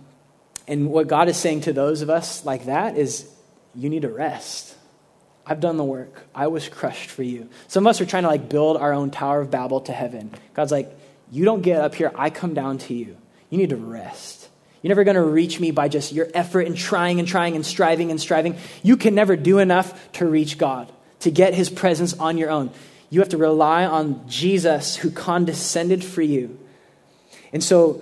and 0.68 0.90
what 0.90 1.08
God 1.08 1.28
is 1.30 1.38
saying 1.38 1.62
to 1.62 1.74
those 1.74 2.02
of 2.02 2.10
us 2.10 2.46
like 2.46 2.66
that 2.66 2.98
is, 2.98 3.30
you 3.76 3.90
need 3.90 4.04
to 4.04 4.10
rest. 4.10 4.76
I've 5.46 5.60
done 5.60 5.78
the 5.78 5.84
work. 5.84 6.28
I 6.36 6.48
was 6.48 6.70
crushed 6.70 7.10
for 7.10 7.24
you. 7.24 7.50
Some 7.68 7.86
of 7.86 7.90
us 7.90 8.02
are 8.02 8.06
trying 8.06 8.24
to 8.24 8.30
like 8.30 8.48
build 8.48 8.78
our 8.78 8.94
own 8.94 9.12
Tower 9.12 9.42
of 9.42 9.52
Babel 9.52 9.82
to 9.82 9.92
heaven. 9.92 10.32
God's 10.54 10.72
like, 10.72 10.96
you 11.32 11.46
don't 11.46 11.62
get 11.62 11.82
up 11.82 11.96
here, 11.96 12.12
I 12.16 12.30
come 12.30 12.54
down 12.54 12.78
to 12.80 12.94
you. 12.94 13.18
You 13.50 13.58
need 13.58 13.70
to 13.70 13.78
rest. 13.78 14.50
You're 14.82 14.90
never 14.90 15.04
going 15.04 15.16
to 15.16 15.22
reach 15.22 15.60
me 15.60 15.72
by 15.72 15.88
just 15.88 16.12
your 16.12 16.28
effort 16.34 16.62
and 16.62 16.76
trying 16.76 17.20
and 17.20 17.28
trying 17.28 17.56
and 17.56 17.66
striving 17.66 18.12
and 18.12 18.20
striving. 18.20 18.58
You 18.82 18.98
can 18.98 19.14
never 19.14 19.36
do 19.36 19.60
enough 19.60 20.12
to 20.14 20.26
reach 20.26 20.58
God, 20.58 20.92
to 21.20 21.32
get 21.32 21.54
his 21.54 21.70
presence 21.70 22.14
on 22.18 22.38
your 22.38 22.50
own. 22.50 22.72
You 23.10 23.20
have 23.20 23.30
to 23.30 23.38
rely 23.38 23.86
on 23.86 24.28
Jesus 24.28 24.96
who 24.96 25.12
condescended 25.12 26.04
for 26.04 26.22
you. 26.22 26.58
And 27.54 27.64
so, 27.64 28.02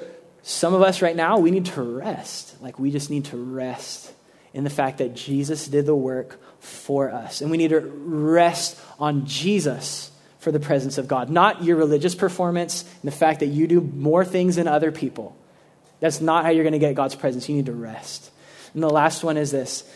some 0.49 0.73
of 0.73 0.81
us 0.81 1.03
right 1.03 1.15
now, 1.15 1.37
we 1.37 1.51
need 1.51 1.67
to 1.67 1.81
rest. 1.83 2.59
Like, 2.59 2.79
we 2.79 2.89
just 2.89 3.11
need 3.11 3.25
to 3.25 3.37
rest 3.37 4.11
in 4.51 4.63
the 4.63 4.69
fact 4.71 4.97
that 4.97 5.13
Jesus 5.13 5.67
did 5.67 5.85
the 5.85 5.95
work 5.95 6.39
for 6.59 7.11
us. 7.11 7.41
And 7.41 7.51
we 7.51 7.57
need 7.57 7.69
to 7.69 7.81
rest 7.81 8.79
on 8.99 9.27
Jesus 9.27 10.09
for 10.39 10.51
the 10.51 10.59
presence 10.59 10.97
of 10.97 11.07
God, 11.07 11.29
not 11.29 11.63
your 11.63 11.77
religious 11.77 12.15
performance 12.15 12.81
and 12.81 13.11
the 13.11 13.15
fact 13.15 13.41
that 13.41 13.47
you 13.47 13.67
do 13.67 13.79
more 13.79 14.25
things 14.25 14.55
than 14.55 14.67
other 14.67 14.91
people. 14.91 15.37
That's 15.99 16.19
not 16.19 16.45
how 16.45 16.49
you're 16.49 16.63
going 16.63 16.73
to 16.73 16.79
get 16.79 16.95
God's 16.95 17.13
presence. 17.15 17.47
You 17.47 17.55
need 17.55 17.67
to 17.67 17.73
rest. 17.73 18.31
And 18.73 18.81
the 18.81 18.89
last 18.89 19.23
one 19.23 19.37
is 19.37 19.51
this 19.51 19.87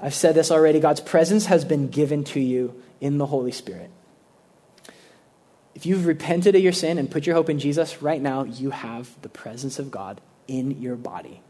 I've 0.00 0.14
said 0.14 0.36
this 0.36 0.52
already 0.52 0.78
God's 0.78 1.00
presence 1.00 1.46
has 1.46 1.64
been 1.64 1.88
given 1.88 2.22
to 2.24 2.38
you 2.38 2.80
in 3.00 3.18
the 3.18 3.26
Holy 3.26 3.52
Spirit. 3.52 3.90
If 5.74 5.86
you've 5.86 6.06
repented 6.06 6.54
of 6.56 6.62
your 6.62 6.72
sin 6.72 6.98
and 6.98 7.10
put 7.10 7.26
your 7.26 7.34
hope 7.36 7.48
in 7.48 7.58
Jesus, 7.58 8.02
right 8.02 8.20
now 8.20 8.44
you 8.44 8.70
have 8.70 9.10
the 9.22 9.28
presence 9.28 9.78
of 9.78 9.90
God 9.90 10.20
in 10.48 10.80
your 10.82 10.96
body. 10.96 11.40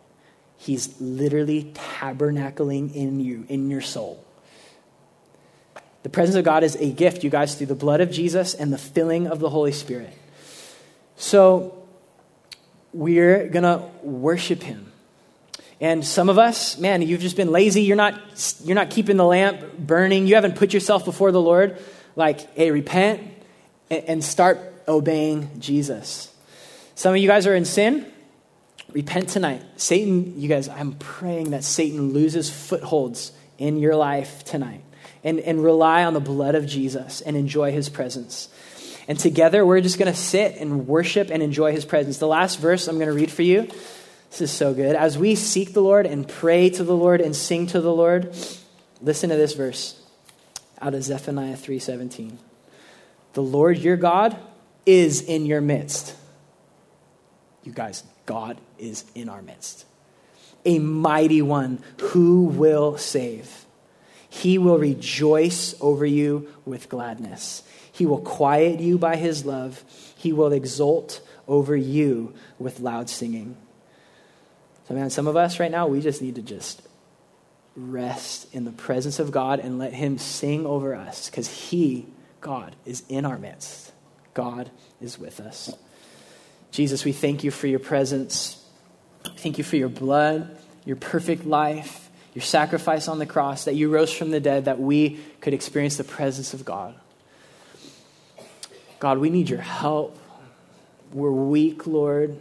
He's 0.56 1.00
literally 1.00 1.72
tabernacling 1.74 2.94
in 2.94 3.20
you, 3.20 3.46
in 3.48 3.70
your 3.70 3.80
soul. 3.80 4.24
The 6.02 6.10
presence 6.10 6.36
of 6.36 6.44
God 6.44 6.64
is 6.64 6.76
a 6.76 6.90
gift, 6.90 7.24
you 7.24 7.30
guys, 7.30 7.54
through 7.54 7.68
the 7.68 7.74
blood 7.74 8.00
of 8.00 8.10
Jesus 8.10 8.54
and 8.54 8.72
the 8.72 8.78
filling 8.78 9.26
of 9.26 9.38
the 9.38 9.48
Holy 9.48 9.72
Spirit. 9.72 10.12
So, 11.16 11.76
we're 12.92 13.48
going 13.48 13.62
to 13.62 13.84
worship 14.02 14.62
him. 14.62 14.92
And 15.80 16.04
some 16.04 16.28
of 16.28 16.38
us, 16.38 16.76
man, 16.78 17.00
you've 17.00 17.20
just 17.20 17.36
been 17.36 17.52
lazy. 17.52 17.82
You're 17.82 17.96
not, 17.96 18.20
you're 18.64 18.74
not 18.74 18.90
keeping 18.90 19.16
the 19.16 19.24
lamp 19.24 19.78
burning. 19.78 20.26
You 20.26 20.34
haven't 20.34 20.56
put 20.56 20.74
yourself 20.74 21.04
before 21.06 21.32
the 21.32 21.40
Lord. 21.40 21.78
Like, 22.16 22.54
hey, 22.54 22.70
repent 22.70 23.22
and 23.91 24.22
start 24.22 24.59
obeying 24.86 25.61
Jesus. 25.61 26.32
Some 26.95 27.14
of 27.14 27.20
you 27.20 27.28
guys 27.28 27.47
are 27.47 27.55
in 27.55 27.64
sin. 27.64 28.07
Repent 28.93 29.28
tonight. 29.28 29.62
Satan, 29.76 30.41
you 30.41 30.49
guys, 30.49 30.68
I'm 30.68 30.95
praying 30.95 31.51
that 31.51 31.64
Satan 31.64 32.12
loses 32.12 32.51
footholds 32.51 33.32
in 33.59 33.78
your 33.78 33.95
life 33.95 34.45
tonight 34.45 34.82
and, 35.22 35.38
and 35.41 35.62
rely 35.62 36.05
on 36.05 36.14
the 36.14 36.20
blood 36.20 36.55
of 36.55 36.66
Jesus 36.66 37.20
and 37.20 37.36
enjoy 37.36 37.72
his 37.72 37.88
presence. 37.88 38.49
And 39.07 39.18
together, 39.18 39.64
we're 39.64 39.80
just 39.80 39.99
going 39.99 40.12
to 40.12 40.18
sit 40.18 40.57
and 40.57 40.86
worship 40.86 41.30
and 41.30 41.43
enjoy 41.43 41.72
his 41.72 41.84
presence. 41.84 42.18
The 42.18 42.26
last 42.26 42.59
verse 42.59 42.88
I'm 42.88 42.97
going 42.97 43.09
to 43.09 43.14
read 43.14 43.30
for 43.30 43.43
you. 43.43 43.68
This 44.30 44.41
is 44.43 44.51
so 44.51 44.72
good. 44.72 44.95
As 44.95 45.18
we 45.18 45.34
seek 45.34 45.72
the 45.72 45.82
Lord 45.82 46.07
and 46.07 46.28
pray 46.28 46.70
to 46.70 46.84
the 46.84 46.97
Lord 46.97 47.20
and 47.20 47.34
sing 47.34 47.66
to 47.68 47.80
the 47.80 47.93
Lord, 47.93 48.34
listen 49.03 49.30
to 49.30 49.36
this 49.36 49.55
verse 49.55 50.01
out 50.80 50.95
of 50.95 51.03
Zephaniah 51.03 51.57
3:17. 51.57 52.38
The 53.32 53.42
Lord 53.42 53.78
your 53.78 53.96
God 53.96 54.36
is 54.86 55.20
in 55.22 55.46
your 55.46 55.60
midst. 55.60 56.16
You 57.62 57.72
guys, 57.72 58.04
God 58.26 58.58
is 58.78 59.04
in 59.14 59.28
our 59.28 59.42
midst. 59.42 59.84
A 60.64 60.78
mighty 60.78 61.42
one 61.42 61.82
who 62.00 62.44
will 62.44 62.96
save. 62.96 63.66
He 64.28 64.58
will 64.58 64.78
rejoice 64.78 65.74
over 65.80 66.06
you 66.06 66.48
with 66.64 66.88
gladness. 66.88 67.62
He 67.92 68.06
will 68.06 68.20
quiet 68.20 68.80
you 68.80 68.96
by 68.96 69.16
his 69.16 69.44
love. 69.44 69.84
He 70.16 70.32
will 70.32 70.52
exult 70.52 71.20
over 71.48 71.76
you 71.76 72.34
with 72.58 72.80
loud 72.80 73.10
singing. 73.10 73.56
So, 74.86 74.94
man, 74.94 75.10
some 75.10 75.26
of 75.26 75.36
us 75.36 75.60
right 75.60 75.70
now, 75.70 75.86
we 75.86 76.00
just 76.00 76.22
need 76.22 76.36
to 76.36 76.42
just 76.42 76.82
rest 77.76 78.52
in 78.54 78.64
the 78.64 78.72
presence 78.72 79.18
of 79.18 79.30
God 79.30 79.60
and 79.60 79.78
let 79.78 79.92
him 79.92 80.18
sing 80.18 80.66
over 80.66 80.94
us 80.94 81.28
because 81.28 81.48
he, 81.48 82.06
God, 82.41 82.74
is 82.84 83.03
in 83.09 83.24
our 83.24 83.38
midst. 83.38 83.93
God 84.34 84.70
is 85.01 85.18
with 85.18 85.41
us. 85.41 85.74
Jesus, 86.70 87.05
we 87.05 87.12
thank 87.12 87.45
you 87.45 87.51
for 87.51 87.66
your 87.66 87.78
presence. 87.78 88.64
Thank 89.36 89.59
you 89.59 89.64
for 89.64 89.76
your 89.76 89.88
blood, 89.88 90.57
your 90.84 90.97
perfect 90.97 91.45
life, 91.45 92.09
your 92.34 92.43
sacrifice 92.43 93.09
on 93.09 93.18
the 93.18 93.26
cross, 93.26 93.64
that 93.64 93.74
you 93.74 93.91
rose 93.91 94.12
from 94.12 94.30
the 94.30 94.41
dead, 94.41 94.66
that 94.66 94.78
we 94.78 95.18
could 95.41 95.53
experience 95.53 95.97
the 95.97 96.05
presence 96.05 96.55
of 96.55 96.64
God. 96.64 96.95
God, 99.01 99.18
we 99.18 99.30
need 99.30 99.49
your 99.49 99.61
help. 99.61 100.18
We're 101.12 101.32
weak, 101.32 101.86
Lord. 101.86 102.41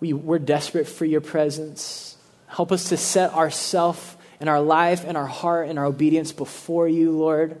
We, 0.00 0.12
we're 0.12 0.38
desperate 0.38 0.88
for 0.88 1.04
your 1.04 1.20
presence. 1.20 2.16
Help 2.46 2.72
us 2.72 2.88
to 2.88 2.96
set 2.96 3.32
ourself 3.34 4.16
and 4.40 4.48
our 4.48 4.60
life 4.60 5.04
and 5.04 5.16
our 5.16 5.26
heart 5.26 5.68
and 5.68 5.78
our 5.78 5.84
obedience 5.84 6.32
before 6.32 6.88
you, 6.88 7.10
Lord. 7.10 7.60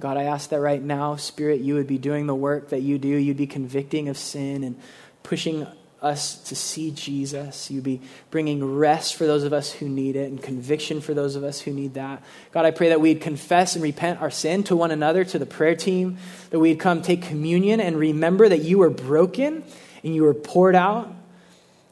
God, 0.00 0.16
I 0.16 0.24
ask 0.24 0.50
that 0.50 0.60
right 0.60 0.82
now, 0.82 1.16
Spirit, 1.16 1.60
you 1.60 1.74
would 1.74 1.86
be 1.86 1.98
doing 1.98 2.26
the 2.26 2.34
work 2.34 2.70
that 2.70 2.80
you 2.80 2.98
do. 2.98 3.08
You'd 3.08 3.36
be 3.36 3.46
convicting 3.46 4.08
of 4.08 4.16
sin 4.16 4.64
and 4.64 4.80
pushing 5.22 5.66
us 6.02 6.36
to 6.44 6.56
see 6.56 6.90
Jesus. 6.90 7.70
You'd 7.70 7.84
be 7.84 8.00
bringing 8.30 8.64
rest 8.76 9.16
for 9.16 9.26
those 9.26 9.44
of 9.44 9.52
us 9.52 9.70
who 9.70 9.88
need 9.88 10.16
it 10.16 10.30
and 10.30 10.42
conviction 10.42 11.02
for 11.02 11.12
those 11.12 11.36
of 11.36 11.44
us 11.44 11.60
who 11.60 11.72
need 11.72 11.94
that. 11.94 12.22
God, 12.52 12.64
I 12.64 12.70
pray 12.70 12.88
that 12.88 13.00
we'd 13.00 13.20
confess 13.20 13.74
and 13.74 13.82
repent 13.82 14.22
our 14.22 14.30
sin 14.30 14.64
to 14.64 14.76
one 14.76 14.90
another, 14.90 15.24
to 15.24 15.38
the 15.38 15.46
prayer 15.46 15.76
team, 15.76 16.16
that 16.48 16.58
we'd 16.58 16.80
come 16.80 17.02
take 17.02 17.22
communion 17.22 17.80
and 17.80 17.98
remember 17.98 18.48
that 18.48 18.62
you 18.62 18.78
were 18.78 18.90
broken 18.90 19.62
and 20.02 20.14
you 20.14 20.22
were 20.22 20.34
poured 20.34 20.74
out. 20.74 21.12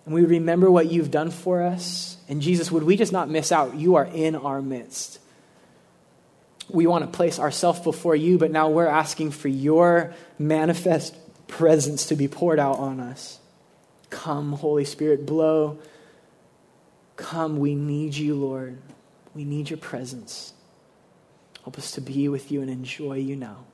And 0.07 0.15
we 0.15 0.25
remember 0.25 0.71
what 0.71 0.91
you've 0.91 1.11
done 1.11 1.31
for 1.31 1.63
us. 1.63 2.17
And 2.27 2.41
Jesus, 2.41 2.73
would 2.73 2.85
we 2.85 2.97
just 2.97 3.13
not 3.13 3.29
miss 3.29 3.53
out? 3.53 3.75
You 3.75 3.97
are 3.97 4.07
in 4.07 4.35
our 4.35 4.63
midst. 4.63 5.19
We 6.69 6.87
want 6.87 7.05
to 7.05 7.17
place 7.17 7.39
ourselves 7.39 7.81
before 7.81 8.15
you, 8.15 8.39
but 8.39 8.51
now 8.51 8.69
we're 8.69 8.87
asking 8.87 9.31
for 9.31 9.49
your 9.49 10.15
manifest 10.39 11.17
presence 11.49 12.07
to 12.07 12.17
be 12.17 12.29
poured 12.29 12.59
out 12.59 12.79
on 12.79 13.01
us. 13.01 13.39
Come, 14.11 14.53
Holy 14.53 14.85
Spirit, 14.85 15.27
blow. 15.27 15.79
Come, 17.17 17.59
we 17.59 17.75
need 17.75 18.15
you, 18.15 18.35
Lord. 18.35 18.79
We 19.35 19.45
need 19.45 19.71
your 19.71 19.79
presence. 19.79 20.53
Help 21.65 21.79
us 21.79 21.93
to 21.93 22.01
be 22.01 22.29
with 22.29 22.51
you 22.51 22.61
and 22.63 22.71
enjoy 22.71 23.15
you 23.15 23.37
now. 23.37 23.65